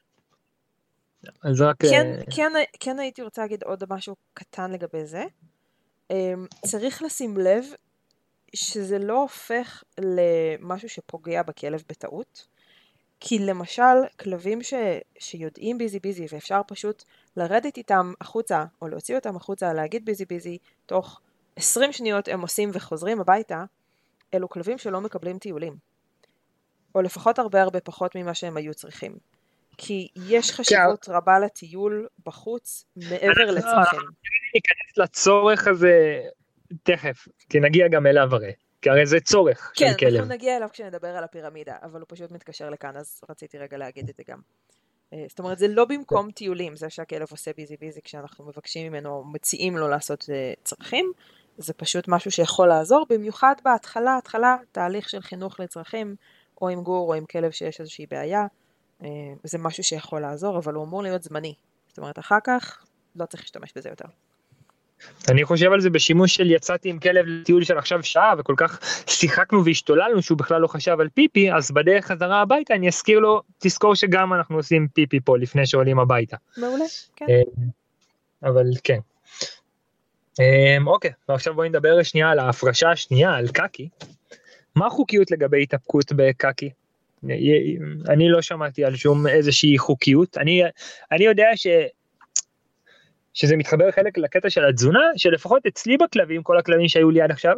אז 1.43 1.61
רק... 1.61 1.77
כן, 1.83 2.17
uh... 2.21 2.35
כן, 2.37 2.53
כן 2.81 2.99
הייתי 2.99 3.23
רוצה 3.23 3.43
להגיד 3.43 3.63
עוד 3.63 3.85
משהו 3.91 4.17
קטן 4.35 4.71
לגבי 4.71 5.07
זה. 5.07 5.25
Um, 6.13 6.15
צריך 6.67 7.03
לשים 7.03 7.37
לב 7.37 7.65
שזה 8.55 8.99
לא 8.99 9.23
הופך 9.23 9.83
למשהו 9.99 10.89
שפוגע 10.89 11.43
בכלב 11.43 11.83
בטעות. 11.89 12.47
כי 13.21 13.39
למשל, 13.39 13.83
כלבים 14.21 14.63
ש, 14.63 14.75
שיודעים 15.19 15.79
ביזי 15.79 15.99
ביזי 15.99 16.27
ואפשר 16.33 16.61
פשוט 16.67 17.05
לרדת 17.37 17.77
איתם 17.77 18.13
החוצה, 18.21 18.65
או 18.83 18.89
להוציא 18.89 19.17
אותם 19.17 19.37
החוצה, 19.37 19.73
להגיד 19.73 20.05
ביזי 20.05 20.25
ביזי, 20.25 20.59
תוך 20.87 21.21
20 21.57 21.93
שניות 21.93 22.29
הם 22.29 22.41
עושים 22.41 22.71
וחוזרים 22.73 23.21
הביתה, 23.21 23.65
אלו 24.35 24.49
כלבים 24.49 24.79
שלא 24.79 25.01
מקבלים 25.01 25.39
טיולים. 25.39 25.77
או 26.95 27.03
לפחות 27.03 27.39
הרבה 27.39 27.63
הרבה 27.63 27.81
פחות 27.81 28.15
ממה 28.15 28.35
שהם 28.35 28.57
היו 28.57 28.75
צריכים. 28.75 29.19
כי 29.79 30.09
יש 30.29 30.51
כן. 30.51 30.57
חשיבות 30.57 31.09
רבה 31.09 31.39
לטיול 31.39 32.07
בחוץ 32.27 32.85
מעבר 32.97 33.51
לצרכים. 33.51 34.01
ניכנס 34.55 34.99
לצורך 34.99 35.69
הזה 35.69 36.21
תכף, 36.83 37.29
כי 37.49 37.61
נגיע 37.61 37.89
גם 37.89 38.07
אליו 38.07 38.29
הרי. 38.35 38.53
כי 38.83 38.91
הרי 38.91 39.07
זה 39.07 39.21
צורך 39.21 39.73
כן, 39.75 39.91
של 39.91 39.99
כלב. 39.99 40.11
כן, 40.11 40.17
אנחנו 40.17 40.35
נגיע 40.35 40.57
אליו 40.57 40.69
כשנדבר 40.73 41.09
על 41.09 41.25
הפירמידה, 41.25 41.77
אבל 41.83 42.01
הוא 42.01 42.07
פשוט 42.09 42.31
מתקשר 42.31 42.71
לכאן, 42.71 42.97
אז 42.97 43.21
רציתי 43.31 43.59
רגע 43.59 43.77
להגיד 43.77 44.09
את 44.09 44.17
זה 44.17 44.23
גם. 44.29 44.39
אה, 45.13 45.25
זאת 45.29 45.39
אומרת, 45.39 45.59
זה 45.59 45.69
לא 45.69 45.85
במקום 45.85 46.31
טיולים, 46.31 46.77
זה 46.77 46.91
שהכלב 46.91 47.27
עושה 47.31 47.51
ביזי 47.57 47.77
ביזי 47.81 48.01
כשאנחנו 48.05 48.45
מבקשים 48.45 48.93
ממנו, 48.93 49.25
מציעים 49.33 49.77
לו 49.77 49.89
לעשות 49.89 50.27
אה, 50.33 50.53
צרכים, 50.65 51.13
זה 51.59 51.73
פשוט 51.73 52.09
משהו 52.09 52.31
שיכול 52.31 52.69
לעזור, 52.69 53.07
במיוחד 53.09 53.55
בהתחלה, 53.65 54.17
התחלה, 54.17 54.57
תהליך 54.73 55.09
של 55.09 55.21
חינוך 55.21 55.61
לצרכים, 55.61 56.17
או 56.63 56.69
עם 56.69 56.83
גור 56.83 57.09
או 57.09 57.15
עם 57.15 57.27
כלב 57.27 57.51
שיש 57.51 57.81
איזושהי 57.81 58.07
בעיה, 58.11 58.41
אה, 58.41 58.47
זה 59.45 59.59
משהו 59.59 59.85
שיכול 59.85 60.21
לעזור, 60.21 60.59
אבל 60.59 60.75
הוא 60.75 60.85
אמור 60.85 61.03
להיות 61.03 61.23
זמני. 61.23 61.55
זאת 61.89 61.99
אומרת, 61.99 62.19
אחר 62.19 62.39
כך 62.45 62.85
לא 63.17 63.27
צריך 63.27 63.43
להשתמש 63.43 63.73
בזה 63.77 63.89
יותר. 63.89 64.09
אני 65.31 65.45
חושב 65.45 65.73
על 65.73 65.81
זה 65.81 65.91
בשימוש 65.91 66.35
של 66.35 66.51
יצאתי 66.51 66.89
עם 66.89 66.99
כלב 66.99 67.27
לטיול 67.27 67.65
של 67.65 67.79
עכשיו 67.79 68.03
שעה 68.03 68.35
וכל 68.39 68.55
כך 68.57 68.79
שיחקנו 69.07 69.65
והשתוללנו 69.65 70.23
שהוא 70.23 70.39
בכלל 70.39 70.61
לא 70.61 70.67
חשב 70.67 70.97
על 71.01 71.09
פיפי 71.09 71.53
אז 71.53 71.71
בדרך 71.71 72.07
חזרה 72.07 72.41
הביתה 72.41 72.75
אני 72.75 72.89
אזכיר 72.89 73.19
לו 73.19 73.43
תזכור 73.59 73.95
שגם 73.95 74.33
אנחנו 74.33 74.57
עושים 74.57 74.89
פיפי 74.89 75.21
פה 75.21 75.39
לפני 75.39 75.67
שעולים 75.67 75.99
הביתה. 75.99 76.37
מעולה, 76.57 76.85
כן. 77.17 77.27
אה, 77.29 77.43
אבל 78.51 78.67
כן. 78.85 78.99
אה, 80.41 80.77
אוקיי 80.87 81.13
ועכשיו 81.29 81.55
בואי 81.55 81.69
נדבר 81.69 82.03
שנייה 82.03 82.31
על 82.31 82.39
ההפרשה 82.39 82.91
השנייה 82.91 83.35
על 83.35 83.49
קקי. 83.49 83.89
מה 84.77 84.87
החוקיות 84.87 85.31
לגבי 85.31 85.63
התאפקות 85.63 86.13
בקקי? 86.17 86.71
אני 88.09 88.29
לא 88.29 88.43
שמעתי 88.43 88.85
על 88.85 88.97
שום 88.97 89.27
איזושהי 89.27 89.79
חוקיות 89.79 90.39
אני 90.39 90.63
אני 91.13 91.25
יודע 91.25 91.47
ש... 91.57 91.67
שזה 93.35 93.57
מתחבר 93.57 93.91
חלק 93.91 94.19
לקטע 94.19 94.51
של 94.51 94.65
התזונה, 94.65 95.01
שלפחות 95.17 95.67
אצלי 95.67 95.97
בכלבים, 95.97 96.43
כל 96.43 96.59
הכלבים 96.59 96.89
שהיו 96.89 97.11
לי 97.11 97.21
עד 97.21 97.31
עכשיו, 97.31 97.57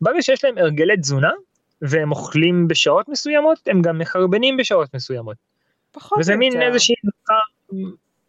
ברגע 0.00 0.22
שיש 0.22 0.44
להם 0.44 0.58
הרגלי 0.58 0.96
תזונה, 0.96 1.30
והם 1.82 2.10
אוכלים 2.10 2.68
בשעות 2.68 3.08
מסוימות, 3.08 3.58
הם 3.66 3.82
גם 3.82 3.98
מחרבנים 3.98 4.56
בשעות 4.56 4.94
מסוימות. 4.94 5.36
פחות 5.92 6.18
וזה 6.18 6.36
מין 6.36 6.62
איזושהי 6.62 6.94
נוסחה 7.04 7.34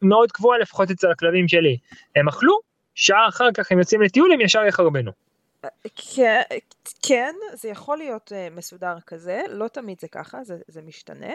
מאוד 0.01 0.31
קבועה 0.31 0.57
לפחות 0.57 0.91
אצל 0.91 1.11
הכלבים 1.11 1.47
שלי. 1.47 1.77
הם 2.15 2.27
אכלו, 2.27 2.59
שעה 2.95 3.27
אחר 3.27 3.49
כך 3.53 3.71
הם 3.71 3.79
יוצאים 3.79 4.01
לטיול, 4.01 4.31
הם 4.31 4.41
ישר 4.41 4.63
יחרבנו. 4.63 5.11
כן, 7.01 7.35
זה 7.53 7.69
יכול 7.69 7.97
להיות 7.97 8.31
uh, 8.31 8.55
מסודר 8.55 8.99
כזה, 8.99 9.41
לא 9.49 9.67
תמיד 9.67 9.99
זה 10.01 10.07
ככה, 10.07 10.43
זה, 10.43 10.57
זה 10.67 10.81
משתנה. 10.81 11.33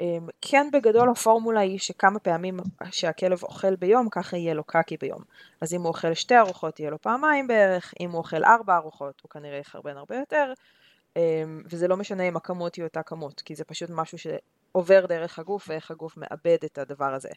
אמ, 0.00 0.28
כן 0.40 0.68
בגדול 0.72 1.10
הפורמולה 1.10 1.60
היא 1.60 1.78
שכמה 1.78 2.18
פעמים 2.18 2.56
שהכלב 2.90 3.42
אוכל 3.42 3.76
ביום 3.76 4.08
ככה 4.10 4.36
יהיה 4.36 4.54
לו 4.54 4.64
קקי 4.64 4.96
ביום. 4.96 5.22
אז 5.60 5.74
אם 5.74 5.80
הוא 5.80 5.88
אוכל 5.88 6.14
שתי 6.14 6.38
ארוחות 6.38 6.80
יהיה 6.80 6.90
לו 6.90 7.00
פעמיים 7.00 7.46
בערך, 7.46 7.94
אם 8.00 8.10
הוא 8.10 8.18
אוכל 8.18 8.44
ארבע 8.44 8.76
ארוחות 8.76 9.20
הוא 9.22 9.30
כנראה 9.30 9.58
יחרבן 9.58 9.96
הרבה 9.96 10.16
יותר, 10.16 10.52
אמ, 11.16 11.62
וזה 11.64 11.88
לא 11.88 11.96
משנה 11.96 12.28
אם 12.28 12.36
הכמות 12.36 12.74
היא 12.74 12.84
אותה 12.84 13.02
כמות, 13.02 13.40
כי 13.40 13.54
זה 13.54 13.64
פשוט 13.64 13.90
משהו 13.90 14.18
שעובר 14.18 15.06
דרך 15.06 15.38
הגוף 15.38 15.68
ואיך 15.68 15.90
הגוף 15.90 16.16
מאבד 16.16 16.58
את 16.64 16.78
הדבר 16.78 17.14
הזה. 17.14 17.30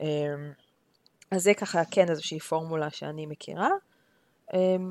אמ, 0.00 0.52
אז 1.30 1.42
זה 1.42 1.54
ככה 1.54 1.82
כן 1.90 2.10
איזושהי 2.10 2.40
פורמולה 2.40 2.90
שאני 2.90 3.26
מכירה. 3.26 3.68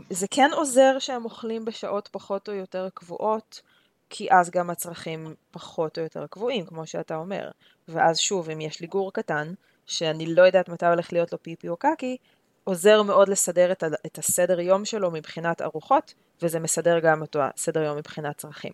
זה 0.09 0.27
כן 0.31 0.49
עוזר 0.53 0.99
שהם 0.99 1.25
אוכלים 1.25 1.65
בשעות 1.65 2.09
פחות 2.11 2.49
או 2.49 2.53
יותר 2.53 2.89
קבועות. 2.93 3.61
כי 4.09 4.27
אז 4.31 4.49
גם 4.49 4.69
הצרכים 4.69 5.35
פחות 5.51 5.97
או 5.97 6.03
יותר 6.03 6.27
קבועים, 6.27 6.65
כמו 6.65 6.87
שאתה 6.87 7.15
אומר. 7.15 7.51
ואז 7.87 8.17
שוב, 8.19 8.49
אם 8.49 8.61
יש 8.61 8.79
לי 8.79 8.87
גור 8.87 9.13
קטן, 9.13 9.53
שאני 9.85 10.35
לא 10.35 10.41
יודעת 10.41 10.69
מתי 10.69 10.85
הולך 10.85 11.13
להיות 11.13 11.31
לו 11.31 11.43
פיפי 11.43 11.69
או 11.69 11.77
קקי, 11.77 12.17
עוזר 12.63 13.03
מאוד 13.03 13.29
לסדר 13.29 13.71
את, 13.71 13.83
ה- 13.83 13.87
את 14.05 14.17
הסדר 14.17 14.59
יום 14.59 14.85
שלו 14.85 15.11
מבחינת 15.11 15.61
ארוחות, 15.61 16.13
וזה 16.41 16.59
מסדר 16.59 16.99
גם 16.99 17.21
אותו 17.21 17.39
הסדר 17.41 17.83
יום 17.83 17.97
מבחינת 17.97 18.37
צרכים. 18.37 18.73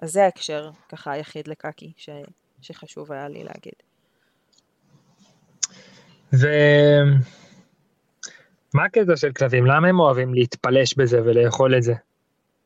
אז 0.00 0.12
זה 0.12 0.24
ההקשר 0.24 0.70
ככה 0.88 1.12
היחיד 1.12 1.48
לקקי 1.48 1.92
ש- 1.96 2.08
שחשוב 2.60 3.12
היה 3.12 3.28
לי 3.28 3.44
להגיד. 3.44 3.74
ומה 8.74 8.84
הקטע 8.84 9.16
של 9.16 9.32
כלבים? 9.32 9.66
למה 9.66 9.88
הם 9.88 10.00
אוהבים 10.00 10.34
להתפלש 10.34 10.94
בזה 10.94 11.22
ולאכול 11.24 11.76
את 11.76 11.82
זה? 11.82 11.94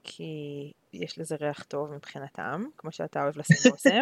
כי 0.04 0.72
יש 0.92 1.18
לזה 1.18 1.36
ריח 1.40 1.62
טוב 1.62 1.92
מבחינתם, 1.94 2.64
כמו 2.78 2.92
שאתה 2.92 3.22
אוהב 3.22 3.38
לשים 3.38 3.72
בושם. 3.72 4.00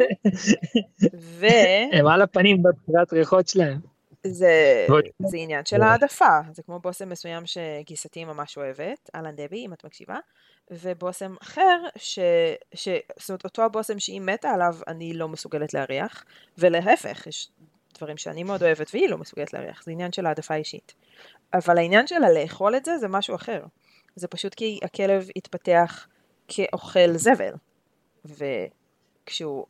ו... 1.41 1.47
הם 1.93 2.07
על 2.07 2.23
הפנים 2.23 2.63
בבחירת 2.63 3.13
ריחות 3.13 3.49
שלהם. 3.49 3.79
זה, 4.27 4.87
זה 5.27 5.37
עניין 5.37 5.65
של 5.65 5.83
העדפה, 5.83 6.39
זה 6.53 6.63
כמו 6.63 6.79
בושם 6.79 7.09
מסוים 7.09 7.43
שגיסתי 7.47 8.25
ממש 8.25 8.57
אוהבת, 8.57 9.11
אהלן 9.15 9.37
דבי, 9.37 9.67
אם 9.67 9.73
את 9.73 9.85
מקשיבה, 9.85 10.19
ובושם 10.71 11.35
אחר, 11.43 11.79
ש, 11.97 12.19
ש, 12.75 12.89
זאת 13.19 13.29
אומרת 13.31 13.45
אותו 13.45 13.63
הבושם 13.63 13.99
שהיא 13.99 14.21
מתה 14.21 14.51
עליו, 14.51 14.75
אני 14.89 15.15
לא 15.15 15.29
מסוגלת 15.29 15.75
להריח, 15.75 16.25
ולהפך, 16.59 17.27
יש 17.27 17.51
דברים 17.99 18.17
שאני 18.17 18.43
מאוד 18.43 18.63
אוהבת 18.63 18.91
והיא 18.95 19.09
לא 19.09 19.19
מסוגלת 19.19 19.53
לארח, 19.53 19.83
זה 19.85 19.93
עניין 19.93 20.13
של 20.13 20.27
העדפה 20.27 20.55
אישית. 20.55 20.95
אבל 21.55 21.79
העניין 21.79 22.07
שלה 22.07 22.33
לאכול 22.33 22.77
את 22.77 22.85
זה 22.85 22.99
זה 22.99 23.09
משהו 23.09 23.35
אחר. 23.35 23.63
זה 24.17 24.29
פשוט 24.29 24.55
כי 24.55 24.79
הכלב 24.83 25.29
התפתח 25.37 26.07
כאוכל 26.49 27.17
זבל. 27.17 27.53
וכשהוא 28.25 29.67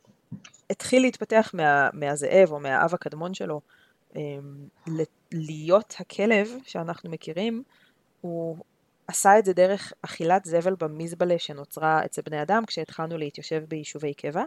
התחיל 0.69 1.01
להתפתח 1.01 1.51
מה, 1.53 1.89
מהזאב 1.93 2.51
או 2.51 2.59
מהאב 2.59 2.93
הקדמון 2.93 3.33
שלו, 3.33 3.61
אמ, 4.15 4.67
להיות 5.31 5.95
הכלב 5.99 6.49
שאנחנו 6.65 7.09
מכירים, 7.09 7.63
הוא 8.21 8.57
עשה 9.07 9.39
את 9.39 9.45
זה 9.45 9.53
דרך 9.53 9.93
אכילת 10.01 10.45
זבל 10.45 10.75
במזבלה 10.79 11.39
שנוצרה 11.39 12.05
אצל 12.05 12.21
בני 12.21 12.41
אדם 12.41 12.65
כשהתחלנו 12.65 13.17
להתיישב 13.17 13.63
ביישובי 13.67 14.13
קבע. 14.13 14.43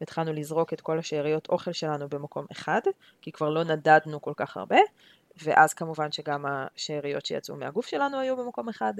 והתחלנו 0.00 0.32
לזרוק 0.32 0.72
את 0.72 0.80
כל 0.80 0.98
השאריות 0.98 1.48
אוכל 1.48 1.72
שלנו 1.72 2.08
במקום 2.08 2.46
אחד, 2.52 2.80
כי 3.22 3.32
כבר 3.32 3.50
לא 3.50 3.64
נדדנו 3.64 4.22
כל 4.22 4.32
כך 4.36 4.56
הרבה, 4.56 4.78
ואז 5.42 5.74
כמובן 5.74 6.12
שגם 6.12 6.44
השאריות 6.46 7.26
שיצאו 7.26 7.56
מהגוף 7.56 7.86
שלנו 7.86 8.20
היו 8.20 8.36
במקום 8.36 8.68
אחד, 8.68 8.94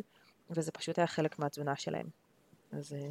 וזה 0.51 0.73
פשוט 0.73 0.99
היה 0.99 1.07
חלק 1.07 1.39
מהתזונה 1.39 1.77
שלהם. 1.77 2.07
אז 2.73 2.93
אה, 2.93 3.09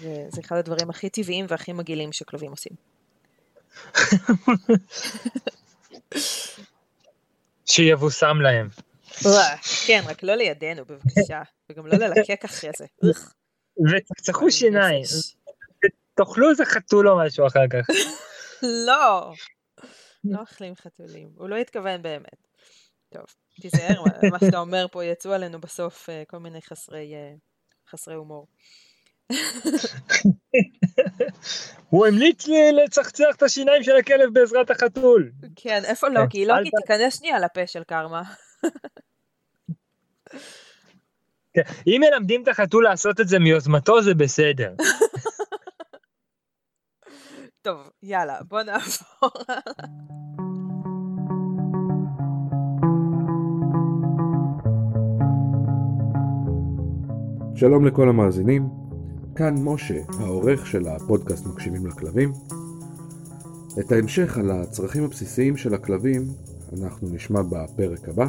זה, 0.00 0.26
זה 0.28 0.40
אחד 0.40 0.56
הדברים 0.56 0.90
הכי 0.90 1.10
טבעיים 1.10 1.46
והכי 1.48 1.72
מגעילים 1.72 2.12
שכלבים 2.12 2.50
עושים. 2.50 2.72
שיבושם 7.66 8.40
להם. 8.40 8.68
כן, 9.86 10.02
רק 10.06 10.22
לא 10.22 10.34
לידינו 10.34 10.84
בבקשה, 10.84 11.42
וגם 11.70 11.86
לא 11.86 11.98
ללקק 11.98 12.44
אחרי 12.44 12.70
זה. 12.76 12.86
ותצחו 13.90 14.50
שיניים, 14.50 15.04
תאכלו 16.14 16.50
איזה 16.50 16.64
חתול 16.64 17.08
או 17.08 17.18
משהו 17.18 17.46
אחר 17.46 17.68
כך. 17.70 17.86
לא, 18.86 19.32
לא 20.32 20.40
אוכלים 20.40 20.74
חתולים, 20.76 21.28
הוא 21.36 21.48
לא 21.48 21.56
התכוון 21.56 22.02
באמת. 22.02 22.46
טוב, 23.12 23.24
תיזהר, 23.60 24.02
מה 24.30 24.38
שאתה 24.38 24.58
אומר 24.58 24.86
פה 24.92 25.04
יצאו 25.04 25.32
עלינו 25.32 25.60
בסוף 25.60 26.10
אה, 26.10 26.22
כל 26.26 26.38
מיני 26.38 26.62
חסרי, 26.62 27.14
אה, 27.14 27.32
חסרי 27.90 28.14
הומור. 28.14 28.46
הוא 31.90 32.06
המליץ 32.06 32.46
לי 32.46 32.72
לצחצח 32.72 33.36
את 33.36 33.42
השיניים 33.42 33.82
של 33.82 33.96
הכלב 33.96 34.28
בעזרת 34.32 34.70
החתול. 34.70 35.30
כן, 35.56 35.82
איפה 35.84 36.08
לוקי? 36.08 36.46
כן, 36.46 36.56
לוקי, 36.56 36.70
תיכנס 36.82 37.18
שנייה 37.18 37.38
לפה 37.38 37.66
של 37.66 37.82
קרמה. 37.84 38.22
כן, 41.54 41.62
אם 41.86 42.00
מלמדים 42.00 42.42
את 42.42 42.48
החתול 42.48 42.84
לעשות 42.84 43.20
את 43.20 43.28
זה 43.28 43.38
מיוזמתו 43.38 44.02
זה 44.02 44.14
בסדר. 44.14 44.74
טוב, 47.62 47.90
יאללה, 48.02 48.38
בוא 48.48 48.62
נעבור. 48.62 49.30
שלום 57.54 57.86
לכל 57.86 58.08
המאזינים, 58.08 58.68
כאן 59.36 59.54
משה, 59.62 60.00
העורך 60.18 60.66
של 60.66 60.88
הפודקאסט 60.88 61.46
מקשיבים 61.46 61.86
לכלבים. 61.86 62.32
את 63.80 63.92
ההמשך 63.92 64.38
על 64.38 64.50
הצרכים 64.50 65.04
הבסיסיים 65.04 65.56
של 65.56 65.74
הכלבים 65.74 66.22
אנחנו 66.80 67.08
נשמע 67.08 67.42
בפרק 67.42 68.08
הבא. 68.08 68.26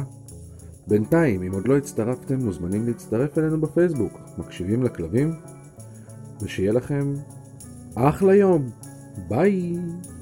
בינתיים, 0.86 1.42
אם 1.42 1.52
עוד 1.52 1.68
לא 1.68 1.76
הצטרפתם, 1.76 2.44
מוזמנים 2.44 2.86
להצטרף 2.86 3.38
אלינו 3.38 3.60
בפייסבוק, 3.60 4.20
מקשיבים 4.38 4.82
לכלבים, 4.82 5.34
ושיהיה 6.42 6.72
לכם 6.72 7.14
אחלה 7.94 8.34
יום! 8.34 8.89
Bye! 9.28 10.19